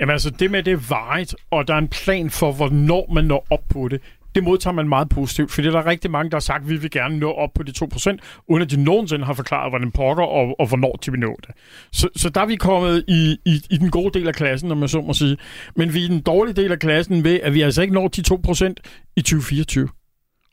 Jamen 0.00 0.12
altså, 0.12 0.30
det 0.30 0.50
med 0.50 0.62
det 0.62 0.72
er 0.72 0.88
vejet, 0.88 1.34
og 1.50 1.68
der 1.68 1.74
er 1.74 1.78
en 1.78 1.88
plan 1.88 2.30
for, 2.30 2.52
hvornår 2.52 3.12
man 3.12 3.24
når 3.24 3.46
op 3.50 3.62
på 3.70 3.88
det, 3.88 4.00
det 4.34 4.44
modtager 4.44 4.74
man 4.74 4.88
meget 4.88 5.08
positivt, 5.08 5.50
fordi 5.50 5.68
der 5.68 5.78
er 5.78 5.86
rigtig 5.86 6.10
mange, 6.10 6.30
der 6.30 6.36
har 6.36 6.40
sagt, 6.40 6.62
at 6.62 6.68
vi 6.68 6.76
vil 6.76 6.90
gerne 6.90 7.18
nå 7.18 7.32
op 7.32 7.50
på 7.54 7.62
de 7.62 7.72
2%, 7.84 8.16
uden 8.48 8.62
at 8.62 8.70
de 8.70 8.84
nogensinde 8.84 9.24
har 9.24 9.32
forklaret, 9.32 9.70
hvordan 9.70 9.90
pokker 9.90 10.24
og, 10.24 10.60
og 10.60 10.66
hvornår 10.66 10.92
de 10.92 11.10
vil 11.10 11.20
nå 11.20 11.36
det. 11.46 11.54
Så, 11.92 12.08
så 12.16 12.28
der 12.28 12.40
er 12.40 12.46
vi 12.46 12.56
kommet 12.56 13.04
i, 13.08 13.36
i, 13.44 13.60
i 13.70 13.76
den 13.76 13.90
gode 13.90 14.18
del 14.18 14.28
af 14.28 14.34
klassen, 14.34 14.70
om 14.70 14.78
man 14.78 14.88
så 14.88 15.00
må 15.00 15.12
sige. 15.12 15.36
Men 15.76 15.94
vi 15.94 16.00
er 16.00 16.04
i 16.04 16.08
den 16.08 16.20
dårlige 16.20 16.54
del 16.54 16.72
af 16.72 16.78
klassen 16.78 17.24
ved, 17.24 17.40
at 17.40 17.54
vi 17.54 17.60
altså 17.60 17.82
ikke 17.82 17.94
når 17.94 18.08
de 18.08 18.22
2% 18.34 18.74
i 19.16 19.22
2024. 19.22 19.88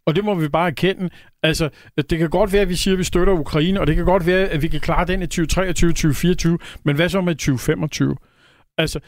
Og 0.06 0.16
det 0.16 0.26
må 0.26 0.36
vi 0.36 0.48
bare 0.48 0.68
erkende. 0.68 1.10
Altså, 1.44 1.70
det 2.10 2.20
kan 2.20 2.30
godt 2.30 2.54
være, 2.54 2.62
at 2.62 2.70
vi 2.70 2.76
siger, 2.76 2.96
at 2.96 3.00
vi 3.00 3.04
støtter 3.04 3.34
Ukraine, 3.34 3.80
og 3.80 3.88
det 3.88 3.96
kan 3.96 4.06
godt 4.06 4.26
være, 4.26 4.48
at 4.48 4.62
vi 4.62 4.68
kan 4.68 4.80
klare 4.80 5.06
den 5.06 5.22
i 5.22 5.26
2023-2024, 5.26 6.82
men 6.84 6.96
hvad 6.96 7.10
så 7.10 7.22
med 7.22 7.36
2025? 7.36 8.16
Altså, 8.78 9.00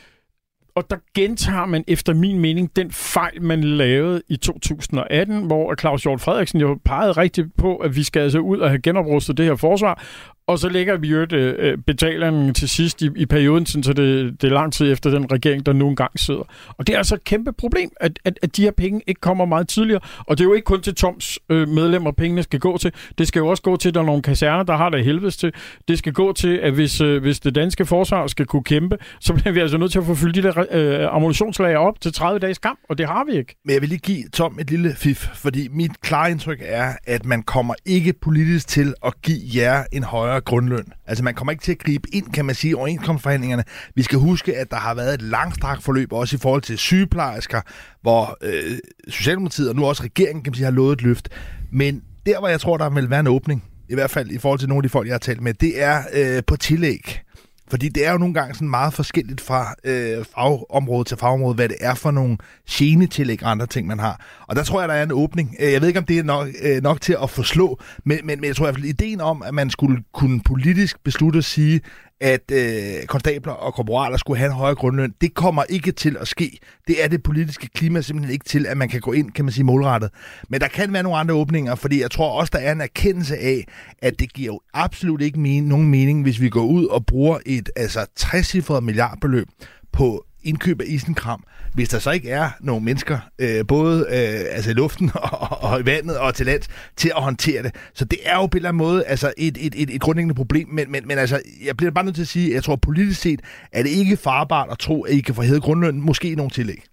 og 0.75 0.89
der 0.89 0.95
gentager 1.15 1.65
man 1.65 1.83
efter 1.87 2.13
min 2.13 2.39
mening 2.39 2.75
den 2.75 2.91
fejl, 2.91 3.41
man 3.41 3.63
lavede 3.63 4.21
i 4.29 4.37
2018, 4.37 5.45
hvor 5.45 5.75
Claus 5.75 6.03
Hjort 6.03 6.21
Frederiksen 6.21 6.59
jo 6.61 6.79
pegede 6.85 7.11
rigtigt 7.11 7.47
på, 7.57 7.75
at 7.75 7.95
vi 7.95 8.03
skal 8.03 8.19
altså 8.19 8.39
ud 8.39 8.59
og 8.59 8.69
have 8.69 8.81
genoprustet 8.81 9.37
det 9.37 9.45
her 9.45 9.55
forsvar, 9.55 10.03
og 10.47 10.59
så 10.59 10.69
lægger 10.69 10.97
vi 10.97 11.07
jo 11.07 11.17
øh, 11.33 11.55
øh 11.57 11.77
betalingen 11.77 12.53
til 12.53 12.69
sidst 12.69 13.01
i, 13.01 13.09
i 13.15 13.25
perioden, 13.25 13.65
så 13.65 13.93
det, 13.93 14.41
det 14.41 14.47
er 14.47 14.53
lang 14.53 14.73
tid 14.73 14.91
efter 14.91 15.09
den 15.09 15.31
regering, 15.31 15.65
der 15.65 15.73
nu 15.73 15.89
engang 15.89 16.19
sidder. 16.19 16.43
Og 16.77 16.87
det 16.87 16.93
er 16.93 16.97
altså 16.97 17.15
et 17.15 17.23
kæmpe 17.23 17.53
problem, 17.53 17.89
at, 17.99 18.19
at, 18.25 18.39
at 18.41 18.55
de 18.55 18.61
her 18.61 18.71
penge 18.71 19.01
ikke 19.07 19.21
kommer 19.21 19.45
meget 19.45 19.67
tidligere. 19.67 19.99
Og 20.19 20.37
det 20.37 20.43
er 20.43 20.47
jo 20.47 20.53
ikke 20.53 20.65
kun 20.65 20.81
til 20.81 20.95
Toms 20.95 21.39
øh, 21.49 21.67
medlemmer, 21.67 22.11
pengene 22.11 22.43
skal 22.43 22.59
gå 22.59 22.77
til. 22.77 22.91
Det 23.17 23.27
skal 23.27 23.39
jo 23.39 23.47
også 23.47 23.63
gå 23.63 23.77
til, 23.77 23.89
at 23.89 23.95
der 23.95 24.01
er 24.01 24.05
nogle 24.05 24.21
kaserner, 24.21 24.63
der 24.63 24.77
har 24.77 24.89
det 24.89 25.05
helvedes 25.05 25.37
til. 25.37 25.53
Det 25.87 25.97
skal 25.97 26.13
gå 26.13 26.33
til, 26.33 26.57
at 26.57 26.73
hvis, 26.73 27.01
øh, 27.01 27.21
hvis 27.21 27.39
det 27.39 27.55
danske 27.55 27.85
forsvar 27.85 28.27
skal 28.27 28.45
kunne 28.45 28.63
kæmpe, 28.63 28.97
så 29.19 29.33
bliver 29.33 29.51
vi 29.51 29.59
altså 29.59 29.77
nødt 29.77 29.91
til 29.91 29.99
at 29.99 30.05
få 30.05 30.15
fyldt 30.15 30.35
de 30.35 30.43
der 30.43 30.65
øh, 30.71 31.15
ammunitionslager 31.15 31.77
op 31.77 32.01
til 32.01 32.13
30 32.13 32.39
dages 32.39 32.57
kamp, 32.57 32.79
og 32.89 32.97
det 32.97 33.07
har 33.07 33.25
vi 33.31 33.37
ikke. 33.37 33.55
Men 33.65 33.73
jeg 33.73 33.81
vil 33.81 33.89
lige 33.89 33.99
give 33.99 34.23
Tom 34.33 34.59
et 34.59 34.69
lille 34.69 34.95
fif, 34.95 35.27
fordi 35.35 35.67
mit 35.71 36.01
klare 36.01 36.31
indtryk 36.31 36.59
er, 36.61 36.93
at 37.03 37.25
man 37.25 37.43
kommer 37.43 37.73
ikke 37.85 38.13
politisk 38.21 38.67
til 38.67 38.93
at 39.05 39.13
give 39.21 39.39
jer 39.55 39.83
en 39.91 40.03
højere 40.03 40.32
større 40.33 40.41
grundløn. 40.41 40.85
Altså 41.05 41.23
man 41.23 41.33
kommer 41.33 41.51
ikke 41.51 41.63
til 41.63 41.71
at 41.71 41.79
gribe 41.79 42.15
ind, 42.15 42.31
kan 42.33 42.45
man 42.45 42.55
sige, 42.55 42.77
overenskomstforhandlingerne. 42.77 43.63
Vi 43.95 44.03
skal 44.03 44.19
huske, 44.19 44.57
at 44.57 44.71
der 44.71 44.77
har 44.77 44.93
været 44.93 45.13
et 45.13 45.21
langstrakt 45.21 45.83
forløb, 45.83 46.13
også 46.13 46.35
i 46.35 46.39
forhold 46.39 46.61
til 46.61 46.77
sygeplejersker, 46.77 47.61
hvor 48.01 48.37
øh, 48.41 48.77
Socialdemokratiet 49.09 49.69
og 49.69 49.75
nu 49.75 49.85
også 49.85 50.03
regeringen, 50.03 50.43
kan 50.43 50.51
man 50.51 50.55
sige, 50.55 50.65
har 50.65 50.71
lovet 50.71 50.93
et 50.93 51.01
løft. 51.01 51.29
Men 51.71 52.01
der, 52.25 52.39
hvor 52.39 52.47
jeg 52.47 52.59
tror, 52.59 52.77
der 52.77 52.89
vil 52.89 53.09
være 53.09 53.19
en 53.19 53.27
åbning, 53.27 53.63
i 53.89 53.93
hvert 53.93 54.11
fald 54.11 54.31
i 54.31 54.37
forhold 54.37 54.59
til 54.59 54.69
nogle 54.69 54.79
af 54.79 54.83
de 54.83 54.89
folk, 54.89 55.07
jeg 55.07 55.13
har 55.13 55.19
talt 55.19 55.41
med, 55.41 55.53
det 55.53 55.83
er 55.83 56.03
øh, 56.13 56.43
på 56.47 56.55
tillæg. 56.55 57.21
Fordi 57.67 57.89
det 57.89 58.05
er 58.07 58.11
jo 58.11 58.17
nogle 58.17 58.33
gange 58.33 58.53
sådan 58.53 58.69
meget 58.69 58.93
forskelligt 58.93 59.41
fra 59.41 59.75
øh, 59.83 60.25
fagområde 60.35 61.03
til 61.03 61.17
fagområde, 61.17 61.55
hvad 61.55 61.69
det 61.69 61.77
er 61.79 61.93
for 61.93 62.11
nogle 62.11 62.37
genetillæg 62.69 63.43
og 63.43 63.51
andre 63.51 63.67
ting, 63.67 63.87
man 63.87 63.99
har. 63.99 64.25
Og 64.47 64.55
der 64.55 64.63
tror 64.63 64.79
jeg, 64.79 64.89
der 64.89 64.95
er 64.95 65.03
en 65.03 65.11
åbning. 65.11 65.55
Øh, 65.59 65.71
jeg 65.71 65.81
ved 65.81 65.87
ikke, 65.87 65.99
om 65.99 66.05
det 66.05 66.19
er 66.19 66.23
nok, 66.23 66.47
øh, 66.63 66.83
nok 66.83 67.01
til 67.01 67.17
at 67.23 67.29
forslå, 67.29 67.79
men, 68.05 68.19
men, 68.23 68.41
men 68.41 68.47
jeg 68.47 68.55
tror 68.55 68.65
i 68.65 68.67
hvert 68.67 68.75
fald, 68.75 68.85
ideen 68.85 69.21
om, 69.21 69.43
at 69.43 69.53
man 69.53 69.69
skulle 69.69 70.03
kunne 70.13 70.41
politisk 70.41 71.03
beslutte 71.03 71.37
at 71.37 71.45
sige, 71.45 71.81
at 72.21 72.51
øh, 72.51 73.05
konstabler 73.07 73.53
og 73.53 73.73
korporaler 73.73 74.17
skulle 74.17 74.37
have 74.37 74.47
en 74.51 74.55
højere 74.55 74.75
grundløn. 74.75 75.13
Det 75.21 75.33
kommer 75.33 75.63
ikke 75.63 75.91
til 75.91 76.17
at 76.19 76.27
ske. 76.27 76.57
Det 76.87 77.03
er 77.03 77.07
det 77.07 77.23
politiske 77.23 77.69
klima 77.75 78.01
simpelthen 78.01 78.33
ikke 78.33 78.45
til, 78.45 78.65
at 78.65 78.77
man 78.77 78.89
kan 78.89 79.01
gå 79.01 79.11
ind, 79.11 79.31
kan 79.31 79.45
man 79.45 79.51
sige, 79.51 79.63
målrettet. 79.63 80.09
Men 80.49 80.61
der 80.61 80.67
kan 80.67 80.93
være 80.93 81.03
nogle 81.03 81.17
andre 81.17 81.35
åbninger, 81.35 81.75
fordi 81.75 82.01
jeg 82.01 82.11
tror 82.11 82.39
også, 82.39 82.51
der 82.53 82.59
er 82.59 82.71
en 82.71 82.81
erkendelse 82.81 83.37
af, 83.37 83.65
at 84.01 84.19
det 84.19 84.33
giver 84.33 84.45
jo 84.53 84.59
absolut 84.73 85.21
ikke 85.21 85.39
men- 85.39 85.63
nogen 85.63 85.87
mening, 85.87 86.23
hvis 86.23 86.41
vi 86.41 86.49
går 86.49 86.65
ud 86.65 86.85
og 86.85 87.05
bruger 87.05 87.37
et 87.45 87.69
altså 87.75 88.05
60 88.15 88.55
milliardbeløb 88.81 89.47
på 89.91 90.25
indkøb 90.43 90.81
af 90.81 90.85
isenkram, 90.87 91.43
hvis 91.73 91.89
der 91.89 91.99
så 91.99 92.11
ikke 92.11 92.29
er 92.29 92.49
nogle 92.59 92.85
mennesker, 92.85 93.19
øh, 93.39 93.67
både 93.67 93.99
øh, 93.99 94.55
altså 94.55 94.69
i 94.69 94.73
luften 94.73 95.11
og, 95.23 95.63
og 95.63 95.81
i 95.81 95.85
vandet 95.85 96.17
og 96.17 96.35
til 96.35 96.45
lands, 96.45 96.67
til 96.97 97.11
at 97.15 97.23
håndtere 97.23 97.63
det. 97.63 97.75
Så 97.93 98.05
det 98.05 98.19
er 98.23 98.35
jo 98.35 98.45
på 98.45 98.55
en 98.55 98.57
eller 98.57 98.69
anden 98.69 98.77
måde 98.77 99.05
altså 99.05 99.33
et, 99.37 99.57
et, 99.61 99.73
et, 99.75 99.95
et 99.95 100.01
grundlæggende 100.01 100.35
problem, 100.35 100.67
men, 100.67 100.91
men, 100.91 101.07
men 101.07 101.17
altså, 101.17 101.41
jeg 101.65 101.77
bliver 101.77 101.91
bare 101.91 102.05
nødt 102.05 102.15
til 102.15 102.21
at 102.21 102.27
sige, 102.27 102.47
at 102.47 102.53
jeg 102.53 102.63
tror 102.63 102.75
politisk 102.75 103.21
set, 103.21 103.41
er 103.71 103.83
det 103.83 103.89
ikke 103.89 104.17
farbart 104.17 104.67
at 104.71 104.79
tro, 104.79 105.03
at 105.03 105.13
I 105.13 105.21
kan 105.21 105.35
få 105.35 105.41
hævet 105.41 105.63
grundlønnen, 105.63 106.05
måske 106.05 106.31
i 106.31 106.35
nogle 106.35 106.51
tillæg. 106.51 106.83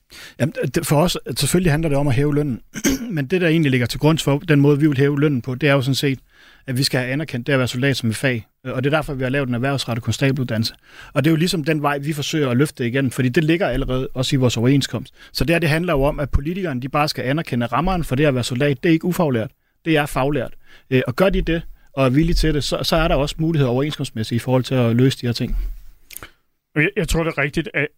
Jamen, 0.40 0.55
for 0.82 0.96
os, 1.03 1.18
selvfølgelig 1.36 1.72
handler 1.72 1.88
det 1.88 1.98
om 1.98 2.09
at 2.09 2.14
hæve 2.14 2.34
lønnen, 2.34 2.61
men 3.16 3.26
det, 3.26 3.40
der 3.40 3.48
egentlig 3.48 3.70
ligger 3.70 3.86
til 3.86 4.01
grund 4.01 4.18
for 4.18 4.38
den 4.38 4.61
måde, 4.61 4.78
vi 4.78 4.86
vil 4.86 4.98
hæve 4.98 5.20
lønnen 5.20 5.42
på, 5.42 5.55
det 5.55 5.68
er 5.68 5.72
jo 5.72 5.82
sådan 5.82 5.94
set, 5.94 6.18
at 6.66 6.78
vi 6.78 6.82
skal 6.82 7.01
have 7.01 7.12
anerkendt 7.12 7.46
det 7.46 7.53
at 7.53 7.59
være 7.59 7.68
soldat 7.68 7.96
som 7.96 8.11
et 8.11 8.16
fag. 8.16 8.46
Øh, 8.66 8.72
og 8.72 8.84
det 8.84 8.92
er 8.92 8.96
derfor, 8.96 9.14
vi 9.14 9.22
har 9.22 9.30
lavet 9.30 9.48
en 9.48 9.54
erhvervsrettet 9.54 10.04
konstabeluddannelse. 10.04 10.74
Og 11.12 11.24
det 11.24 11.30
er 11.30 11.32
jo 11.32 11.36
ligesom 11.36 11.64
den 11.64 11.82
vej, 11.82 11.98
vi 11.98 12.12
forsøger 12.12 12.50
at 12.50 12.56
løfte 12.56 12.86
igen, 12.86 13.11
fordi 13.11 13.28
det 13.28 13.44
ligger 13.44 13.68
allerede 13.68 14.08
også 14.14 14.36
i 14.36 14.38
vores 14.38 14.56
overenskomst. 14.56 15.14
Så 15.32 15.44
det 15.44 15.54
her, 15.54 15.58
det 15.58 15.68
handler 15.68 15.92
jo 15.92 16.02
om, 16.02 16.20
at 16.20 16.30
politikerne 16.30 16.80
de 16.80 16.88
bare 16.88 17.08
skal 17.08 17.24
anerkende 17.24 17.66
rammeren 17.66 18.04
for 18.04 18.16
det 18.16 18.24
at 18.24 18.34
være 18.34 18.44
soldat. 18.44 18.82
Det 18.82 18.88
er 18.88 18.92
ikke 18.92 19.04
ufaglært, 19.04 19.50
det 19.84 19.96
er 19.96 20.06
faglært. 20.06 20.54
Øh, 20.90 21.02
og 21.06 21.16
gør 21.16 21.28
de 21.28 21.42
det, 21.42 21.62
og 21.92 22.06
er 22.06 22.11
villige 22.11 22.34
til 22.34 22.54
det, 22.54 22.64
så, 22.64 22.78
så 22.82 22.96
er 22.96 23.08
der 23.08 23.14
også 23.14 23.34
muligheder 23.38 23.70
overenskomstmæssigt 23.72 24.42
i 24.42 24.44
forhold 24.44 24.64
til 24.64 24.74
at 24.74 24.96
løse 24.96 25.20
de 25.20 25.26
her 25.26 25.32
ting. 25.32 25.56
Jeg, 26.74 26.90
jeg 26.96 27.08
tror, 27.08 27.24
det 27.24 27.34
er 27.36 27.38
rigtigt, 27.38 27.68
at 27.74 27.88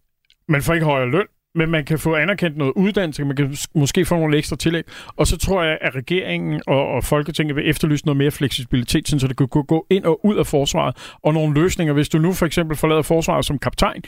man 0.47 0.61
får 0.61 0.73
ikke 0.73 0.85
højere 0.85 1.09
løn, 1.09 1.25
men 1.55 1.71
man 1.71 1.85
kan 1.85 1.99
få 1.99 2.15
anerkendt 2.15 2.57
noget 2.57 2.73
uddannelse, 2.75 3.25
man 3.25 3.35
kan 3.35 3.55
måske 3.75 4.05
få 4.05 4.15
nogle 4.15 4.37
ekstra 4.37 4.55
tillæg. 4.55 4.83
Og 5.15 5.27
så 5.27 5.37
tror 5.37 5.63
jeg, 5.63 5.77
at 5.81 5.95
regeringen 5.95 6.61
og, 6.67 6.87
og 6.87 7.03
Folketinget 7.03 7.55
vil 7.55 7.69
efterlyse 7.69 8.05
noget 8.05 8.17
mere 8.17 8.31
fleksibilitet, 8.31 9.07
så 9.07 9.27
det 9.27 9.37
kan 9.37 9.47
gå 9.47 9.85
ind 9.89 10.05
og 10.05 10.25
ud 10.25 10.37
af 10.37 10.47
forsvaret, 10.47 11.13
og 11.23 11.33
nogle 11.33 11.61
løsninger. 11.61 11.93
Hvis 11.93 12.09
du 12.09 12.17
nu 12.17 12.33
for 12.33 12.45
eksempel 12.45 12.77
forlader 12.77 13.01
forsvaret 13.01 13.45
som 13.45 13.59
kaptajn, 13.59 14.03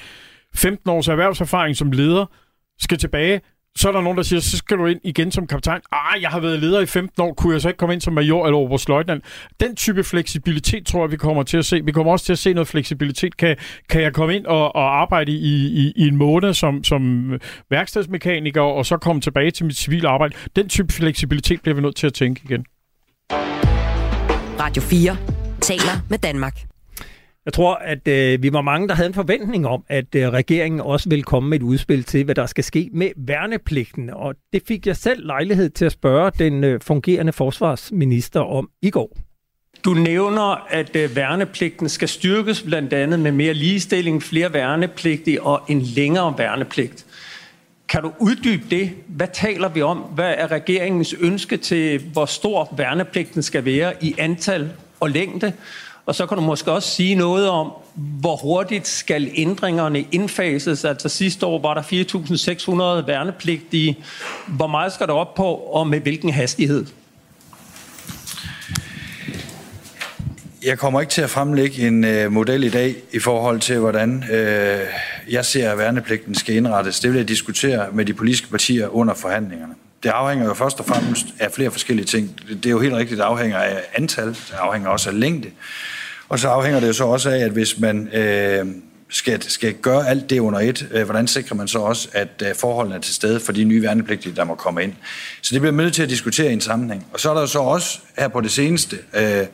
15 0.55 0.89
års 0.89 1.07
erhvervserfaring 1.07 1.75
som 1.75 1.91
leder, 1.91 2.25
skal 2.79 2.97
tilbage, 2.97 3.41
så 3.77 3.87
er 3.87 3.91
der 3.91 4.01
nogen, 4.01 4.17
der 4.17 4.23
siger, 4.23 4.39
så 4.39 4.57
skal 4.57 4.77
du 4.77 4.85
ind 4.85 4.99
igen 5.03 5.31
som 5.31 5.47
kaptajn. 5.47 5.81
Ah, 5.91 6.21
jeg 6.21 6.29
har 6.29 6.39
været 6.39 6.59
leder 6.59 6.79
i 6.79 6.85
15 6.85 7.21
år, 7.21 7.33
kunne 7.33 7.53
jeg 7.53 7.61
så 7.61 7.67
ikke 7.67 7.77
komme 7.77 7.93
ind 7.93 8.01
som 8.01 8.13
major 8.13 8.45
eller 8.45 8.57
oberstløjtnant? 8.57 9.25
Den 9.59 9.75
type 9.75 10.03
fleksibilitet 10.03 10.85
tror 10.85 11.03
jeg, 11.03 11.11
vi 11.11 11.17
kommer 11.17 11.43
til 11.43 11.57
at 11.57 11.65
se. 11.65 11.81
Vi 11.85 11.91
kommer 11.91 12.11
også 12.11 12.25
til 12.25 12.33
at 12.33 12.39
se 12.39 12.53
noget 12.53 12.67
fleksibilitet. 12.67 13.37
Kan, 13.37 13.55
kan 13.89 14.01
jeg 14.01 14.13
komme 14.13 14.35
ind 14.35 14.45
og, 14.45 14.75
og 14.75 15.01
arbejde 15.01 15.31
i, 15.31 15.67
i, 15.67 15.93
i 15.95 16.07
en 16.07 16.15
måned 16.15 16.53
som, 16.53 16.83
som 16.83 17.31
værkstedsmekaniker, 17.69 18.61
og 18.61 18.85
så 18.85 18.97
komme 18.97 19.21
tilbage 19.21 19.51
til 19.51 19.65
mit 19.65 19.77
civile 19.77 20.07
arbejde? 20.07 20.35
Den 20.55 20.69
type 20.69 20.93
fleksibilitet 20.93 21.61
bliver 21.61 21.75
vi 21.75 21.81
nødt 21.81 21.95
til 21.95 22.07
at 22.07 22.13
tænke 22.13 22.41
igen. 22.43 22.65
Radio 24.59 24.81
4 24.81 25.17
taler 25.61 26.01
med 26.09 26.17
Danmark. 26.17 26.74
Jeg 27.45 27.53
tror, 27.53 27.75
at 27.75 28.07
øh, 28.07 28.43
vi 28.43 28.53
var 28.53 28.61
mange, 28.61 28.87
der 28.87 28.93
havde 28.93 29.07
en 29.07 29.13
forventning 29.13 29.67
om, 29.67 29.83
at 29.87 30.15
øh, 30.15 30.29
regeringen 30.29 30.81
også 30.81 31.09
vil 31.09 31.23
komme 31.23 31.49
med 31.49 31.59
et 31.59 31.63
udspil 31.63 32.03
til, 32.03 32.23
hvad 32.23 32.35
der 32.35 32.45
skal 32.45 32.63
ske 32.63 32.89
med 32.93 33.09
værnepligten. 33.17 34.09
Og 34.09 34.35
det 34.53 34.61
fik 34.67 34.87
jeg 34.87 34.97
selv 34.97 35.25
lejlighed 35.25 35.69
til 35.69 35.85
at 35.85 35.91
spørge 35.91 36.31
den 36.39 36.63
øh, 36.63 36.81
fungerende 36.81 37.33
forsvarsminister 37.33 38.39
om 38.39 38.69
i 38.81 38.89
går. 38.89 39.17
Du 39.85 39.93
nævner, 39.93 40.67
at 40.69 40.95
øh, 40.95 41.15
værnepligten 41.15 41.89
skal 41.89 42.07
styrkes 42.07 42.61
blandt 42.61 42.93
andet 42.93 43.19
med 43.19 43.31
mere 43.31 43.53
ligestilling, 43.53 44.23
flere 44.23 44.53
værnepligtige 44.53 45.41
og 45.41 45.61
en 45.67 45.81
længere 45.81 46.33
værnepligt. 46.37 47.05
Kan 47.89 48.01
du 48.01 48.11
uddybe 48.19 48.63
det? 48.69 48.91
Hvad 49.07 49.27
taler 49.33 49.69
vi 49.69 49.81
om? 49.81 49.97
Hvad 49.97 50.33
er 50.37 50.51
regeringens 50.51 51.15
ønske 51.19 51.57
til, 51.57 52.01
hvor 52.13 52.25
stor 52.25 52.73
værnepligten 52.77 53.43
skal 53.43 53.65
være 53.65 53.93
i 54.01 54.15
antal 54.17 54.71
og 54.99 55.09
længde? 55.09 55.53
Og 56.05 56.15
så 56.15 56.25
kan 56.25 56.37
du 56.37 56.43
måske 56.43 56.71
også 56.71 56.89
sige 56.89 57.15
noget 57.15 57.49
om, 57.49 57.71
hvor 57.95 58.35
hurtigt 58.35 58.87
skal 58.87 59.31
ændringerne 59.35 60.05
indfases. 60.11 60.85
Altså 60.85 61.09
sidste 61.09 61.45
år 61.45 61.61
var 61.61 61.73
der 61.73 61.81
4.600 63.01 63.07
værnepligtige. 63.07 63.97
Hvor 64.47 64.67
meget 64.67 64.93
skal 64.93 65.07
der 65.07 65.13
op 65.13 65.33
på, 65.33 65.53
og 65.53 65.87
med 65.87 65.99
hvilken 65.99 66.29
hastighed? 66.29 66.85
Jeg 70.65 70.79
kommer 70.79 71.01
ikke 71.01 71.11
til 71.11 71.21
at 71.21 71.29
fremlægge 71.29 71.87
en 71.87 72.03
øh, 72.03 72.31
model 72.31 72.63
i 72.63 72.69
dag 72.69 72.95
i 73.13 73.19
forhold 73.19 73.59
til, 73.59 73.79
hvordan 73.79 74.23
øh, 74.31 74.79
jeg 75.29 75.45
ser, 75.45 75.71
at 75.71 75.77
værnepligten 75.77 76.35
skal 76.35 76.55
indrettes. 76.55 76.99
Det 76.99 77.11
vil 77.11 77.17
jeg 77.17 77.27
diskutere 77.27 77.87
med 77.91 78.05
de 78.05 78.13
politiske 78.13 78.47
partier 78.49 78.87
under 78.87 79.13
forhandlingerne. 79.13 79.73
Det 80.05 80.11
afhænger 80.11 80.45
jo 80.45 80.53
først 80.53 80.79
og 80.79 80.85
fremmest 80.85 81.25
af 81.39 81.51
flere 81.51 81.71
forskellige 81.71 82.05
ting. 82.05 82.39
Det 82.49 82.65
er 82.65 82.69
jo 82.69 82.79
helt 82.79 82.93
rigtigt, 82.93 83.17
det 83.17 83.23
afhænger 83.23 83.57
af 83.57 83.81
antal, 83.93 84.27
det 84.27 84.53
afhænger 84.59 84.89
også 84.89 85.09
af 85.09 85.19
længde. 85.19 85.51
Og 86.29 86.39
så 86.39 86.47
afhænger 86.47 86.79
det 86.79 86.87
jo 86.87 86.93
så 86.93 87.03
også 87.03 87.29
af, 87.29 87.37
at 87.37 87.51
hvis 87.51 87.79
man 87.79 88.07
øh, 88.07 88.65
skal, 89.09 89.43
skal 89.43 89.73
gøre 89.73 90.07
alt 90.07 90.29
det 90.29 90.39
under 90.39 90.59
et, 90.59 90.87
øh, 90.91 91.03
hvordan 91.03 91.27
sikrer 91.27 91.55
man 91.55 91.67
så 91.67 91.79
også, 91.79 92.09
at 92.13 92.43
øh, 92.45 92.55
forholdene 92.55 92.95
er 92.95 92.99
til 92.99 93.15
stede 93.15 93.39
for 93.39 93.51
de 93.51 93.63
nye 93.63 93.81
værnepligtige, 93.81 94.35
der 94.35 94.43
må 94.43 94.55
komme 94.55 94.83
ind. 94.83 94.93
Så 95.41 95.53
det 95.53 95.61
bliver 95.61 95.73
nødt 95.73 95.93
til 95.93 96.03
at 96.03 96.09
diskutere 96.09 96.49
i 96.49 96.53
en 96.53 96.61
sammenhæng. 96.61 97.07
Og 97.13 97.19
så 97.19 97.29
er 97.29 97.33
der 97.33 97.41
jo 97.41 97.47
så 97.47 97.59
også 97.59 97.99
her 98.17 98.27
på 98.27 98.41
det 98.41 98.51
seneste... 98.51 98.97
Øh, 99.13 99.45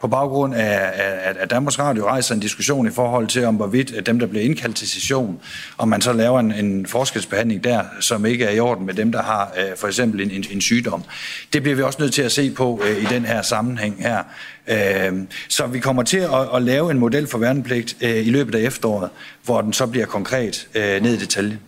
på 0.00 0.08
baggrund 0.08 0.54
af, 0.54 0.90
at, 1.24 1.36
at 1.36 1.50
Danmarks 1.50 1.78
Radio 1.78 2.06
rejser 2.06 2.34
en 2.34 2.40
diskussion 2.40 2.86
i 2.86 2.90
forhold 2.90 3.26
til, 3.26 3.44
om 3.44 3.54
hvorvidt 3.54 3.92
øh, 3.96 4.06
dem, 4.06 4.18
der 4.18 4.26
bliver 4.26 4.44
indkaldt 4.44 4.76
til 4.76 4.88
session, 4.88 5.40
om 5.78 5.88
man 5.88 6.00
så 6.00 6.12
laver 6.12 6.40
en, 6.40 6.52
en 6.52 6.86
forskelsbehandling 6.86 7.64
der, 7.64 7.82
som 8.00 8.26
ikke 8.26 8.44
er 8.44 8.50
i 8.50 8.60
orden 8.60 8.86
med 8.86 8.94
dem, 8.94 9.12
der 9.12 9.22
har 9.22 9.52
øh, 9.58 9.76
for 9.76 9.86
eksempel 9.86 10.20
en, 10.20 10.30
en, 10.30 10.44
en 10.50 10.60
sygdom. 10.60 11.04
Det 11.52 11.62
bliver 11.62 11.76
vi 11.76 11.82
også 11.82 11.98
nødt 12.02 12.12
til 12.12 12.22
at 12.22 12.32
se 12.32 12.50
på 12.50 12.82
øh, 12.84 13.02
i 13.02 13.04
den 13.04 13.24
her 13.24 13.42
sammenhæng 13.42 14.02
her. 14.02 14.22
Øh, 14.68 15.22
så 15.48 15.66
vi 15.66 15.78
kommer 15.78 16.02
til 16.02 16.18
at, 16.18 16.54
at 16.54 16.62
lave 16.62 16.90
en 16.90 16.98
model 16.98 17.26
for 17.26 17.38
værnepligt 17.38 17.96
øh, 18.00 18.26
i 18.26 18.30
løbet 18.30 18.54
af 18.54 18.60
efteråret, 18.60 19.10
hvor 19.44 19.60
den 19.60 19.72
så 19.72 19.86
bliver 19.86 20.06
konkret 20.06 20.68
øh, 20.74 21.02
ned 21.02 21.14
i 21.14 21.18
detalje. 21.18 21.58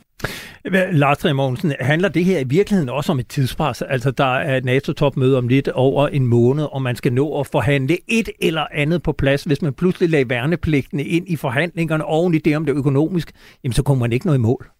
Lars 0.92 1.24
Mogensen, 1.24 1.72
handler 1.80 2.08
det 2.08 2.24
her 2.24 2.38
i 2.38 2.44
virkeligheden 2.44 2.88
også 2.88 3.12
om 3.12 3.18
et 3.18 3.28
tidspres? 3.28 3.82
Altså, 3.82 4.10
der 4.10 4.38
er 4.38 4.56
et 4.56 4.64
NATO-topmøde 4.64 5.38
om 5.38 5.48
lidt 5.48 5.68
over 5.68 6.08
en 6.08 6.26
måned, 6.26 6.64
og 6.64 6.82
man 6.82 6.96
skal 6.96 7.12
nå 7.12 7.40
at 7.40 7.46
forhandle 7.46 7.98
et 8.08 8.28
eller 8.40 8.66
andet 8.74 9.02
på 9.02 9.12
plads. 9.12 9.42
Hvis 9.42 9.62
man 9.62 9.72
pludselig 9.72 10.08
lagde 10.08 10.30
værnepligtene 10.30 11.04
ind 11.04 11.28
i 11.28 11.36
forhandlingerne 11.36 12.04
oven 12.04 12.34
i 12.34 12.38
det 12.38 12.56
om 12.56 12.66
det 12.66 12.72
økonomisk, 12.72 13.30
jamen 13.64 13.72
så 13.72 13.82
kommer 13.82 14.04
man 14.04 14.12
ikke 14.12 14.26
noget 14.26 14.38
i 14.38 14.42
mål. 14.42 14.70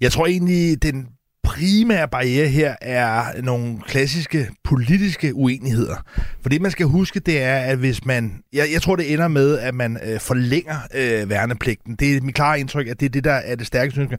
Jeg 0.00 0.12
tror 0.12 0.26
egentlig, 0.26 0.82
den 0.82 1.06
primære 1.44 2.08
barriere 2.08 2.48
her 2.48 2.74
er 2.80 3.42
nogle 3.42 3.78
klassiske 3.86 4.48
politiske 4.64 5.34
uenigheder. 5.34 5.96
For 6.42 6.48
det, 6.48 6.60
man 6.60 6.70
skal 6.70 6.86
huske, 6.86 7.20
det 7.20 7.42
er, 7.42 7.56
at 7.56 7.78
hvis 7.78 8.04
man... 8.04 8.32
Jeg, 8.52 8.64
jeg 8.72 8.82
tror, 8.82 8.96
det 8.96 9.12
ender 9.12 9.28
med, 9.28 9.58
at 9.58 9.74
man 9.74 9.98
øh, 10.06 10.20
forlænger 10.20 10.76
øh, 10.94 11.30
værnepligten. 11.30 11.94
Det 11.94 12.16
er 12.16 12.20
mit 12.20 12.34
klare 12.34 12.60
indtryk, 12.60 12.88
at 12.88 13.00
det 13.00 13.06
er 13.06 13.10
det, 13.10 13.24
der 13.24 13.32
er 13.32 13.54
det 13.54 13.66
stærkeste 13.66 14.00
ønske 14.00 14.18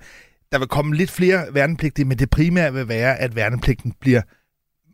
der 0.51 0.59
vil 0.59 0.67
komme 0.67 0.95
lidt 0.95 1.11
flere 1.11 1.45
værnepligtige, 1.53 2.05
men 2.05 2.19
det 2.19 2.29
primære 2.29 2.73
vil 2.73 2.87
være, 2.87 3.19
at 3.19 3.35
værnepligten 3.35 3.93
bliver 3.99 4.21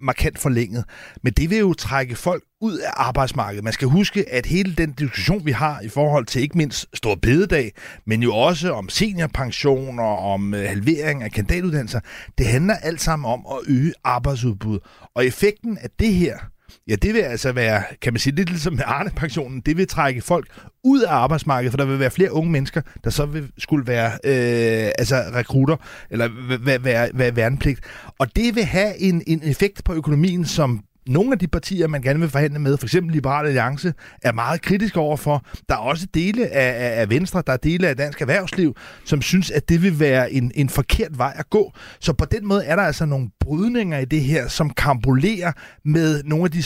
markant 0.01 0.39
forlænget. 0.39 0.86
Men 1.24 1.34
det 1.34 1.49
vil 1.49 1.58
jo 1.58 1.74
trække 1.74 2.16
folk 2.16 2.43
ud 2.62 2.78
af 2.78 2.91
arbejdsmarkedet. 2.93 3.64
Man 3.64 3.74
skal 3.74 3.88
huske, 3.88 4.30
at 4.34 4.45
hele 4.45 4.76
den 4.76 4.91
diskussion, 4.91 5.45
vi 5.45 5.51
har 5.51 5.82
i 5.82 5.89
forhold 5.89 6.26
til 6.26 6.41
ikke 6.41 6.58
mindst 6.58 6.86
stor 6.93 7.16
bededag, 7.16 7.72
men 8.05 8.24
jo 8.24 8.36
også 8.36 8.74
om 8.74 8.89
seniorpension 8.89 9.99
og 9.99 10.18
om 10.18 10.53
øh, 10.53 10.70
halvering 10.70 11.24
af 11.24 11.32
kandidatuddannelser, 11.32 11.99
det 12.38 12.47
handler 12.47 12.76
alt 12.76 13.01
sammen 13.01 13.32
om 13.32 13.45
at 13.51 13.58
øge 13.68 13.93
arbejdsudbud. 14.03 14.80
Og 15.16 15.26
effekten 15.26 15.78
af 15.78 15.89
det 15.99 16.14
her, 16.14 16.38
Ja, 16.88 16.95
det 16.95 17.13
vil 17.13 17.20
altså 17.20 17.51
være, 17.51 17.84
kan 18.01 18.13
man 18.13 18.20
sige, 18.20 18.36
lidt 18.36 18.49
ligesom 18.49 18.74
med 18.74 18.84
Arne-pensionen, 18.86 19.61
det 19.61 19.78
vil 19.78 19.88
trække 19.88 20.22
folk 20.22 20.47
ud 20.84 21.01
af 21.01 21.11
arbejdsmarkedet, 21.11 21.72
for 21.72 21.78
der 21.78 21.86
vil 21.86 21.99
være 21.99 22.11
flere 22.11 22.32
unge 22.32 22.51
mennesker, 22.51 22.82
der 23.03 23.09
så 23.09 23.26
vil 23.26 23.51
skulle 23.57 23.88
være 23.88 24.11
øh, 24.11 24.91
altså 24.97 25.15
rekrutter, 25.34 25.76
eller 26.09 26.30
være, 26.59 26.84
være, 26.84 27.09
være 27.13 27.36
værnepligt. 27.36 27.80
Og 28.20 28.36
det 28.36 28.55
vil 28.55 28.63
have 28.63 28.97
en, 28.99 29.24
en 29.28 29.43
effekt 29.43 29.84
på 29.84 29.93
økonomien, 29.93 30.45
som 30.45 30.84
nogle 31.08 31.32
af 31.32 31.39
de 31.39 31.47
partier, 31.47 31.88
man 31.88 32.01
gerne 32.01 32.20
vil 32.20 32.30
forhandle 32.30 32.60
med, 32.60 32.78
f.eks. 32.78 32.93
Liberale 32.93 33.47
Alliance, 33.47 33.93
er 34.22 34.32
meget 34.32 34.62
kritiske 34.62 34.99
overfor. 34.99 35.45
Der 35.70 35.76
er 35.76 35.80
også 35.80 36.08
dele 36.14 36.47
af, 36.47 36.95
af, 36.95 37.01
af 37.01 37.10
Venstre, 37.10 37.43
der 37.47 37.53
er 37.53 37.58
dele 37.58 37.88
af 37.88 37.97
dansk 37.97 38.22
erhvervsliv, 38.22 38.76
som 39.05 39.22
synes, 39.22 39.51
at 39.51 39.70
det 39.70 39.82
vil 39.82 39.99
være 39.99 40.32
en, 40.34 40.51
en 40.55 40.70
forkert 40.70 41.18
vej 41.18 41.34
at 41.36 41.49
gå. 41.49 41.74
Så 41.99 42.14
på 42.14 42.26
den 42.26 42.47
måde 42.47 42.66
er 42.66 42.76
der 42.76 42.84
altså 42.84 43.05
nogle 43.05 43.30
brydninger 43.39 43.99
i 43.99 44.05
det 44.05 44.22
her, 44.22 44.47
som 44.47 44.70
kambolerer 44.70 45.51
med 45.86 46.24
nogle 46.24 46.45
af 46.45 46.51
de 46.51 46.64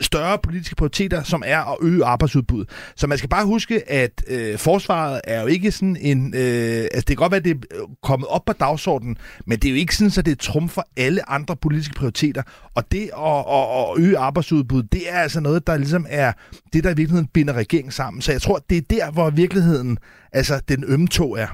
større 0.00 0.38
politiske 0.42 0.76
prioriteter, 0.76 1.22
som 1.22 1.42
er 1.46 1.72
at 1.72 1.76
øge 1.82 2.04
arbejdsudbuddet. 2.04 2.70
Så 2.96 3.06
man 3.06 3.18
skal 3.18 3.30
bare 3.30 3.46
huske, 3.46 3.90
at 3.90 4.22
øh, 4.28 4.58
forsvaret 4.58 5.20
er 5.24 5.40
jo 5.40 5.46
ikke 5.46 5.72
sådan 5.72 5.96
en... 6.00 6.34
Øh, 6.36 6.82
altså 6.82 6.96
det 6.96 7.06
kan 7.06 7.16
godt 7.16 7.32
være, 7.32 7.38
at 7.38 7.44
det 7.44 7.50
er 7.50 7.82
øh, 7.82 7.88
kommet 8.02 8.28
op 8.28 8.44
på 8.44 8.52
dagsordenen, 8.52 9.16
men 9.46 9.58
det 9.58 9.68
er 9.68 9.72
jo 9.72 9.76
ikke 9.76 9.96
sådan, 9.96 10.12
at 10.18 10.26
det 10.26 10.38
trumfer 10.38 10.82
alle 10.96 11.30
andre 11.30 11.56
politiske 11.56 11.94
prioriteter. 11.94 12.42
Og 12.74 12.92
det 12.92 13.10
at, 13.18 13.38
at, 13.52 13.66
at 13.78 14.04
øge 14.04 14.18
arbejdsudbuddet, 14.18 14.92
det 14.92 15.02
er 15.10 15.18
altså 15.18 15.40
noget, 15.40 15.66
der 15.66 15.76
ligesom 15.76 16.06
er 16.08 16.32
det, 16.72 16.84
der 16.84 16.90
i 16.90 16.96
virkeligheden 16.96 17.26
binder 17.26 17.54
regeringen 17.54 17.92
sammen. 17.92 18.22
Så 18.22 18.32
jeg 18.32 18.42
tror, 18.42 18.60
det 18.70 18.78
er 18.78 18.82
der, 18.90 19.10
hvor 19.10 19.30
virkeligheden, 19.30 19.98
altså 20.32 20.60
den 20.68 20.84
ømme 20.86 21.08
tog 21.08 21.38
er. 21.38 21.48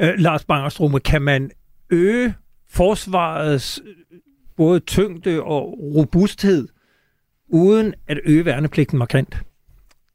Øh, 0.00 0.14
Lars 0.18 0.44
Bangerstrumme, 0.44 1.00
kan 1.00 1.22
man 1.22 1.50
øge 1.90 2.34
forsvarets 2.70 3.80
øh, 3.84 4.18
både 4.56 4.80
tyngde 4.80 5.42
og 5.42 5.78
robusthed 5.94 6.68
uden 7.48 7.94
at 8.06 8.20
øge 8.24 8.44
værnepligten 8.44 8.98
markant? 8.98 9.36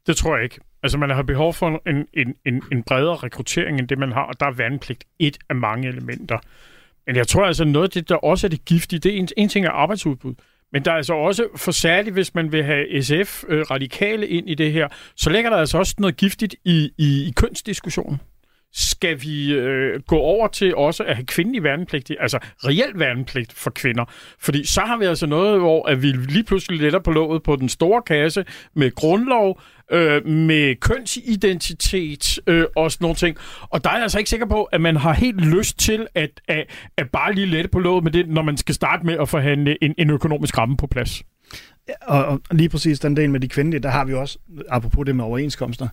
Det 0.07 0.17
tror 0.17 0.35
jeg 0.35 0.43
ikke. 0.43 0.59
Altså, 0.83 0.97
man 0.97 1.09
har 1.09 1.23
behov 1.23 1.53
for 1.53 1.81
en, 1.87 2.07
en, 2.13 2.35
en, 2.45 2.63
en 2.71 2.83
bredere 2.83 3.15
rekruttering 3.15 3.79
end 3.79 3.87
det, 3.87 3.97
man 3.97 4.11
har, 4.11 4.21
og 4.21 4.39
der 4.39 4.45
er 4.45 4.51
værnepligt 4.51 5.03
et 5.19 5.37
af 5.49 5.55
mange 5.55 5.87
elementer. 5.87 6.37
Men 7.07 7.15
jeg 7.15 7.27
tror 7.27 7.45
altså, 7.45 7.65
noget 7.65 7.85
af 7.85 7.89
det, 7.91 8.09
der 8.09 8.15
også 8.15 8.47
er 8.47 8.49
det 8.49 8.65
giftige, 8.65 8.99
det 8.99 9.13
er 9.13 9.17
en, 9.17 9.27
en 9.37 9.49
ting 9.49 9.65
er 9.65 9.69
arbejdsudbud. 9.69 10.33
Men 10.71 10.85
der 10.85 10.91
er 10.91 10.95
altså 10.95 11.13
også, 11.13 11.47
for 11.55 11.71
særligt 11.71 12.13
hvis 12.13 12.35
man 12.35 12.51
vil 12.51 12.63
have 12.63 13.03
SF 13.03 13.43
øh, 13.47 13.61
radikale 13.61 14.27
ind 14.27 14.49
i 14.49 14.55
det 14.55 14.71
her, 14.71 14.87
så 15.15 15.29
ligger 15.29 15.49
der 15.49 15.57
altså 15.57 15.77
også 15.77 15.95
noget 15.97 16.17
giftigt 16.17 16.55
i, 16.65 16.91
i, 16.97 17.27
i 17.27 17.33
kønsdiskussionen 17.35 18.21
skal 18.73 19.21
vi 19.21 19.53
øh, 19.53 20.01
gå 20.07 20.17
over 20.17 20.47
til 20.47 20.75
også 20.75 21.03
at 21.03 21.15
have 21.15 21.25
kvindelig 21.25 21.63
værnepligt, 21.63 22.11
altså 22.19 22.39
reelt 22.57 22.99
værnepligt 22.99 23.53
for 23.53 23.69
kvinder? 23.69 24.05
Fordi 24.39 24.65
så 24.65 24.81
har 24.81 24.97
vi 24.97 25.05
altså 25.05 25.25
noget, 25.25 25.59
hvor 25.59 25.87
at 25.87 26.01
vi 26.01 26.07
lige 26.07 26.43
pludselig 26.43 26.79
letter 26.79 26.99
på 26.99 27.11
låget 27.11 27.43
på 27.43 27.55
den 27.55 27.69
store 27.69 28.01
kasse 28.01 28.45
med 28.73 28.91
grundlov, 28.91 29.61
øh, 29.91 30.27
med 30.27 30.75
kønsidentitet 30.75 32.39
øh, 32.47 32.65
og 32.75 32.91
sådan 32.91 33.03
nogle 33.03 33.15
ting. 33.15 33.37
Og 33.61 33.83
der 33.83 33.89
er 33.89 33.93
jeg 33.93 34.03
altså 34.03 34.17
ikke 34.17 34.29
sikker 34.29 34.45
på, 34.45 34.63
at 34.63 34.81
man 34.81 34.95
har 34.95 35.13
helt 35.13 35.45
lyst 35.45 35.79
til 35.79 36.07
at, 36.15 36.41
at, 36.47 36.65
at 36.97 37.09
bare 37.09 37.33
lige 37.33 37.47
lette 37.47 37.69
på 37.69 37.79
låget 37.79 38.03
med 38.03 38.11
det, 38.11 38.29
når 38.29 38.41
man 38.41 38.57
skal 38.57 38.75
starte 38.75 39.05
med 39.05 39.17
at 39.21 39.29
forhandle 39.29 39.83
en, 39.83 39.95
en 39.97 40.09
økonomisk 40.09 40.57
ramme 40.57 40.77
på 40.77 40.87
plads. 40.87 41.23
Og, 42.01 42.25
og 42.25 42.41
lige 42.51 42.69
præcis 42.69 42.99
den 42.99 43.17
del 43.17 43.29
med 43.29 43.39
de 43.39 43.47
kvindelige, 43.47 43.81
der 43.81 43.89
har 43.89 44.05
vi 44.05 44.13
også, 44.13 44.39
apropos 44.69 45.05
det 45.05 45.15
med 45.15 45.25
overenskomster, 45.25 45.87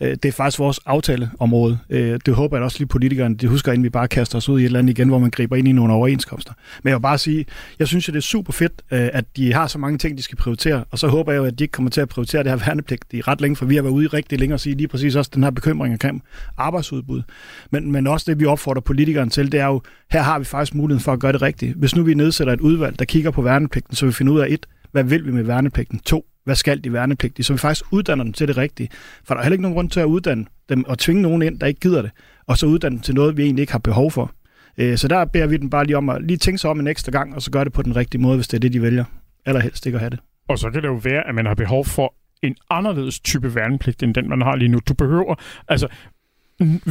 Øh, 0.00 0.10
det 0.10 0.24
er 0.24 0.32
faktisk 0.32 0.58
vores 0.58 0.80
aftaleområde. 0.86 1.78
Øh, 1.90 2.20
det 2.26 2.34
håber 2.34 2.56
jeg 2.56 2.64
også 2.64 2.78
lige 2.78 2.88
politikerne, 2.88 3.34
de 3.34 3.48
husker, 3.48 3.72
inden 3.72 3.84
vi 3.84 3.90
bare 3.90 4.08
kaster 4.08 4.38
os 4.38 4.48
ud 4.48 4.60
i 4.60 4.62
et 4.62 4.66
eller 4.66 4.78
andet 4.78 4.90
igen, 4.90 5.08
hvor 5.08 5.18
man 5.18 5.30
griber 5.30 5.56
ind 5.56 5.68
i 5.68 5.72
nogle 5.72 5.92
overenskomster. 5.92 6.52
Men 6.82 6.88
jeg 6.88 6.96
vil 6.96 7.02
bare 7.02 7.18
sige, 7.18 7.46
jeg 7.78 7.88
synes 7.88 8.06
det 8.06 8.16
er 8.16 8.20
super 8.20 8.52
fedt, 8.52 8.82
øh, 8.90 9.08
at 9.12 9.24
de 9.36 9.52
har 9.52 9.66
så 9.66 9.78
mange 9.78 9.98
ting, 9.98 10.18
de 10.18 10.22
skal 10.22 10.38
prioritere, 10.38 10.84
og 10.90 10.98
så 10.98 11.08
håber 11.08 11.32
jeg 11.32 11.38
jo, 11.38 11.44
at 11.44 11.58
de 11.58 11.64
ikke 11.64 11.72
kommer 11.72 11.90
til 11.90 12.00
at 12.00 12.08
prioritere 12.08 12.42
det 12.42 12.50
her 12.50 12.56
værnepligt 12.66 13.04
i 13.12 13.20
ret 13.20 13.40
længe, 13.40 13.56
for 13.56 13.66
vi 13.66 13.74
har 13.74 13.82
været 13.82 13.92
ude 13.92 14.04
i 14.04 14.08
rigtig 14.08 14.38
længe 14.38 14.54
og 14.54 14.60
sige 14.60 14.76
lige 14.76 14.88
præcis 14.88 15.16
også 15.16 15.30
den 15.34 15.42
her 15.42 15.50
bekymring 15.50 15.94
omkring 15.94 16.22
arbejdsudbud. 16.56 17.22
Men, 17.70 17.92
men 17.92 18.06
også 18.06 18.24
det, 18.28 18.40
vi 18.40 18.46
opfordrer 18.46 18.80
politikerne 18.80 19.30
til, 19.30 19.52
det 19.52 19.60
er 19.60 19.66
jo, 19.66 19.82
her 20.10 20.22
har 20.22 20.38
vi 20.38 20.44
faktisk 20.44 20.74
muligheden 20.74 21.04
for 21.04 21.12
at 21.12 21.20
gøre 21.20 21.32
det 21.32 21.42
rigtigt. 21.42 21.76
Hvis 21.76 21.96
nu 21.96 22.02
vi 22.02 22.14
nedsætter 22.14 22.52
et 22.52 22.60
udvalg, 22.60 22.98
der 22.98 23.04
kigger 23.04 23.30
på 23.30 23.42
værnepligten, 23.42 23.96
så 23.96 24.06
vi 24.06 24.12
finder 24.12 24.32
ud 24.32 24.40
af 24.40 24.46
et, 24.50 24.66
hvad 24.92 25.04
vil 25.04 25.26
vi 25.26 25.32
med 25.32 25.42
værnepligten? 25.42 25.98
To, 25.98 26.24
hvad 26.44 26.54
skal 26.54 26.84
de 26.84 26.92
værnepligtige? 26.92 27.44
Så 27.44 27.52
vi 27.52 27.58
faktisk 27.58 27.92
uddanner 27.92 28.24
dem 28.24 28.32
til 28.32 28.48
det 28.48 28.56
rigtige. 28.56 28.88
For 29.24 29.34
der 29.34 29.38
er 29.38 29.44
heller 29.44 29.54
ikke 29.54 29.62
nogen 29.62 29.74
grund 29.74 29.90
til 29.90 30.00
at 30.00 30.04
uddanne 30.04 30.46
dem 30.68 30.84
og 30.84 30.98
tvinge 30.98 31.22
nogen 31.22 31.42
ind, 31.42 31.58
der 31.60 31.66
ikke 31.66 31.80
gider 31.80 32.02
det, 32.02 32.10
og 32.46 32.58
så 32.58 32.66
uddanne 32.66 32.96
dem 32.96 33.02
til 33.02 33.14
noget, 33.14 33.36
vi 33.36 33.42
egentlig 33.42 33.62
ikke 33.62 33.72
har 33.72 33.78
behov 33.78 34.10
for. 34.10 34.32
Øh, 34.78 34.98
så 34.98 35.08
der 35.08 35.24
beder 35.24 35.46
vi 35.46 35.56
dem 35.56 35.70
bare 35.70 35.84
lige 35.84 35.96
om 35.96 36.08
at 36.08 36.22
lige 36.22 36.36
tænke 36.36 36.58
sig 36.58 36.70
om 36.70 36.80
en 36.80 36.86
ekstra 36.86 37.12
gang, 37.12 37.34
og 37.34 37.42
så 37.42 37.50
gøre 37.50 37.64
det 37.64 37.72
på 37.72 37.82
den 37.82 37.96
rigtige 37.96 38.20
måde, 38.20 38.36
hvis 38.36 38.48
det 38.48 38.56
er 38.56 38.60
det, 38.60 38.72
de 38.72 38.82
vælger. 38.82 39.04
Eller 39.46 39.60
helst 39.60 39.86
ikke 39.86 39.96
at 39.96 40.00
have 40.00 40.10
det. 40.10 40.18
Og 40.48 40.58
så 40.58 40.70
kan 40.70 40.82
det 40.82 40.88
jo 40.88 40.94
være, 40.94 41.28
at 41.28 41.34
man 41.34 41.46
har 41.46 41.54
behov 41.54 41.84
for 41.84 42.14
en 42.42 42.56
anderledes 42.70 43.20
type 43.20 43.54
værnepligt, 43.54 44.02
end 44.02 44.14
den, 44.14 44.28
man 44.28 44.42
har 44.42 44.56
lige 44.56 44.68
nu. 44.68 44.80
Du 44.88 44.94
behøver, 44.94 45.34
altså, 45.68 45.88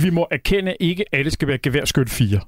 vi 0.03 0.09
må 0.09 0.27
erkende 0.31 0.75
ikke, 0.79 1.05
at 1.11 1.19
alle 1.19 1.31
skal 1.31 1.47
være 1.47 1.57
geværskyt 1.57 2.09
4 2.09 2.39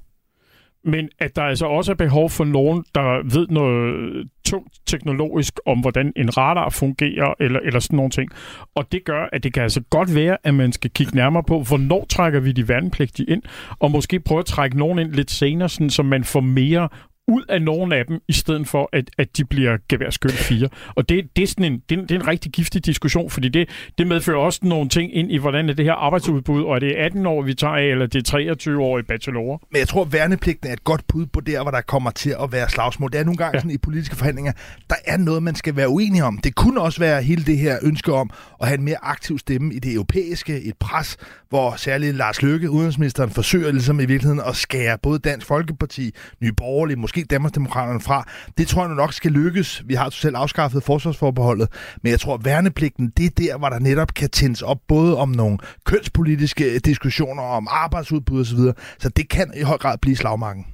men 0.85 1.09
at 1.19 1.35
der 1.35 1.41
altså 1.41 1.65
også 1.65 1.91
er 1.91 1.95
behov 1.95 2.29
for 2.29 2.43
nogen, 2.43 2.83
der 2.95 3.35
ved 3.35 3.47
noget 3.47 4.29
tungt 4.45 4.73
teknologisk 4.85 5.59
om, 5.65 5.79
hvordan 5.79 6.13
en 6.15 6.37
radar 6.37 6.69
fungerer, 6.69 7.33
eller, 7.39 7.59
eller 7.59 7.79
sådan 7.79 7.97
nogle 7.97 8.11
ting. 8.11 8.31
Og 8.75 8.91
det 8.91 9.05
gør, 9.05 9.29
at 9.33 9.43
det 9.43 9.53
kan 9.53 9.63
altså 9.63 9.81
godt 9.89 10.15
være, 10.15 10.37
at 10.43 10.53
man 10.53 10.71
skal 10.71 10.91
kigge 10.91 11.15
nærmere 11.15 11.43
på, 11.43 11.63
hvornår 11.67 12.05
trækker 12.09 12.39
vi 12.39 12.51
de 12.51 12.69
værnepligtige 12.69 13.29
ind, 13.29 13.41
og 13.79 13.91
måske 13.91 14.19
prøve 14.19 14.39
at 14.39 14.45
trække 14.45 14.77
nogen 14.77 14.99
ind 14.99 15.11
lidt 15.13 15.31
senere, 15.31 15.69
sådan, 15.69 15.89
så 15.89 16.03
man 16.03 16.23
får 16.23 16.41
mere 16.41 16.89
ud 17.27 17.43
af 17.49 17.61
nogle 17.61 17.95
af 17.95 18.05
dem, 18.05 18.19
i 18.27 18.33
stedet 18.33 18.67
for, 18.67 18.89
at, 18.93 19.09
at 19.17 19.37
de 19.37 19.45
bliver 19.45 19.77
geværskyld 19.89 20.31
4. 20.31 20.69
Og 20.95 21.09
det, 21.09 21.35
det, 21.35 21.43
er 21.43 21.47
sådan 21.47 21.65
en, 21.65 21.81
det, 21.89 21.97
er, 21.97 22.01
det 22.01 22.11
er 22.11 22.19
en 22.19 22.27
rigtig 22.27 22.51
giftig 22.51 22.85
diskussion, 22.85 23.29
fordi 23.29 23.49
det, 23.49 23.69
det 23.97 24.07
medfører 24.07 24.37
også 24.37 24.59
nogle 24.63 24.89
ting 24.89 25.15
ind 25.15 25.31
i, 25.31 25.37
hvordan 25.37 25.69
er 25.69 25.73
det 25.73 25.85
her 25.85 25.93
arbejdsudbud, 25.93 26.63
og 26.63 26.75
er 26.75 26.79
det 26.79 26.91
18 26.91 27.25
år, 27.25 27.41
vi 27.41 27.53
tager 27.53 27.73
af, 27.73 27.83
eller 27.83 28.07
det 28.07 28.19
er 28.19 28.23
23 28.23 28.83
år 28.83 28.99
i 28.99 29.01
bachelor. 29.01 29.61
Men 29.71 29.79
jeg 29.79 29.87
tror, 29.87 30.01
at 30.01 30.13
værnepligten 30.13 30.69
er 30.69 30.73
et 30.73 30.83
godt 30.83 31.07
bud 31.07 31.25
på 31.25 31.39
der, 31.39 31.61
hvor 31.61 31.71
der 31.71 31.81
kommer 31.81 32.11
til 32.11 32.35
at 32.43 32.51
være 32.51 32.69
slagsmål. 32.69 33.11
Det 33.11 33.19
er 33.19 33.23
nogle 33.23 33.37
gange 33.37 33.57
ja. 33.57 33.59
sådan 33.59 33.71
i 33.71 33.77
politiske 33.77 34.15
forhandlinger, 34.15 34.51
der 34.89 34.95
er 35.05 35.17
noget, 35.17 35.43
man 35.43 35.55
skal 35.55 35.75
være 35.75 35.89
uenig 35.89 36.23
om. 36.23 36.37
Det 36.37 36.55
kunne 36.55 36.81
også 36.81 36.99
være 36.99 37.21
hele 37.21 37.43
det 37.43 37.57
her 37.57 37.77
ønske 37.83 38.13
om 38.13 38.29
at 38.61 38.67
have 38.67 38.77
en 38.77 38.85
mere 38.85 38.97
aktiv 39.01 39.39
stemme 39.39 39.73
i 39.73 39.79
det 39.79 39.93
europæiske, 39.93 40.61
et 40.61 40.77
pres, 40.79 41.17
hvor 41.49 41.75
særligt 41.77 42.15
Lars 42.15 42.41
Løkke, 42.41 42.69
udenrigsministeren, 42.69 43.29
forsøger 43.29 43.71
ligesom 43.71 43.99
i 43.99 44.05
virkeligheden 44.05 44.41
at 44.47 44.55
skære 44.55 44.97
både 45.03 45.19
Dansk 45.19 45.47
Folkeparti, 45.47 46.11
Nye 46.41 46.51
Borgerlige, 46.51 46.97
måske 46.97 47.14
Danmarksdemokraterne 47.23 47.99
fra. 48.01 48.29
Det 48.57 48.67
tror 48.67 48.85
jeg 48.85 48.95
nok 48.95 49.13
skal 49.13 49.31
lykkes. 49.31 49.83
Vi 49.85 49.93
har 49.93 50.09
selv 50.09 50.35
afskaffet 50.37 50.83
forsvarsforbeholdet, 50.83 51.67
men 52.03 52.11
jeg 52.11 52.19
tror, 52.19 52.33
at 52.33 52.45
værnepligten, 52.45 53.11
det 53.17 53.25
er 53.25 53.29
der, 53.29 53.57
hvor 53.57 53.69
der 53.69 53.79
netop 53.79 54.13
kan 54.13 54.29
tændes 54.29 54.61
op 54.61 54.77
både 54.87 55.17
om 55.17 55.29
nogle 55.29 55.57
kønspolitiske 55.85 56.79
diskussioner, 56.79 57.43
om 57.43 57.67
arbejdsudbud 57.71 58.41
osv. 58.41 58.59
Så 58.99 59.09
det 59.09 59.29
kan 59.29 59.53
i 59.57 59.61
høj 59.61 59.77
grad 59.77 59.97
blive 59.97 60.15
slagmarken. 60.15 60.65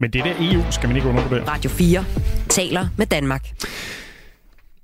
Men 0.00 0.10
det 0.10 0.24
der 0.24 0.34
EU 0.38 0.62
skal 0.70 0.88
man 0.88 0.96
ikke 0.96 1.08
undervurdere. 1.08 1.48
Radio 1.48 1.70
4 1.70 2.04
taler 2.48 2.86
med 2.98 3.06
Danmark. 3.06 3.48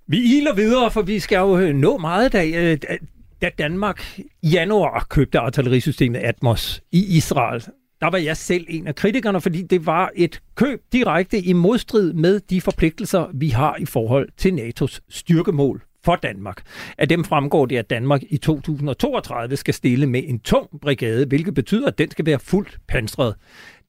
Vi 0.09 0.38
iler 0.38 0.55
videre, 0.55 0.90
for 0.90 1.03
vi 1.03 1.20
skal 1.20 1.36
jo 1.36 1.72
nå 1.72 1.98
meget 1.98 2.32
dag 2.32 2.78
da 3.42 3.51
Danmark 3.59 4.18
i 4.18 4.48
januar 4.48 5.07
købte 5.11 5.38
artillerisystemet 5.38 6.18
Atmos 6.18 6.82
i 6.92 7.16
Israel, 7.16 7.64
der 8.01 8.11
var 8.11 8.18
jeg 8.18 8.36
selv 8.36 8.66
en 8.68 8.86
af 8.86 8.94
kritikerne, 8.94 9.40
fordi 9.40 9.62
det 9.62 9.86
var 9.86 10.11
et 10.14 10.40
køb 10.55 10.82
direkte 10.92 11.38
i 11.38 11.53
modstrid 11.53 12.12
med 12.12 12.40
de 12.40 12.61
forpligtelser, 12.61 13.26
vi 13.34 13.48
har 13.48 13.76
i 13.76 13.84
forhold 13.84 14.28
til 14.36 14.51
NATO's 14.51 14.98
styrkemål 15.09 15.82
for 16.05 16.16
Danmark. 16.16 16.62
Af 16.98 17.09
dem 17.09 17.24
fremgår 17.24 17.66
det, 17.66 17.76
at 17.76 17.90
Danmark 17.90 18.22
i 18.28 18.36
2032 18.36 19.57
skal 19.57 19.74
stille 19.74 20.07
med 20.07 20.22
en 20.26 20.38
tung 20.38 20.68
brigade, 20.82 21.26
hvilket 21.26 21.55
betyder, 21.55 21.86
at 21.88 21.98
den 21.98 22.11
skal 22.11 22.26
være 22.26 22.38
fuldt 22.38 22.78
pansret. 22.88 23.34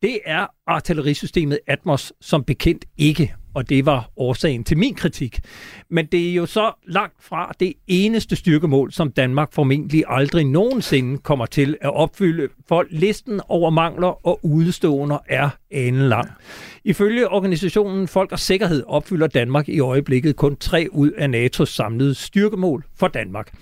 Det 0.02 0.20
er 0.26 0.48
artillerisystemet 0.68 1.60
Atmos 1.68 2.14
som 2.22 2.44
bekendt 2.44 2.86
ikke, 2.98 3.36
og 3.54 3.70
det 3.70 3.86
var 3.86 4.10
årsagen 4.18 4.64
til 4.64 4.78
min 4.78 4.96
kritik. 4.96 5.40
Men 5.90 6.06
det 6.06 6.30
er 6.30 6.34
jo 6.34 6.46
så 6.46 6.72
langt 6.88 7.24
fra 7.24 7.52
det 7.60 7.74
eneste 7.88 8.36
styrkemål, 8.36 8.92
som 8.92 9.12
Danmark 9.12 9.54
formentlig 9.54 10.04
aldrig 10.08 10.46
nogensinde 10.46 11.18
kommer 11.18 11.46
til 11.46 11.78
at 11.82 11.96
opfylde, 11.96 12.48
for 12.68 12.86
listen 12.90 13.42
over 13.48 13.70
mangler 13.70 14.28
og 14.28 14.40
udstående 14.44 15.20
er 15.30 15.50
lang. 15.92 16.30
Ifølge 16.84 17.30
organisationen 17.30 18.08
Folk 18.08 18.32
og 18.32 18.40
Sikkerhed 18.40 18.84
opfylder 18.88 19.28
Danmark 19.28 19.70
i 19.70 19.80
øjeblikket 19.80 20.36
kun 20.36 20.56
tre 20.56 20.88
ud 20.92 21.12
af 21.12 21.28
NATO's 21.28 21.66
samlede 21.66 22.16
styrkemål 22.16 22.86
for 23.00 23.08
Danmark. 23.08 23.54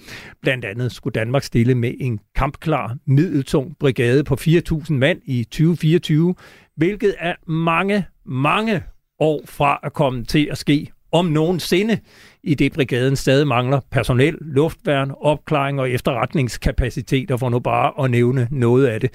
Blandt 0.41 0.65
andet 0.65 0.91
skulle 0.91 1.13
Danmark 1.13 1.43
stille 1.43 1.75
med 1.75 1.93
en 1.99 2.19
kampklar, 2.35 2.97
middeltung 3.05 3.75
brigade 3.79 4.23
på 4.23 4.37
4.000 4.41 4.93
mand 4.93 5.21
i 5.25 5.43
2024, 5.43 6.35
hvilket 6.75 7.15
er 7.19 7.35
mange, 7.51 8.05
mange 8.25 8.83
år 9.19 9.41
fra 9.45 9.79
at 9.83 9.93
komme 9.93 10.23
til 10.23 10.47
at 10.51 10.57
ske 10.57 10.91
om 11.11 11.25
nogensinde, 11.25 11.99
i 12.43 12.55
det 12.55 12.73
brigaden 12.73 13.15
stadig 13.15 13.47
mangler 13.47 13.79
personel, 13.91 14.37
luftværn, 14.41 15.11
opklaring 15.21 15.79
og 15.79 15.89
efterretningskapaciteter, 15.89 17.37
for 17.37 17.49
nu 17.49 17.59
bare 17.59 18.03
at 18.03 18.11
nævne 18.11 18.47
noget 18.51 18.87
af 18.87 18.99
det. 18.99 19.09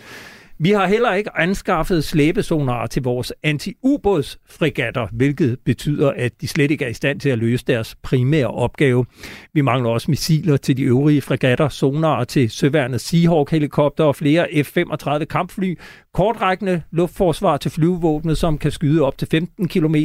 Vi 0.64 0.70
har 0.70 0.86
heller 0.86 1.12
ikke 1.12 1.30
anskaffet 1.38 2.04
slæbesonarer 2.04 2.86
til 2.86 3.02
vores 3.02 3.32
anti-ubådsfregatter, 3.42 5.06
hvilket 5.12 5.58
betyder, 5.64 6.12
at 6.16 6.32
de 6.40 6.48
slet 6.48 6.70
ikke 6.70 6.84
er 6.84 6.88
i 6.88 6.94
stand 6.94 7.20
til 7.20 7.28
at 7.28 7.38
løse 7.38 7.64
deres 7.66 7.96
primære 8.02 8.46
opgave. 8.46 9.06
Vi 9.54 9.60
mangler 9.60 9.90
også 9.90 10.10
missiler 10.10 10.56
til 10.56 10.76
de 10.76 10.82
øvrige 10.82 11.22
fregatter, 11.22 11.68
sonarer 11.68 12.24
til 12.24 12.50
søværnet 12.50 13.00
Seahawk-helikopter 13.00 14.04
og 14.04 14.16
flere 14.16 14.46
F-35 14.64 15.24
kampfly, 15.24 15.78
kortrækkende 16.14 16.82
luftforsvar 16.90 17.56
til 17.56 17.70
flyvevåbnet, 17.70 18.38
som 18.38 18.58
kan 18.58 18.70
skyde 18.70 19.02
op 19.02 19.18
til 19.18 19.28
15 19.30 19.68
km. 19.68 19.96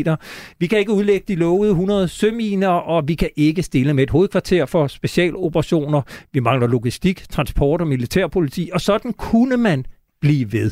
Vi 0.60 0.68
kan 0.68 0.80
ikke 0.80 0.92
udlægge 0.92 1.26
de 1.28 1.36
lovede 1.36 1.72
100 1.72 2.08
søminer, 2.08 2.68
og 2.68 3.08
vi 3.08 3.16
kan 3.16 3.30
ikke 3.36 3.64
stille 3.64 3.94
med 3.94 4.04
et 4.04 4.10
hovedkvarter 4.10 4.66
for 4.66 4.88
specialoperationer. 4.88 6.02
Vi 6.34 6.40
mangler 6.40 6.68
logistik, 6.68 7.30
transport 7.30 7.82
og 7.82 7.88
militærpoliti, 7.88 8.70
og 8.74 8.82
sådan 8.82 9.14
kunne 9.14 9.58
man 9.58 9.86
blive 10.22 10.52
ved. 10.52 10.72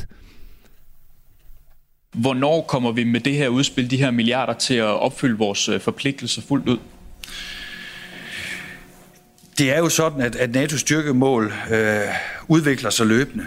Hvornår 2.14 2.62
kommer 2.62 2.92
vi 2.92 3.04
med 3.04 3.20
det 3.20 3.34
her 3.34 3.48
udspil, 3.48 3.90
de 3.90 3.96
her 3.96 4.10
milliarder, 4.10 4.52
til 4.52 4.74
at 4.74 4.84
opfylde 4.84 5.38
vores 5.38 5.68
øh, 5.68 5.80
forpligtelser 5.80 6.42
fuldt 6.42 6.68
ud? 6.68 6.78
Det 9.58 9.72
er 9.72 9.78
jo 9.78 9.88
sådan, 9.88 10.20
at, 10.20 10.36
at 10.36 10.56
NATO's 10.56 10.78
styrkemål 10.78 11.52
øh, 11.70 12.00
udvikler 12.48 12.90
sig 12.90 13.06
løbende. 13.06 13.46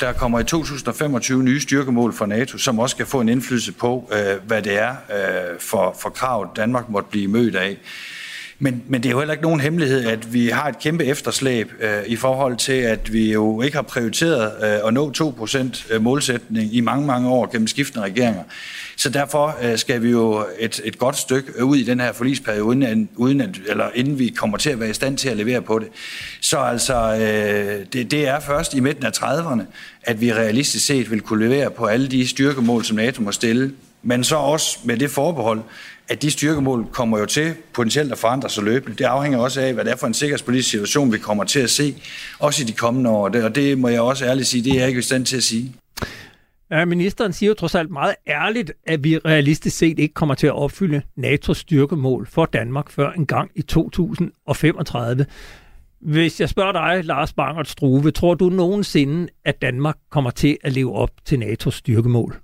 Der 0.00 0.12
kommer 0.12 0.40
i 0.40 0.44
2025 0.44 1.42
nye 1.42 1.60
styrkemål 1.60 2.12
for 2.12 2.26
NATO, 2.26 2.58
som 2.58 2.78
også 2.78 2.94
skal 2.94 3.06
få 3.06 3.20
en 3.20 3.28
indflydelse 3.28 3.72
på, 3.72 4.12
øh, 4.12 4.46
hvad 4.46 4.62
det 4.62 4.78
er 4.78 4.90
øh, 4.90 5.60
for, 5.60 5.96
for 6.00 6.10
krav, 6.10 6.52
Danmark 6.56 6.88
måtte 6.88 7.08
blive 7.10 7.28
mødt 7.28 7.56
af. 7.56 7.78
Men, 8.64 8.82
men 8.88 9.02
det 9.02 9.08
er 9.08 9.12
jo 9.12 9.18
heller 9.18 9.32
ikke 9.32 9.42
nogen 9.42 9.60
hemmelighed, 9.60 10.06
at 10.06 10.32
vi 10.32 10.48
har 10.48 10.68
et 10.68 10.78
kæmpe 10.78 11.04
efterslæb 11.04 11.72
øh, 11.80 12.02
i 12.06 12.16
forhold 12.16 12.56
til, 12.56 12.72
at 12.72 13.12
vi 13.12 13.32
jo 13.32 13.62
ikke 13.62 13.76
har 13.76 13.82
prioriteret 13.82 14.52
øh, 14.62 14.88
at 14.88 14.94
nå 14.94 15.12
2% 15.18 15.94
øh, 15.94 16.02
målsætning 16.02 16.74
i 16.74 16.80
mange, 16.80 17.06
mange 17.06 17.28
år 17.28 17.52
gennem 17.52 17.66
skiftende 17.66 18.04
regeringer. 18.04 18.42
Så 18.96 19.08
derfor 19.08 19.56
øh, 19.62 19.78
skal 19.78 20.02
vi 20.02 20.10
jo 20.10 20.46
et, 20.58 20.80
et 20.84 20.98
godt 20.98 21.16
stykke 21.16 21.64
ud 21.64 21.76
i 21.76 21.84
den 21.84 22.00
her 22.00 22.12
forlisperiode, 22.12 22.64
uden, 22.64 23.08
uden 23.16 23.40
at, 23.40 23.50
eller 23.68 23.88
inden 23.94 24.18
vi 24.18 24.28
kommer 24.28 24.56
til 24.56 24.70
at 24.70 24.80
være 24.80 24.90
i 24.90 24.94
stand 24.94 25.18
til 25.18 25.28
at 25.28 25.36
levere 25.36 25.62
på 25.62 25.78
det. 25.78 25.88
Så 26.40 26.58
altså, 26.58 27.14
øh, 27.14 27.86
det, 27.92 28.10
det 28.10 28.28
er 28.28 28.40
først 28.40 28.74
i 28.74 28.80
midten 28.80 29.06
af 29.06 29.10
30'erne, 29.10 29.62
at 30.02 30.20
vi 30.20 30.32
realistisk 30.32 30.86
set 30.86 31.10
vil 31.10 31.20
kunne 31.20 31.48
levere 31.48 31.70
på 31.70 31.86
alle 31.86 32.08
de 32.08 32.28
styrkemål, 32.28 32.84
som 32.84 32.96
NATO 32.96 33.22
må 33.22 33.32
stille 33.32 33.72
men 34.04 34.24
så 34.24 34.36
også 34.36 34.78
med 34.84 34.96
det 34.96 35.10
forbehold, 35.10 35.60
at 36.08 36.22
de 36.22 36.30
styrkemål 36.30 36.86
kommer 36.92 37.18
jo 37.18 37.26
til 37.26 37.54
potentielt 37.72 38.12
at 38.12 38.18
forandre 38.18 38.50
sig 38.50 38.64
løbende. 38.64 38.96
Det 38.96 39.04
afhænger 39.04 39.38
også 39.38 39.60
af, 39.60 39.74
hvad 39.74 39.84
det 39.84 39.92
er 39.92 39.96
for 39.96 40.06
en 40.06 40.14
sikkerhedspolitisk 40.14 40.70
situation, 40.70 41.12
vi 41.12 41.18
kommer 41.18 41.44
til 41.44 41.60
at 41.60 41.70
se, 41.70 42.02
også 42.38 42.62
i 42.62 42.66
de 42.66 42.72
kommende 42.72 43.10
år. 43.10 43.42
Og 43.44 43.54
det 43.54 43.78
må 43.78 43.88
jeg 43.88 44.00
også 44.00 44.24
ærligt 44.24 44.46
sige, 44.48 44.64
det 44.64 44.72
er 44.72 44.78
jeg 44.78 44.88
ikke 44.88 44.98
i 44.98 45.02
stand 45.02 45.26
til 45.26 45.36
at 45.36 45.42
sige. 45.42 45.74
Ja, 46.70 46.84
ministeren 46.84 47.32
siger 47.32 47.48
jo 47.48 47.54
trods 47.54 47.74
alt 47.74 47.90
meget 47.90 48.14
ærligt, 48.26 48.72
at 48.86 49.04
vi 49.04 49.18
realistisk 49.18 49.76
set 49.76 49.98
ikke 49.98 50.14
kommer 50.14 50.34
til 50.34 50.46
at 50.46 50.52
opfylde 50.52 51.02
NATO's 51.18 51.54
styrkemål 51.54 52.26
for 52.26 52.46
Danmark 52.46 52.90
før 52.90 53.12
en 53.12 53.26
gang 53.26 53.50
i 53.54 53.62
2035. 53.62 55.26
Hvis 56.00 56.40
jeg 56.40 56.48
spørger 56.48 56.72
dig, 56.72 57.04
Lars 57.04 57.32
Bangert 57.32 57.68
Struve, 57.68 58.10
tror 58.10 58.34
du 58.34 58.48
nogensinde, 58.48 59.28
at 59.44 59.62
Danmark 59.62 59.96
kommer 60.10 60.30
til 60.30 60.58
at 60.64 60.72
leve 60.72 60.94
op 60.94 61.10
til 61.24 61.36
NATO's 61.36 61.70
styrkemål? 61.70 62.36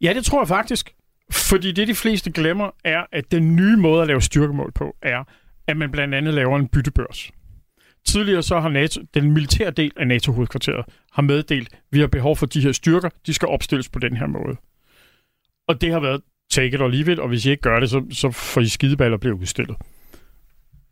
Ja, 0.00 0.12
det 0.14 0.24
tror 0.24 0.40
jeg 0.40 0.48
faktisk. 0.48 0.90
Fordi 1.32 1.72
det, 1.72 1.88
de 1.88 1.94
fleste 1.94 2.32
glemmer, 2.32 2.70
er, 2.84 3.04
at 3.12 3.30
den 3.30 3.56
nye 3.56 3.76
måde 3.76 4.02
at 4.02 4.08
lave 4.08 4.22
styrkemål 4.22 4.72
på, 4.72 4.96
er, 5.02 5.24
at 5.66 5.76
man 5.76 5.90
blandt 5.90 6.14
andet 6.14 6.34
laver 6.34 6.58
en 6.58 6.68
byttebørs. 6.68 7.30
Tidligere 8.06 8.42
så 8.42 8.60
har 8.60 8.68
NATO, 8.68 9.00
den 9.14 9.30
militære 9.30 9.70
del 9.70 9.92
af 9.96 10.06
NATO-hovedkvarteret 10.06 10.84
har 11.12 11.22
meddelt, 11.22 11.68
at 11.72 11.78
vi 11.90 12.00
har 12.00 12.06
behov 12.06 12.36
for 12.36 12.46
de 12.46 12.60
her 12.60 12.72
styrker, 12.72 13.08
de 13.26 13.34
skal 13.34 13.48
opstilles 13.48 13.88
på 13.88 13.98
den 13.98 14.16
her 14.16 14.26
måde. 14.26 14.56
Og 15.68 15.80
det 15.80 15.92
har 15.92 16.00
været 16.00 16.22
take 16.50 16.74
it 16.74 16.80
or 16.80 16.88
leave 16.88 17.12
it, 17.12 17.18
og 17.18 17.28
hvis 17.28 17.46
I 17.46 17.50
ikke 17.50 17.60
gør 17.60 17.80
det, 17.80 17.90
så, 17.90 18.06
så 18.10 18.30
får 18.30 18.60
I 18.60 18.68
skideballer 18.68 19.18
bliver 19.18 19.36
udstillet. 19.36 19.76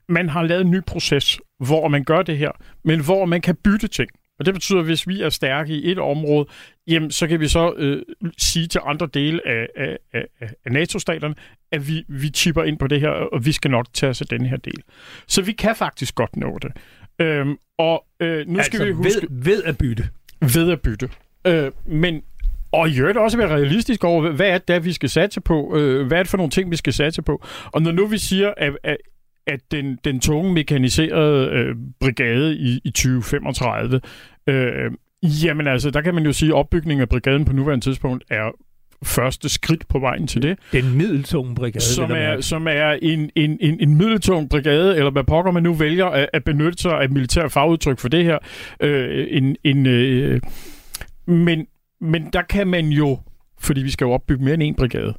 Man 0.08 0.28
har 0.28 0.42
lavet 0.42 0.60
en 0.60 0.70
ny 0.70 0.80
proces, 0.86 1.40
hvor 1.58 1.88
man 1.88 2.04
gør 2.04 2.22
det 2.22 2.38
her, 2.38 2.50
men 2.84 3.04
hvor 3.04 3.24
man 3.24 3.40
kan 3.40 3.56
bytte 3.56 3.88
ting. 3.88 4.10
Og 4.38 4.46
det 4.46 4.54
betyder, 4.54 4.78
at 4.78 4.84
hvis 4.84 5.08
vi 5.08 5.22
er 5.22 5.28
stærke 5.28 5.72
i 5.74 5.90
et 5.90 5.98
område, 5.98 6.46
jamen, 6.86 7.10
så 7.10 7.26
kan 7.26 7.40
vi 7.40 7.48
så 7.48 7.74
øh, 7.76 8.02
sige 8.38 8.66
til 8.66 8.80
andre 8.84 9.08
dele 9.14 9.48
af, 9.48 9.68
af, 9.76 9.98
af, 10.12 10.26
af 10.64 10.72
NATO-staterne, 10.72 11.34
at 11.72 11.88
vi, 11.88 12.04
vi 12.08 12.28
chipper 12.28 12.62
ind 12.62 12.78
på 12.78 12.86
det 12.86 13.00
her, 13.00 13.08
og 13.08 13.46
vi 13.46 13.52
skal 13.52 13.70
nok 13.70 13.86
tage 13.92 14.10
os 14.10 14.20
af 14.20 14.26
den 14.26 14.46
her 14.46 14.56
del. 14.56 14.82
Så 15.26 15.42
vi 15.42 15.52
kan 15.52 15.76
faktisk 15.76 16.14
godt 16.14 16.36
nå 16.36 16.58
det. 16.62 16.72
Øhm, 17.18 17.56
og 17.78 18.06
øh, 18.20 18.46
nu 18.46 18.58
altså 18.58 18.70
skal 18.72 18.86
vi 18.86 18.92
huske... 18.92 19.26
Ved, 19.30 19.44
ved 19.44 19.62
at 19.62 19.78
bytte. 19.78 20.08
Ved 20.40 20.70
at 20.70 20.80
bytte. 20.80 21.08
Øh, 21.46 21.72
men 21.86 22.22
og 22.72 22.88
i 22.88 22.98
øvrigt 23.00 23.18
også 23.18 23.36
være 23.36 23.48
realistisk 23.48 24.04
over, 24.04 24.30
hvad 24.30 24.48
er 24.48 24.58
det, 24.58 24.84
vi 24.84 24.92
skal 24.92 25.08
satse 25.08 25.40
på? 25.40 25.76
Øh, 25.76 26.06
hvad 26.06 26.18
er 26.18 26.22
det 26.22 26.30
for 26.30 26.36
nogle 26.36 26.50
ting, 26.50 26.70
vi 26.70 26.76
skal 26.76 26.92
satse 26.92 27.22
på? 27.22 27.44
Og 27.72 27.82
når 27.82 27.92
nu 27.92 28.06
vi 28.06 28.18
siger, 28.18 28.54
at, 28.56 28.72
at, 28.82 28.96
at 29.46 29.60
den, 29.70 29.98
den 30.04 30.20
tunge 30.20 30.52
mekaniserede 30.52 31.50
øh, 31.50 31.76
brigade 32.00 32.56
i, 32.56 32.80
i 32.84 32.90
2035, 32.90 34.00
øh, 34.46 34.92
jamen 35.22 35.66
altså, 35.66 35.90
der 35.90 36.00
kan 36.00 36.14
man 36.14 36.24
jo 36.24 36.32
sige, 36.32 36.48
at 36.48 36.54
opbygningen 36.54 37.02
af 37.02 37.08
brigaden 37.08 37.44
på 37.44 37.52
nuværende 37.52 37.84
tidspunkt 37.84 38.24
er 38.30 38.50
første 39.04 39.48
skridt 39.48 39.88
på 39.88 39.98
vejen 39.98 40.26
til 40.26 40.42
det. 40.42 40.58
Den 40.72 40.96
middeltunge 40.96 41.54
brigade. 41.54 41.84
Som 41.84 42.10
er, 42.10 42.40
som 42.40 42.66
er 42.68 42.98
en, 43.02 43.30
en, 43.34 43.58
en, 43.60 43.80
en 43.80 43.96
middeltung 43.96 44.50
brigade, 44.50 44.96
eller 44.96 45.10
hvad 45.10 45.24
pokker 45.24 45.52
man 45.52 45.62
nu 45.62 45.74
vælger 45.74 46.06
at, 46.06 46.28
at 46.32 46.44
benytte 46.44 46.82
sig 46.82 47.00
af 47.00 47.10
militær 47.10 47.48
fagudtryk 47.48 47.98
for 47.98 48.08
det 48.08 48.24
her. 48.24 48.38
Øh, 48.80 49.26
en, 49.30 49.56
en, 49.64 49.86
øh, 49.86 50.40
men, 51.26 51.66
men 52.00 52.28
der 52.32 52.42
kan 52.42 52.66
man 52.66 52.88
jo, 52.88 53.18
fordi 53.60 53.82
vi 53.82 53.90
skal 53.90 54.04
jo 54.04 54.12
opbygge 54.12 54.44
mere 54.44 54.54
end 54.54 54.62
en 54.62 54.74
brigade, 54.74 55.14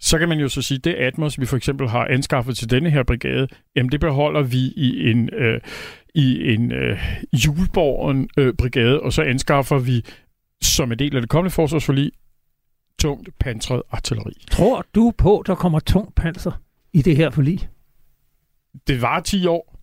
så 0.00 0.18
kan 0.18 0.28
man 0.28 0.40
jo 0.40 0.48
så 0.48 0.62
sige, 0.62 0.78
det 0.78 0.94
Atmos, 0.94 1.40
vi 1.40 1.46
for 1.46 1.56
eksempel 1.56 1.88
har 1.88 2.04
anskaffet 2.04 2.56
til 2.56 2.70
denne 2.70 2.90
her 2.90 3.02
brigade, 3.02 3.48
jamen 3.76 3.92
det 3.92 4.00
beholder 4.00 4.42
vi 4.42 4.72
i 4.76 5.10
en, 5.10 5.30
øh, 5.34 5.60
i 6.14 6.52
en 6.52 6.72
øh, 6.72 6.98
juleborgen 7.32 8.28
øh, 8.36 8.54
brigade, 8.54 9.00
og 9.00 9.12
så 9.12 9.22
anskaffer 9.22 9.78
vi 9.78 10.04
som 10.62 10.92
en 10.92 10.98
del 10.98 11.16
af 11.16 11.22
det 11.22 11.30
kommende 11.30 11.50
forsvarsforlig 11.50 12.12
tungt 12.98 13.38
pansret 13.38 13.82
artilleri. 13.90 14.44
Tror 14.50 14.84
du 14.94 15.12
på, 15.18 15.42
der 15.46 15.54
kommer 15.54 15.80
tungt 15.80 16.14
panser 16.14 16.52
i 16.92 17.02
det 17.02 17.16
her 17.16 17.30
forlig? 17.30 17.68
Det 18.86 19.02
var 19.02 19.20
10 19.20 19.46
år. 19.46 19.76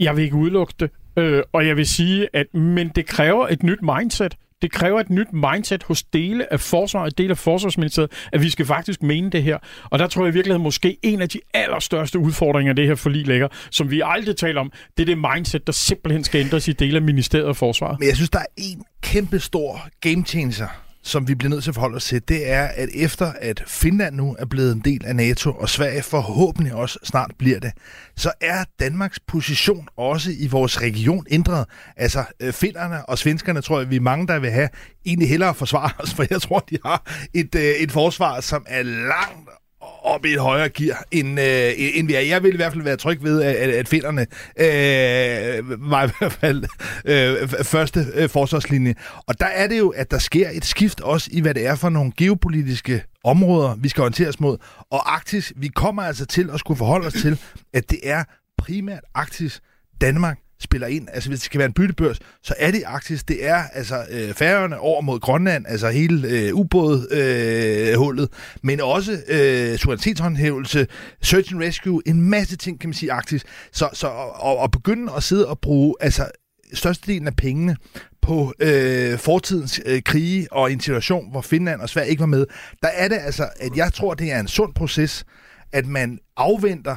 Jeg 0.00 0.16
vil 0.16 0.24
ikke 0.24 0.36
udelukke 0.36 0.74
det. 0.80 0.90
Øh, 1.16 1.42
og 1.52 1.66
jeg 1.66 1.76
vil 1.76 1.86
sige, 1.86 2.28
at 2.32 2.54
men 2.54 2.88
det 2.88 3.06
kræver 3.06 3.48
et 3.48 3.62
nyt 3.62 3.82
mindset. 3.82 4.36
Det 4.62 4.72
kræver 4.72 5.00
et 5.00 5.10
nyt 5.10 5.32
mindset 5.32 5.82
hos 5.82 6.02
dele 6.02 6.52
af 6.52 6.60
forsvaret, 6.60 7.18
dele 7.18 7.30
af 7.30 7.38
forsvarsministeriet, 7.38 8.10
at 8.32 8.42
vi 8.42 8.50
skal 8.50 8.66
faktisk 8.66 9.02
mene 9.02 9.30
det 9.30 9.42
her. 9.42 9.58
Og 9.84 9.98
der 9.98 10.06
tror 10.06 10.24
jeg 10.24 10.32
i 10.32 10.34
virkeligheden 10.34 10.62
måske 10.62 10.96
en 11.02 11.22
af 11.22 11.28
de 11.28 11.40
allerstørste 11.54 12.18
udfordringer, 12.18 12.72
det 12.72 12.86
her 12.86 12.94
forlig 12.94 13.26
lægger, 13.26 13.48
som 13.70 13.90
vi 13.90 14.02
aldrig 14.04 14.36
taler 14.36 14.60
om, 14.60 14.72
det 14.96 15.02
er 15.02 15.06
det 15.06 15.18
mindset, 15.34 15.66
der 15.66 15.72
simpelthen 15.72 16.24
skal 16.24 16.40
ændres 16.40 16.68
i 16.68 16.72
dele 16.72 16.96
af 16.96 17.02
ministeriet 17.02 17.46
og 17.46 17.56
forsvaret. 17.56 17.98
Men 17.98 18.08
jeg 18.08 18.16
synes, 18.16 18.30
der 18.30 18.38
er 18.38 18.46
en 18.56 18.84
kæmpe 19.02 19.38
stor 19.38 19.88
game 20.00 20.24
changer 20.24 20.89
som 21.02 21.28
vi 21.28 21.34
bliver 21.34 21.50
nødt 21.50 21.62
til 21.62 21.70
at 21.70 21.74
forholde 21.74 21.96
os 21.96 22.04
til, 22.04 22.28
det 22.28 22.50
er, 22.50 22.64
at 22.64 22.88
efter 22.94 23.32
at 23.40 23.62
Finland 23.66 24.16
nu 24.16 24.36
er 24.38 24.46
blevet 24.46 24.72
en 24.72 24.80
del 24.80 25.04
af 25.04 25.16
NATO, 25.16 25.52
og 25.52 25.68
Sverige 25.68 26.02
forhåbentlig 26.02 26.74
også 26.74 26.98
snart 27.04 27.30
bliver 27.38 27.60
det, 27.60 27.72
så 28.16 28.32
er 28.40 28.64
Danmarks 28.80 29.20
position 29.20 29.88
også 29.96 30.30
i 30.38 30.46
vores 30.46 30.82
region 30.82 31.26
ændret. 31.30 31.66
Altså, 31.96 32.24
øh, 32.40 32.52
finnerne 32.52 33.06
og 33.06 33.18
svenskerne 33.18 33.60
tror 33.60 33.80
jeg, 33.80 33.90
vi 33.90 33.96
er 33.96 34.00
mange, 34.00 34.26
der 34.26 34.38
vil 34.38 34.50
have 34.50 34.68
egentlig 35.06 35.28
hellere 35.28 35.54
forsvare 35.54 35.90
os, 35.98 36.14
for 36.14 36.24
jeg 36.30 36.42
tror, 36.42 36.58
de 36.58 36.78
har 36.84 37.28
et, 37.34 37.54
øh, 37.54 37.62
et 37.62 37.92
forsvar, 37.92 38.40
som 38.40 38.64
er 38.68 38.82
langt 38.82 39.50
op 40.02 40.24
i 40.24 40.32
et 40.32 40.40
højere 40.40 40.68
gear, 40.68 41.04
end, 41.10 41.40
øh, 41.40 41.72
end 41.76 42.06
vi 42.06 42.14
er. 42.14 42.20
Jeg 42.20 42.42
vil 42.42 42.52
i 42.52 42.56
hvert 42.56 42.72
fald 42.72 42.84
være 42.84 42.96
tryg 42.96 43.22
ved, 43.22 43.42
at, 43.42 43.54
at 43.54 43.88
finderne 43.88 44.26
øh, 44.56 45.90
var 45.90 46.06
i 46.06 46.10
hvert 46.18 46.32
fald 46.32 46.64
øh, 47.04 47.48
første 47.64 48.06
øh, 48.14 48.28
forsvarslinje. 48.28 48.94
Og 49.26 49.40
der 49.40 49.46
er 49.46 49.66
det 49.66 49.78
jo, 49.78 49.88
at 49.88 50.10
der 50.10 50.18
sker 50.18 50.48
et 50.52 50.64
skift 50.64 51.00
også 51.00 51.30
i, 51.32 51.40
hvad 51.40 51.54
det 51.54 51.66
er 51.66 51.74
for 51.74 51.88
nogle 51.88 52.12
geopolitiske 52.16 53.04
områder, 53.24 53.74
vi 53.74 53.88
skal 53.88 54.00
orienteres 54.00 54.40
mod. 54.40 54.58
Og 54.90 55.14
Arktis, 55.14 55.52
vi 55.56 55.68
kommer 55.68 56.02
altså 56.02 56.26
til 56.26 56.50
at 56.52 56.58
skulle 56.58 56.78
forholde 56.78 57.06
os 57.06 57.12
til, 57.12 57.40
at 57.74 57.90
det 57.90 57.98
er 58.02 58.24
primært 58.58 59.02
Arktis, 59.14 59.60
Danmark, 60.00 60.38
spiller 60.60 60.86
ind. 60.86 61.08
Altså 61.12 61.28
hvis 61.28 61.38
det 61.38 61.44
skal 61.44 61.58
være 61.58 61.66
en 61.66 61.72
byttebørs, 61.72 62.18
så 62.42 62.54
er 62.58 62.70
det 62.70 62.82
Arktis. 62.86 63.24
Det 63.24 63.46
er 63.46 63.62
altså 63.72 64.04
øh, 64.10 64.34
færgerne 64.34 64.78
over 64.78 65.00
mod 65.00 65.20
Grønland, 65.20 65.64
altså 65.68 65.90
hele 65.90 66.28
øh, 66.28 66.54
ubådhullet, 66.54 68.28
øh, 68.32 68.58
men 68.62 68.80
også 68.80 69.12
øh, 69.28 69.78
suverænitetshåndhævelse, 69.78 70.86
search 71.22 71.54
and 71.54 71.62
rescue, 71.62 72.02
en 72.06 72.22
masse 72.22 72.56
ting, 72.56 72.80
kan 72.80 72.88
man 72.88 72.94
sige, 72.94 73.12
Arktis. 73.12 73.44
Så, 73.72 73.88
så 73.92 74.06
og, 74.06 74.58
og 74.58 74.70
begynde 74.70 75.12
at 75.16 75.22
sidde 75.22 75.48
og 75.48 75.58
bruge 75.58 75.94
altså 76.00 76.30
størstedelen 76.72 77.26
af 77.26 77.36
pengene 77.36 77.76
på 78.22 78.52
øh, 78.60 79.18
fortidens 79.18 79.80
øh, 79.86 80.02
krige 80.02 80.52
og 80.52 80.72
en 80.72 80.80
situation, 80.80 81.30
hvor 81.30 81.40
Finland 81.40 81.80
og 81.80 81.88
Sverige 81.88 82.10
ikke 82.10 82.20
var 82.20 82.26
med, 82.26 82.46
der 82.82 82.88
er 82.88 83.08
det 83.08 83.18
altså, 83.20 83.48
at 83.60 83.76
jeg 83.76 83.92
tror, 83.92 84.14
det 84.14 84.32
er 84.32 84.40
en 84.40 84.48
sund 84.48 84.74
proces, 84.74 85.24
at 85.72 85.86
man 85.86 86.18
afventer 86.36 86.96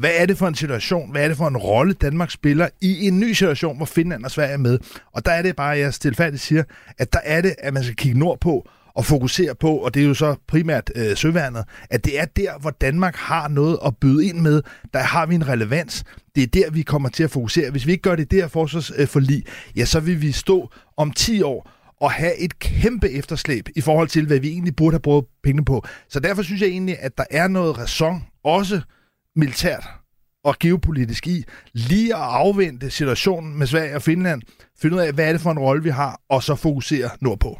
hvad 0.00 0.10
er 0.14 0.26
det 0.26 0.38
for 0.38 0.48
en 0.48 0.54
situation, 0.54 1.10
hvad 1.10 1.24
er 1.24 1.28
det 1.28 1.36
for 1.36 1.48
en 1.48 1.56
rolle, 1.56 1.92
Danmark 1.92 2.30
spiller 2.30 2.68
i 2.80 3.06
en 3.06 3.20
ny 3.20 3.32
situation, 3.32 3.76
hvor 3.76 3.86
Finland 3.86 4.24
og 4.24 4.30
Sverige 4.30 4.52
er 4.52 4.58
med. 4.58 4.78
Og 5.12 5.24
der 5.26 5.32
er 5.32 5.42
det 5.42 5.56
bare, 5.56 5.68
jeg 5.68 5.94
stilfærdigt 5.94 6.42
siger, 6.42 6.62
at 6.98 7.12
der 7.12 7.18
er 7.24 7.40
det, 7.40 7.54
at 7.58 7.74
man 7.74 7.82
skal 7.82 7.96
kigge 7.96 8.18
nordpå 8.18 8.68
og 8.94 9.04
fokusere 9.04 9.54
på, 9.54 9.76
og 9.76 9.94
det 9.94 10.02
er 10.02 10.06
jo 10.06 10.14
så 10.14 10.34
primært 10.48 10.90
øh, 10.94 11.16
søværnet, 11.16 11.64
at 11.90 12.04
det 12.04 12.20
er 12.20 12.24
der, 12.24 12.58
hvor 12.60 12.70
Danmark 12.70 13.16
har 13.16 13.48
noget 13.48 13.78
at 13.86 13.96
byde 13.96 14.26
ind 14.26 14.38
med. 14.38 14.62
Der 14.94 15.00
har 15.00 15.26
vi 15.26 15.34
en 15.34 15.48
relevans. 15.48 16.04
Det 16.34 16.42
er 16.42 16.46
der, 16.46 16.70
vi 16.70 16.82
kommer 16.82 17.08
til 17.08 17.24
at 17.24 17.30
fokusere. 17.30 17.70
Hvis 17.70 17.86
vi 17.86 17.92
ikke 17.92 18.02
gør 18.02 18.16
det 18.16 18.30
der 18.30 18.48
forsvarsforlig, 18.48 19.44
ja, 19.76 19.84
så 19.84 20.00
vil 20.00 20.22
vi 20.22 20.32
stå 20.32 20.70
om 20.96 21.12
10 21.12 21.42
år 21.42 21.70
og 22.00 22.10
have 22.10 22.38
et 22.38 22.58
kæmpe 22.58 23.10
efterslæb 23.10 23.68
i 23.76 23.80
forhold 23.80 24.08
til, 24.08 24.26
hvad 24.26 24.38
vi 24.38 24.48
egentlig 24.48 24.76
burde 24.76 24.94
have 24.94 25.00
brugt 25.00 25.28
penge 25.42 25.64
på. 25.64 25.84
Så 26.08 26.20
derfor 26.20 26.42
synes 26.42 26.60
jeg 26.60 26.68
egentlig, 26.68 26.96
at 27.00 27.18
der 27.18 27.24
er 27.30 27.48
noget 27.48 27.78
ræson, 27.78 28.22
også 28.44 28.80
militært 29.36 29.84
og 30.44 30.58
geopolitisk 30.58 31.26
i, 31.26 31.44
lige 31.72 32.14
at 32.14 32.20
afvente 32.22 32.90
situationen 32.90 33.58
med 33.58 33.66
Sverige 33.66 33.96
og 33.96 34.02
Finland, 34.02 34.42
finde 34.82 34.96
ud 34.96 35.00
af, 35.00 35.12
hvad 35.12 35.28
er 35.28 35.32
det 35.32 35.40
for 35.40 35.50
en 35.50 35.58
rolle, 35.58 35.82
vi 35.82 35.90
har, 35.90 36.20
og 36.28 36.42
så 36.42 36.54
fokusere 36.54 37.10
nordpå. 37.20 37.58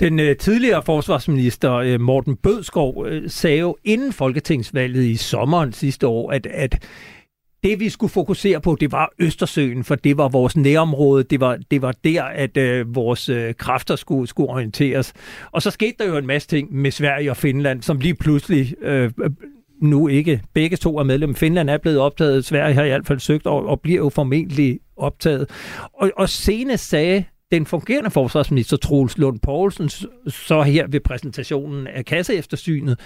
Den 0.00 0.20
øh, 0.20 0.36
tidligere 0.36 0.82
forsvarsminister 0.82 1.74
øh, 1.74 2.00
Morten 2.00 2.36
Bødskov 2.36 3.06
øh, 3.06 3.30
sagde 3.30 3.58
jo 3.58 3.76
inden 3.84 4.12
folketingsvalget 4.12 5.04
i 5.04 5.16
sommeren 5.16 5.72
sidste 5.72 6.06
år, 6.06 6.32
at, 6.32 6.46
at 6.46 6.84
det 7.64 7.80
vi 7.80 7.88
skulle 7.88 8.10
fokusere 8.10 8.60
på, 8.60 8.76
det 8.80 8.92
var 8.92 9.12
Østersøen, 9.18 9.84
for 9.84 9.94
det 9.94 10.16
var 10.16 10.28
vores 10.28 10.56
nærområde, 10.56 11.24
det 11.24 11.40
var, 11.40 11.58
det 11.70 11.82
var 11.82 11.94
der, 12.04 12.22
at 12.22 12.56
øh, 12.56 12.94
vores 12.94 13.28
øh, 13.28 13.54
kræfter 13.54 13.96
skulle, 13.96 14.26
skulle 14.26 14.50
orienteres. 14.50 15.12
Og 15.52 15.62
så 15.62 15.70
skete 15.70 15.94
der 15.98 16.06
jo 16.06 16.16
en 16.16 16.26
masse 16.26 16.48
ting 16.48 16.74
med 16.74 16.90
Sverige 16.90 17.30
og 17.30 17.36
Finland, 17.36 17.82
som 17.82 17.98
lige 17.98 18.14
pludselig 18.14 18.82
øh, 18.82 19.10
nu 19.82 20.08
ikke 20.08 20.42
begge 20.54 20.76
to 20.76 20.98
er 20.98 21.02
medlem. 21.02 21.34
Finland 21.34 21.70
er 21.70 21.78
blevet 21.78 21.98
optaget, 21.98 22.44
Sverige 22.44 22.74
har 22.74 22.84
i 22.84 22.88
hvert 22.88 23.06
fald 23.06 23.20
søgt 23.20 23.46
og, 23.46 23.66
og 23.66 23.80
bliver 23.80 23.98
jo 23.98 24.08
formentlig 24.08 24.80
optaget. 24.96 25.50
Og, 25.92 26.10
og 26.16 26.28
senest 26.28 26.88
sagde 26.88 27.24
den 27.52 27.66
fungerende 27.66 28.10
forsvarsminister 28.10 28.76
Troels 28.76 29.18
Lund 29.18 29.38
Poulsen 29.40 29.88
så 30.28 30.62
her 30.62 30.86
ved 30.86 31.00
præsentationen 31.00 31.86
af 31.86 32.04
kasseeftersynet, 32.04 33.00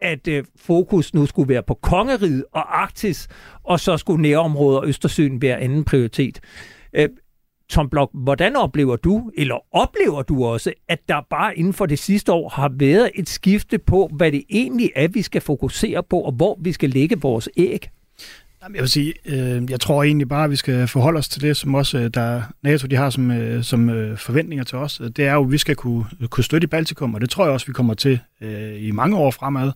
at 0.00 0.28
øh, 0.28 0.44
fokus 0.56 1.14
nu 1.14 1.26
skulle 1.26 1.48
være 1.48 1.62
på 1.62 1.74
kongeriget 1.74 2.44
og 2.52 2.82
Arktis, 2.82 3.28
og 3.64 3.80
så 3.80 3.96
skulle 3.96 4.22
nærområder 4.22 4.78
og 4.78 4.88
Østersøen 4.88 5.42
være 5.42 5.58
anden 5.58 5.84
prioritet. 5.84 6.40
Øh, 6.92 7.08
Tom 7.70 7.88
Blok, 7.90 8.10
hvordan 8.14 8.56
oplever 8.56 8.96
du, 8.96 9.30
eller 9.36 9.74
oplever 9.74 10.22
du 10.22 10.44
også, 10.44 10.72
at 10.88 10.98
der 11.08 11.26
bare 11.30 11.58
inden 11.58 11.72
for 11.72 11.86
det 11.86 11.98
sidste 11.98 12.32
år 12.32 12.48
har 12.48 12.72
været 12.74 13.10
et 13.14 13.28
skifte 13.28 13.78
på, 13.78 14.10
hvad 14.12 14.32
det 14.32 14.42
egentlig 14.50 14.90
er, 14.96 15.08
vi 15.08 15.22
skal 15.22 15.40
fokusere 15.40 16.02
på, 16.02 16.20
og 16.20 16.32
hvor 16.32 16.58
vi 16.60 16.72
skal 16.72 16.90
lægge 16.90 17.20
vores 17.20 17.48
æg? 17.56 17.90
Jamen, 18.62 18.74
jeg 18.74 18.82
vil 18.82 18.90
sige, 18.90 19.14
øh, 19.24 19.70
jeg 19.70 19.80
tror 19.80 20.02
egentlig 20.02 20.28
bare, 20.28 20.44
at 20.44 20.50
vi 20.50 20.56
skal 20.56 20.88
forholde 20.88 21.18
os 21.18 21.28
til 21.28 21.42
det, 21.42 21.56
som 21.56 21.74
også 21.74 21.98
øh, 21.98 22.10
der 22.14 22.42
NATO 22.62 22.86
de 22.86 22.96
har 22.96 23.10
som, 23.10 23.30
øh, 23.30 23.64
som 23.64 23.90
øh, 23.90 24.18
forventninger 24.18 24.64
til 24.64 24.78
os. 24.78 25.02
Det 25.16 25.26
er 25.26 25.34
jo, 25.34 25.44
at 25.44 25.52
vi 25.52 25.58
skal 25.58 25.76
kunne, 25.76 26.04
kunne 26.30 26.44
støtte 26.44 26.64
i 26.64 26.68
Baltikum, 26.68 27.14
og 27.14 27.20
det 27.20 27.30
tror 27.30 27.44
jeg 27.44 27.52
også, 27.52 27.66
vi 27.66 27.72
kommer 27.72 27.94
til 27.94 28.20
øh, 28.40 28.82
i 28.82 28.90
mange 28.90 29.16
år 29.16 29.30
fremad. 29.30 29.72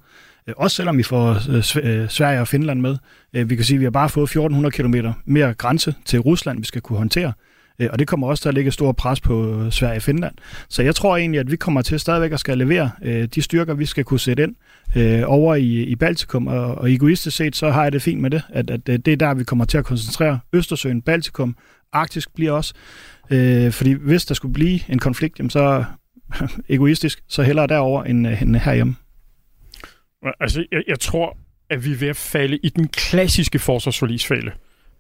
Øh, 0.49 0.55
også 0.57 0.77
selvom 0.77 0.99
vi 0.99 1.03
får 1.03 1.31
øh, 1.31 2.03
øh 2.03 2.09
Sverige 2.09 2.41
og 2.41 2.49
Finland 2.49 2.81
med. 2.81 2.97
Vi 3.45 3.57
kan 3.57 3.65
sige, 3.65 3.77
at 3.77 3.81
vi 3.81 3.85
har 3.85 3.91
bare 3.91 4.09
fået 4.09 4.25
1400 4.25 4.73
km 4.73 4.95
mere 5.25 5.55
grænse 5.55 5.95
til 6.05 6.21
Rusland, 6.21 6.59
vi 6.59 6.67
skal 6.67 6.81
kunne 6.81 6.99
håndtere. 6.99 7.33
Øh, 7.79 7.89
og 7.93 7.99
det 7.99 8.09
kommer 8.09 8.29
også 8.29 8.43
til 8.43 8.49
at 8.49 8.55
lægge 8.55 8.71
stor 8.71 8.93
pres 8.93 9.21
på 9.21 9.61
øh, 9.61 9.73
Sverige 9.73 9.97
og 9.97 10.03
Finland. 10.03 10.35
Så 10.69 10.83
jeg 10.83 10.95
tror 10.95 11.17
egentlig, 11.17 11.41
at 11.41 11.51
vi 11.51 11.57
kommer 11.57 11.83
til 11.83 12.01
stadigvæk 12.01 12.33
at 12.33 12.41
skal 12.41 12.59
levere 12.59 12.91
øh, 13.03 13.25
de 13.25 13.43
styrker, 13.43 13.75
vi 13.75 13.87
skal 13.87 14.05
kunne 14.05 14.21
sætte 14.21 14.43
ind 14.43 14.57
over 15.25 15.55
i, 15.55 15.83
i 15.83 15.97
Baltikum. 15.97 16.47
Og, 16.47 16.75
og 16.75 16.93
egoistisk 16.93 17.37
set, 17.37 17.57
så 17.57 17.71
har 17.71 17.83
jeg 17.83 17.93
det 17.93 18.03
fint 18.03 18.21
med 18.21 18.31
det, 18.31 18.43
at, 18.49 18.71
at 18.71 18.87
det 18.87 19.09
er 19.09 19.17
der, 19.17 19.35
vi 19.35 19.45
kommer 19.45 19.65
til 19.65 19.79
at 19.79 19.85
koncentrere 19.85 20.41
Østersøen, 20.53 21.03
Baltikum, 21.03 21.57
Arktisk 21.93 22.35
bliver 22.35 22.53
også. 22.53 22.75
Øh, 23.31 23.73
fordi 23.73 23.93
hvis 23.93 24.25
der 24.25 24.35
skulle 24.35 24.55
blive 24.55 24.81
en 24.89 24.99
konflikt, 24.99 25.39
jamen 25.39 25.51
så 25.51 25.85
egoistisk, 26.69 27.23
så 27.29 27.43
hellere 27.43 27.67
derover 27.67 28.05
end, 28.05 28.27
end 28.27 28.57
herhjemme. 28.57 28.97
Altså, 30.41 30.65
jeg, 30.73 30.83
jeg 30.89 31.01
tror, 31.01 31.37
at 31.71 31.85
vi 31.85 31.93
er 31.93 31.97
ved 31.97 32.09
at 32.09 32.17
falde 32.17 32.59
i 32.63 32.69
den 32.69 32.89
klassiske 32.89 33.59
forsvarsforlisfælde 33.59 34.53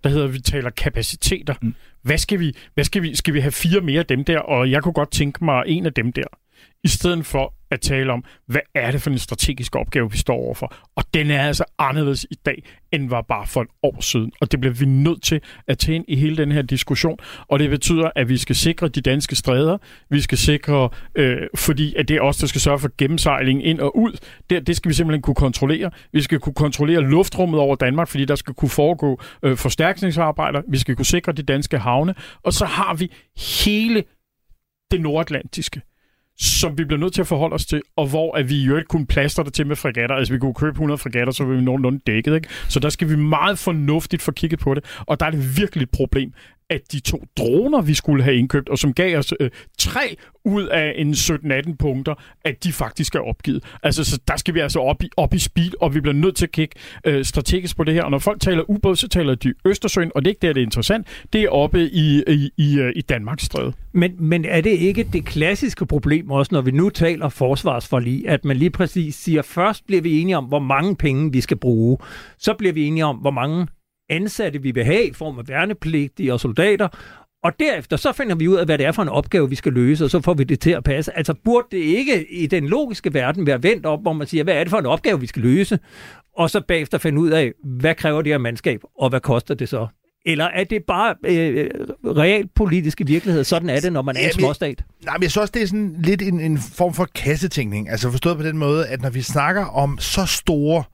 der 0.04 0.10
hedder, 0.10 0.24
at 0.24 0.34
vi 0.34 0.40
taler 0.40 0.70
kapaciteter. 0.70 1.54
Mm. 1.62 1.74
Hvad 2.02 2.18
skal 2.18 2.40
vi, 2.40 2.56
hvad 2.74 2.84
skal 2.84 3.02
vi, 3.02 3.16
skal 3.16 3.34
vi 3.34 3.40
have 3.40 3.52
fire 3.52 3.80
mere 3.80 4.00
af 4.00 4.06
dem 4.06 4.24
der? 4.24 4.38
Og 4.38 4.70
jeg 4.70 4.82
kunne 4.82 4.92
godt 4.92 5.10
tænke 5.10 5.44
mig 5.44 5.64
en 5.66 5.86
af 5.86 5.92
dem 5.92 6.12
der. 6.12 6.26
I 6.84 6.88
stedet 6.88 7.26
for 7.26 7.54
at 7.70 7.80
tale 7.80 8.12
om, 8.12 8.24
hvad 8.46 8.60
er 8.74 8.90
det 8.90 9.02
for 9.02 9.10
en 9.10 9.18
strategisk 9.18 9.76
opgave, 9.76 10.10
vi 10.10 10.16
står 10.16 10.34
overfor. 10.34 10.74
Og 10.96 11.04
den 11.14 11.30
er 11.30 11.42
altså 11.42 11.64
anderledes 11.78 12.26
i 12.30 12.34
dag, 12.46 12.62
end 12.92 13.08
var 13.08 13.22
bare 13.22 13.46
for 13.46 13.62
et 13.62 13.68
år 13.82 14.00
siden. 14.00 14.32
Og 14.40 14.52
det 14.52 14.60
bliver 14.60 14.74
vi 14.74 14.84
nødt 14.84 15.22
til 15.22 15.40
at 15.68 15.78
tage 15.78 15.96
ind 15.96 16.04
i 16.08 16.16
hele 16.16 16.36
den 16.36 16.52
her 16.52 16.62
diskussion. 16.62 17.18
Og 17.48 17.58
det 17.58 17.70
betyder, 17.70 18.10
at 18.16 18.28
vi 18.28 18.36
skal 18.36 18.56
sikre 18.56 18.88
de 18.88 19.00
danske 19.00 19.36
stræder. 19.36 19.78
Vi 20.10 20.20
skal 20.20 20.38
sikre, 20.38 20.88
øh, 21.14 21.38
fordi 21.56 21.94
at 21.94 22.08
det 22.08 22.16
er 22.16 22.20
os, 22.20 22.36
der 22.36 22.46
skal 22.46 22.60
sørge 22.60 22.78
for 22.78 22.90
gennemsejling 22.98 23.66
ind 23.66 23.80
og 23.80 23.98
ud. 23.98 24.12
Det, 24.50 24.66
det 24.66 24.76
skal 24.76 24.88
vi 24.88 24.94
simpelthen 24.94 25.22
kunne 25.22 25.34
kontrollere. 25.34 25.90
Vi 26.12 26.22
skal 26.22 26.38
kunne 26.38 26.54
kontrollere 26.54 27.00
luftrummet 27.00 27.60
over 27.60 27.76
Danmark, 27.76 28.08
fordi 28.08 28.24
der 28.24 28.34
skal 28.34 28.54
kunne 28.54 28.70
foregå 28.70 29.20
øh, 29.42 29.56
forstærkningsarbejder. 29.56 30.62
Vi 30.68 30.78
skal 30.78 30.96
kunne 30.96 31.06
sikre 31.06 31.32
de 31.32 31.42
danske 31.42 31.78
havne. 31.78 32.14
Og 32.42 32.52
så 32.52 32.64
har 32.64 32.94
vi 32.94 33.12
hele 33.36 34.04
det 34.90 35.00
nordatlantiske 35.00 35.82
som 36.38 36.78
vi 36.78 36.84
bliver 36.84 37.00
nødt 37.00 37.14
til 37.14 37.20
at 37.20 37.26
forholde 37.26 37.54
os 37.54 37.66
til, 37.66 37.82
og 37.96 38.06
hvor 38.06 38.36
at 38.36 38.48
vi 38.48 38.64
jo 38.64 38.76
ikke 38.76 38.88
kunne 38.88 39.06
plaster 39.06 39.42
det 39.42 39.52
til 39.52 39.66
med 39.66 39.76
fregatter. 39.76 40.16
Altså, 40.16 40.32
vi 40.32 40.38
kunne 40.38 40.54
købe 40.54 40.70
100 40.70 40.98
fregatter, 40.98 41.32
så 41.32 41.44
ville 41.44 41.58
vi 41.58 41.64
nogenlunde 41.64 42.00
dækket, 42.06 42.34
ikke? 42.34 42.48
Så 42.68 42.80
der 42.80 42.88
skal 42.88 43.08
vi 43.08 43.16
meget 43.16 43.58
fornuftigt 43.58 44.22
få 44.22 44.32
kigget 44.32 44.60
på 44.60 44.74
det, 44.74 44.84
og 45.00 45.20
der 45.20 45.26
er 45.26 45.30
det 45.30 45.58
virkelig 45.58 45.82
et 45.82 45.90
problem, 45.90 46.32
at 46.70 46.92
de 46.92 47.00
to 47.00 47.24
droner, 47.36 47.82
vi 47.82 47.94
skulle 47.94 48.22
have 48.24 48.36
indkøbt, 48.36 48.68
og 48.68 48.78
som 48.78 48.92
gav 48.92 49.18
os 49.18 49.34
øh, 49.40 49.50
tre 49.78 50.16
ud 50.44 50.66
af 50.66 50.92
en 50.96 51.12
17-18 51.12 51.76
punkter, 51.76 52.14
at 52.44 52.64
de 52.64 52.72
faktisk 52.72 53.14
er 53.14 53.20
opgivet. 53.20 53.64
Altså, 53.82 54.04
så 54.04 54.18
der 54.28 54.36
skal 54.36 54.54
vi 54.54 54.60
altså 54.60 54.78
op 54.78 55.02
i, 55.02 55.08
op 55.16 55.34
i 55.34 55.38
speed, 55.38 55.70
og 55.80 55.94
vi 55.94 56.00
bliver 56.00 56.14
nødt 56.14 56.36
til 56.36 56.46
at 56.46 56.52
kigge 56.52 56.74
øh, 57.06 57.24
strategisk 57.24 57.76
på 57.76 57.84
det 57.84 57.94
her. 57.94 58.02
Og 58.02 58.10
når 58.10 58.18
folk 58.18 58.40
taler 58.40 58.70
ubåd, 58.70 58.96
så 58.96 59.08
taler 59.08 59.34
de 59.34 59.54
Østersøen, 59.64 60.10
og 60.14 60.24
det 60.24 60.26
er 60.26 60.30
ikke 60.30 60.46
der, 60.46 60.52
det 60.52 60.60
er 60.60 60.64
interessant. 60.64 61.06
Det 61.32 61.42
er 61.42 61.48
oppe 61.48 61.90
i, 61.90 62.22
i, 62.28 62.50
i, 62.56 62.78
øh, 62.78 62.92
i 62.96 63.00
Danmarks 63.00 63.42
stræde. 63.42 63.72
Men, 63.92 64.12
men 64.18 64.44
er 64.44 64.60
det 64.60 64.70
ikke 64.70 65.08
det 65.12 65.24
klassiske 65.24 65.86
problem 65.86 66.30
også, 66.30 66.54
når 66.54 66.60
vi 66.60 66.70
nu 66.70 66.90
taler 66.90 67.28
forsvarsforlig, 67.28 68.28
at 68.28 68.44
man 68.44 68.56
lige 68.56 68.70
præcis 68.70 69.14
siger, 69.14 69.42
først 69.42 69.86
bliver 69.86 70.02
vi 70.02 70.20
enige 70.20 70.36
om, 70.36 70.44
hvor 70.44 70.58
mange 70.58 70.96
penge 70.96 71.32
vi 71.32 71.40
skal 71.40 71.56
bruge, 71.56 71.98
så 72.38 72.54
bliver 72.54 72.72
vi 72.72 72.84
enige 72.84 73.04
om, 73.04 73.16
hvor 73.16 73.30
mange 73.30 73.66
ansatte, 74.10 74.62
vi 74.62 74.70
vil 74.70 74.84
have 74.84 75.06
i 75.06 75.12
form 75.12 75.38
af 75.38 75.48
værnepligtige 75.48 76.32
og 76.32 76.40
soldater, 76.40 76.88
og 77.44 77.52
derefter 77.60 77.96
så 77.96 78.12
finder 78.12 78.34
vi 78.34 78.48
ud 78.48 78.56
af, 78.56 78.64
hvad 78.64 78.78
det 78.78 78.86
er 78.86 78.92
for 78.92 79.02
en 79.02 79.08
opgave, 79.08 79.48
vi 79.48 79.54
skal 79.54 79.72
løse, 79.72 80.04
og 80.04 80.10
så 80.10 80.20
får 80.20 80.34
vi 80.34 80.44
det 80.44 80.60
til 80.60 80.70
at 80.70 80.84
passe. 80.84 81.16
Altså 81.16 81.34
burde 81.44 81.66
det 81.70 81.78
ikke 81.78 82.32
i 82.32 82.46
den 82.46 82.68
logiske 82.68 83.14
verden 83.14 83.46
være 83.46 83.62
vendt 83.62 83.86
op, 83.86 84.02
hvor 84.02 84.12
man 84.12 84.26
siger, 84.26 84.44
hvad 84.44 84.54
er 84.54 84.64
det 84.64 84.70
for 84.70 84.78
en 84.78 84.86
opgave, 84.86 85.20
vi 85.20 85.26
skal 85.26 85.42
løse? 85.42 85.78
Og 86.36 86.50
så 86.50 86.60
bagefter 86.68 86.98
finde 86.98 87.20
ud 87.20 87.30
af, 87.30 87.52
hvad 87.64 87.94
kræver 87.94 88.22
det 88.22 88.32
her 88.32 88.38
mandskab, 88.38 88.80
og 88.98 89.08
hvad 89.08 89.20
koster 89.20 89.54
det 89.54 89.68
så? 89.68 89.86
Eller 90.26 90.44
er 90.44 90.64
det 90.64 90.84
bare 90.84 91.14
øh, 91.24 91.70
realpolitiske 92.04 93.06
virkelighed? 93.06 93.44
Sådan 93.44 93.70
er 93.70 93.80
det, 93.80 93.92
når 93.92 94.02
man 94.02 94.16
er 94.16 94.20
en 94.20 94.32
småstat. 94.32 94.84
Nej, 95.04 95.14
men 95.16 95.22
jeg 95.22 95.30
synes 95.30 95.42
også, 95.42 95.52
det 95.54 95.62
er 95.62 95.66
sådan 95.66 95.96
lidt 95.98 96.22
en, 96.22 96.40
en 96.40 96.58
form 96.58 96.94
for 96.94 97.08
kassetænkning. 97.14 97.90
Altså 97.90 98.10
forstået 98.10 98.36
på 98.36 98.42
den 98.42 98.58
måde, 98.58 98.86
at 98.86 99.02
når 99.02 99.10
vi 99.10 99.22
snakker 99.22 99.64
om 99.66 99.98
så 99.98 100.26
store 100.26 100.84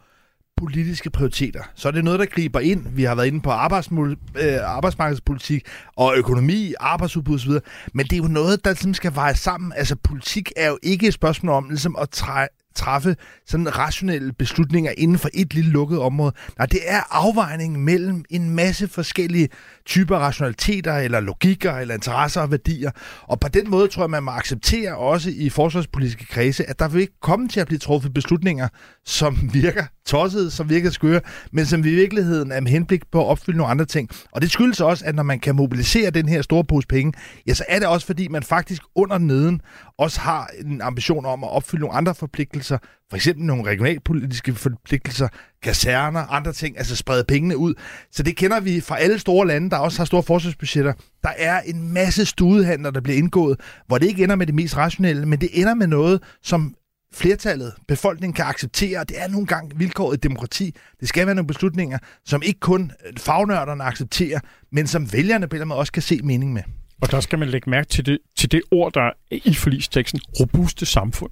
politiske 0.61 1.11
prioriteter, 1.11 1.63
så 1.75 1.89
er 1.89 1.93
det 1.93 2.05
noget, 2.05 2.21
der 2.21 2.27
griber 2.27 2.61
ind. 2.61 2.87
Vi 2.93 3.03
har 3.03 3.15
været 3.15 3.27
inde 3.27 3.41
på 3.41 3.51
arbejdsmul- 3.51 4.41
øh, 4.43 4.59
arbejdsmarkedspolitik 4.65 5.63
og 5.97 6.15
økonomi, 6.17 6.75
arbejdsudbud 6.81 7.35
osv., 7.35 7.53
men 7.95 8.07
det 8.07 8.13
er 8.13 8.17
jo 8.17 8.29
noget, 8.29 8.65
der 8.65 8.71
ligesom 8.71 8.95
skal 8.95 9.15
veje 9.15 9.35
sammen. 9.35 9.73
Altså 9.77 9.97
politik 9.97 10.53
er 10.57 10.69
jo 10.69 10.79
ikke 10.83 11.07
et 11.07 11.15
spørgsmål 11.15 11.55
om 11.55 11.69
ligesom 11.69 11.97
at 12.01 12.09
træ- 12.17 12.70
træffe 12.75 13.17
sådan 13.47 13.79
rationelle 13.79 14.33
beslutninger 14.33 14.93
inden 14.99 15.19
for 15.19 15.29
et 15.35 15.55
lille 15.55 15.71
lukket 15.71 15.99
område. 15.99 16.33
Nej, 16.59 16.67
det 16.67 16.81
er 16.85 17.01
afvejning 17.11 17.85
mellem 17.85 18.25
en 18.31 18.51
masse 18.51 18.89
forskellige 18.89 19.49
typer 19.87 20.17
rationaliteter, 20.17 20.95
eller 20.95 21.21
logikker, 21.21 21.73
eller 21.73 21.95
interesser 21.95 22.41
og 22.41 22.51
værdier. 22.51 22.91
Og 23.23 23.41
på 23.41 23.49
den 23.49 23.71
måde 23.71 23.89
tror 23.89 24.03
jeg, 24.03 24.11
man 24.11 24.23
må 24.23 24.31
acceptere 24.31 24.97
også 24.97 25.31
i 25.35 25.49
forsvarspolitiske 25.49 26.27
kredse, 26.27 26.71
at 26.71 26.79
der 26.79 26.89
vil 26.89 27.01
ikke 27.01 27.21
komme 27.21 27.49
til 27.49 27.61
at 27.61 27.67
blive 27.67 27.79
truffet 27.79 28.15
beslutninger, 28.15 28.69
som 29.05 29.51
virker 29.53 29.85
tosset, 30.07 30.53
som 30.53 30.69
virker 30.69 30.91
skøre, 30.91 31.21
men 31.53 31.67
som 31.67 31.81
i 31.81 31.83
virkeligheden 31.83 32.53
er 32.53 32.61
med 32.61 32.71
henblik 32.71 33.03
på 33.13 33.21
at 33.21 33.27
opfylde 33.27 33.59
nogle 33.59 33.71
andre 33.71 33.85
ting. 33.85 34.09
Og 34.33 34.41
det 34.41 34.51
skyldes 34.51 34.81
også, 34.81 35.05
at 35.05 35.15
når 35.15 35.23
man 35.23 35.41
kan 35.41 35.57
mobilisere 35.57 36.11
den 36.11 36.29
her 36.29 36.43
store 36.43 36.65
pose 36.65 36.87
penge, 36.87 37.13
ja, 37.47 37.55
så 37.55 37.65
er 37.69 37.79
det 37.79 37.89
også 37.89 38.07
fordi, 38.07 38.29
man 38.29 38.43
faktisk 38.43 38.83
under 38.95 39.19
neden 39.19 39.61
også 39.99 40.21
har 40.21 40.51
en 40.65 40.81
ambition 40.81 41.27
om 41.27 41.45
at 41.45 41.51
opfylde 41.51 41.81
nogle 41.81 41.97
andre 41.97 42.15
forpligtelser, 42.15 42.60
for 42.69 43.15
eksempel 43.15 43.45
nogle 43.45 43.65
regionalpolitiske 43.65 44.55
forpligtelser, 44.55 45.29
kaserner, 45.63 46.21
andre 46.21 46.53
ting, 46.53 46.79
altså 46.79 46.97
sprede 46.97 47.25
pengene 47.29 47.57
ud. 47.57 47.75
Så 48.11 48.23
det 48.23 48.37
kender 48.37 48.61
vi 48.61 48.81
fra 48.81 48.99
alle 48.99 49.19
store 49.19 49.47
lande, 49.47 49.71
der 49.71 49.77
også 49.77 49.99
har 49.99 50.05
store 50.05 50.23
forsvarsbudgetter. 50.23 50.93
Der 51.23 51.33
er 51.39 51.61
en 51.61 51.93
masse 51.93 52.27
studehandler, 52.27 52.91
der 52.91 53.01
bliver 53.01 53.19
indgået, 53.19 53.61
hvor 53.87 53.99
det 53.99 54.07
ikke 54.07 54.25
ender 54.25 54.37
med 54.37 54.47
det 54.47 54.55
mest 54.55 54.77
rationelle, 54.77 55.27
men 55.27 55.41
det 55.41 55.49
ender 55.53 55.75
med 55.75 55.87
noget, 55.87 56.23
som 56.43 56.75
flertallet, 57.15 57.73
befolkningen 57.89 58.35
kan 58.35 58.45
acceptere, 58.45 59.05
det 59.05 59.23
er 59.23 59.29
nogle 59.29 59.47
gange 59.47 59.79
vilkåret 59.79 60.17
i 60.17 60.21
demokrati. 60.21 60.75
Det 61.01 61.09
skal 61.09 61.27
være 61.27 61.35
nogle 61.35 61.47
beslutninger, 61.47 61.99
som 62.25 62.43
ikke 62.43 62.61
kun 62.61 62.93
fagnørderne 63.17 63.85
accepterer, 63.85 64.41
men 64.73 64.87
som 64.87 65.13
vælgerne 65.13 65.49
på 65.49 65.55
en 65.55 65.57
eller 65.57 65.65
anden 65.65 65.69
måde 65.69 65.79
også 65.79 65.93
kan 65.93 66.03
se 66.03 66.21
mening 66.23 66.53
med. 66.53 66.63
Og 67.03 67.11
der 67.11 67.21
skal 67.21 67.39
man 67.39 67.49
lægge 67.49 67.71
mærke 67.71 67.89
til 67.89 68.07
det, 68.07 68.19
til 68.39 68.53
det 68.53 68.63
ord, 68.71 68.93
der 68.93 69.01
er 69.01 69.13
i 69.31 69.55
forlisteksten, 69.55 70.21
robuste 70.41 70.87
samfund. 70.87 71.31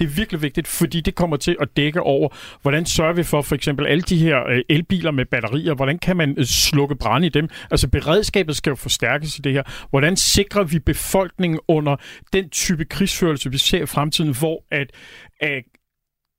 Det 0.00 0.04
er 0.04 0.10
virkelig 0.10 0.42
vigtigt, 0.42 0.66
fordi 0.66 1.00
det 1.00 1.14
kommer 1.14 1.36
til 1.36 1.56
at 1.60 1.76
dække 1.76 2.00
over, 2.00 2.28
hvordan 2.62 2.86
sørger 2.86 3.12
vi 3.12 3.22
for 3.22 3.42
for 3.42 3.54
eksempel 3.54 3.86
alle 3.86 4.02
de 4.02 4.16
her 4.16 4.46
øh, 4.48 4.62
elbiler 4.68 5.10
med 5.10 5.24
batterier, 5.24 5.74
hvordan 5.74 5.98
kan 5.98 6.16
man 6.16 6.34
øh, 6.38 6.44
slukke 6.44 6.96
brand 6.96 7.24
i 7.24 7.28
dem? 7.28 7.48
Altså 7.70 7.88
beredskabet 7.88 8.56
skal 8.56 8.70
jo 8.70 8.76
forstærkes 8.76 9.38
i 9.38 9.40
det 9.40 9.52
her. 9.52 9.62
Hvordan 9.90 10.16
sikrer 10.16 10.64
vi 10.64 10.78
befolkningen 10.78 11.60
under 11.68 11.96
den 12.32 12.50
type 12.50 12.84
krigsførelse, 12.84 13.50
vi 13.50 13.58
ser 13.58 13.82
i 13.82 13.86
fremtiden, 13.86 14.34
hvor 14.38 14.64
at, 14.70 14.92
at 15.40 15.62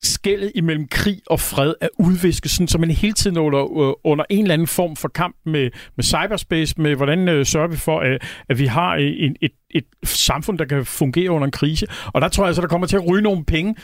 skældet 0.04 0.52
imellem 0.56 0.88
krig 0.88 1.22
og 1.26 1.40
fred 1.40 1.74
er 1.82 1.88
udvisket, 2.00 2.52
sådan, 2.52 2.68
så 2.68 2.78
man 2.78 2.92
hele 2.92 3.14
tiden 3.14 3.38
under, 3.38 3.88
øh, 3.90 3.94
under 4.04 4.26
en 4.30 4.42
eller 4.42 4.54
anden 4.54 4.68
form 4.68 4.96
for 4.96 5.08
kamp 5.08 5.36
med, 5.46 5.70
med 5.96 6.04
cyberspace, 6.04 6.82
med 6.82 6.96
hvordan 6.96 7.28
øh, 7.28 7.46
sørger 7.46 7.68
vi 7.68 7.78
for, 7.78 8.00
at, 8.00 8.24
at 8.50 8.60
vi 8.60 8.66
har 8.66 8.96
øh, 8.96 9.14
en, 9.18 9.36
et, 9.42 9.52
et 9.70 9.86
samfund, 10.04 10.58
der 10.58 10.66
kan 10.66 10.86
fungere 10.86 11.32
under 11.32 11.46
en 11.46 11.52
krise. 11.52 11.88
Og 12.06 12.22
der 12.22 12.28
tror 12.28 12.44
jeg 12.44 12.48
altså, 12.48 12.62
der 12.62 12.68
kommer 12.68 12.88
til 12.88 12.98
at 12.98 13.10
ryge 13.10 13.22
nogle 13.22 13.46
penge, 13.46 13.76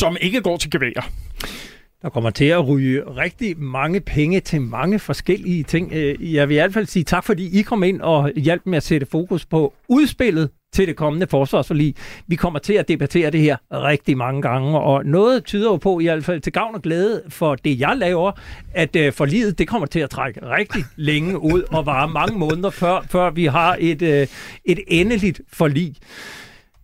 som 0.00 0.16
ikke 0.20 0.40
går 0.40 0.56
til 0.56 0.70
geværer. 0.70 1.10
Der 2.02 2.08
kommer 2.08 2.30
til 2.30 2.44
at 2.44 2.68
ryge 2.68 3.02
rigtig 3.16 3.58
mange 3.58 4.00
penge 4.00 4.40
til 4.40 4.60
mange 4.60 4.98
forskellige 4.98 5.62
ting. 5.62 5.92
Øh, 5.92 6.34
jeg 6.34 6.48
vil 6.48 6.54
i 6.54 6.58
hvert 6.58 6.72
fald 6.72 6.86
sige 6.86 7.04
tak, 7.04 7.24
fordi 7.24 7.58
I 7.58 7.62
kom 7.62 7.82
ind 7.82 8.00
og 8.00 8.32
hjalp 8.36 8.62
med 8.66 8.76
at 8.76 8.82
sætte 8.82 9.06
fokus 9.06 9.46
på 9.46 9.74
udspillet 9.88 10.50
til 10.72 10.86
det 10.86 10.96
kommende 10.96 11.26
forsvarsforlig. 11.26 11.94
Vi 12.26 12.36
kommer 12.36 12.58
til 12.58 12.72
at 12.72 12.88
debattere 12.88 13.30
det 13.30 13.40
her 13.40 13.56
rigtig 13.72 14.16
mange 14.16 14.42
gange, 14.42 14.78
og 14.78 15.04
noget 15.04 15.44
tyder 15.44 15.70
jo 15.70 15.76
på, 15.76 16.00
i 16.00 16.04
hvert 16.04 16.24
fald 16.24 16.40
til 16.40 16.52
gavn 16.52 16.74
og 16.74 16.82
glæde 16.82 17.22
for 17.28 17.54
det, 17.54 17.80
jeg 17.80 17.96
laver, 17.96 18.32
at 18.74 18.96
uh, 18.96 19.12
forliget 19.12 19.58
det 19.58 19.68
kommer 19.68 19.86
til 19.86 20.00
at 20.00 20.10
trække 20.10 20.40
rigtig 20.42 20.84
længe 20.96 21.38
ud 21.38 21.62
og 21.62 21.86
vare 21.86 22.08
mange 22.08 22.38
måneder, 22.38 22.70
før, 22.70 23.00
før 23.10 23.30
vi 23.30 23.44
har 23.44 23.76
et, 23.80 24.02
øh, 24.02 24.26
et 24.64 24.78
endeligt 24.88 25.40
forlig. 25.52 25.94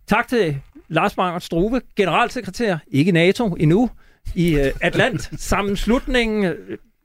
Tak 0.07 0.27
til 0.27 0.57
Lars 0.89 1.17
Mangert 1.17 1.43
Struve, 1.43 1.81
generalsekretær, 1.95 2.77
ikke 2.91 3.11
NATO 3.11 3.55
endnu, 3.59 3.89
i 4.35 4.55
øh, 4.55 4.71
Atlant 4.81 5.31
sammenslutningen. 5.37 6.53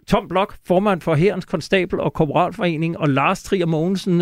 Tom 0.07 0.29
Blok, 0.29 0.55
formand 0.67 1.01
for 1.01 1.15
Herrens 1.15 1.45
Konstabel 1.45 2.01
og 2.01 2.13
Korporalforening, 2.13 2.99
og 2.99 3.09
Lars 3.09 3.43
Trier 3.43 3.67
Mogensen, 3.67 4.21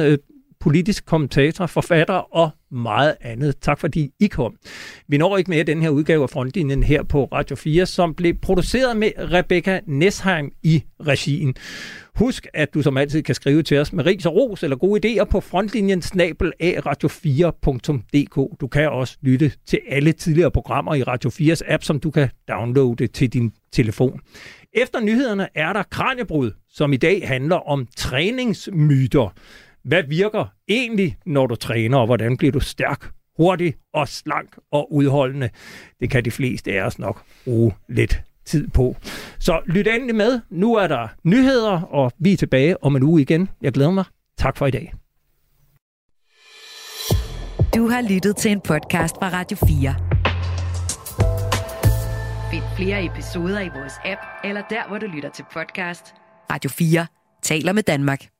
politisk 0.61 1.07
kommentator, 1.07 1.67
forfatter 1.67 2.37
og 2.37 2.51
meget 2.71 3.17
andet. 3.21 3.61
Tak 3.61 3.79
fordi 3.79 4.11
I 4.21 4.27
kom. 4.27 4.57
Vi 5.09 5.19
når 5.19 5.37
ikke 5.37 5.51
med 5.51 5.65
den 5.65 5.83
her 5.83 5.91
udgave 5.91 6.23
af 6.23 6.31
Frontlinjen 6.31 6.83
her 6.83 7.03
på 7.03 7.25
Radio 7.25 7.57
4, 7.57 7.87
som 7.87 8.15
blev 8.15 8.35
produceret 8.43 8.97
med 8.97 9.11
Rebecca 9.19 9.81
Nesheim 9.87 10.51
i 10.63 10.83
regien. 11.07 11.55
Husk, 12.15 12.47
at 12.55 12.75
du 12.75 12.83
som 12.83 12.97
altid 12.97 13.23
kan 13.23 13.35
skrive 13.35 13.63
til 13.63 13.79
os 13.79 13.93
med 13.93 14.07
ris 14.07 14.27
og 14.27 14.35
ros 14.35 14.63
eller 14.63 14.77
gode 14.77 15.21
idéer 15.21 15.25
på 15.25 15.41
frontlinjen 15.41 16.03
snabel 16.03 16.53
af 16.61 16.81
radio4.dk. 16.87 18.61
Du 18.61 18.67
kan 18.67 18.91
også 18.91 19.17
lytte 19.23 19.53
til 19.67 19.81
alle 19.89 20.13
tidligere 20.13 20.51
programmer 20.51 20.95
i 20.95 21.03
Radio 21.03 21.31
4's 21.31 21.73
app, 21.73 21.85
som 21.85 22.01
du 22.01 22.11
kan 22.11 22.29
downloade 22.49 23.07
til 23.07 23.33
din 23.33 23.53
telefon. 23.73 24.21
Efter 24.73 25.01
nyhederne 25.01 25.49
er 25.55 25.73
der 25.73 25.83
Kranjebrud, 25.83 26.51
som 26.69 26.93
i 26.93 26.97
dag 26.97 27.29
handler 27.29 27.57
om 27.57 27.87
træningsmyter. 27.97 29.35
Hvad 29.85 30.03
virker 30.03 30.45
egentlig, 30.69 31.17
når 31.27 31.47
du 31.47 31.55
træner, 31.55 31.99
og 31.99 32.07
hvordan 32.07 32.37
bliver 32.37 32.53
du 32.53 32.61
stærk, 32.61 33.11
hurtig 33.37 33.75
og 33.95 34.09
slank 34.09 34.59
og 34.73 34.93
udholdende? 34.93 35.51
Det 36.01 36.11
kan 36.11 36.25
de 36.25 36.31
fleste 36.31 36.73
af 36.73 36.83
os 36.83 36.99
nok 36.99 37.23
bruge 37.45 37.73
lidt 37.89 38.23
tid 38.45 38.69
på. 38.69 38.97
Så 39.39 39.61
lyt 39.67 39.89
endelig 39.89 40.15
med. 40.15 40.41
Nu 40.51 40.75
er 40.75 40.87
der 40.87 41.09
nyheder, 41.25 41.83
og 41.83 42.13
vi 42.19 42.33
er 42.33 42.37
tilbage 42.37 42.85
om 42.85 42.97
en 42.97 43.03
uge 43.03 43.23
igen. 43.23 43.49
Jeg 43.63 43.73
glæder 43.73 43.91
mig. 43.91 44.05
Tak 44.39 44.57
for 44.57 44.67
i 44.67 44.71
dag. 44.71 44.93
Du 47.75 47.89
har 47.89 48.13
lyttet 48.15 48.37
til 48.37 48.51
en 48.51 48.61
podcast 48.61 49.15
fra 49.15 49.29
Radio 49.29 49.57
4. 49.57 49.95
Find 52.51 52.63
flere 52.77 53.05
episoder 53.05 53.61
i 53.61 53.69
vores 53.69 53.93
app, 54.05 54.21
eller 54.45 54.63
der, 54.71 54.89
hvor 54.89 54.99
du 54.99 55.07
lytter 55.07 55.31
til 55.31 55.45
podcast. 55.53 56.15
Radio 56.53 56.71
4 56.71 57.07
taler 57.43 57.73
med 57.73 57.83
Danmark. 57.83 58.40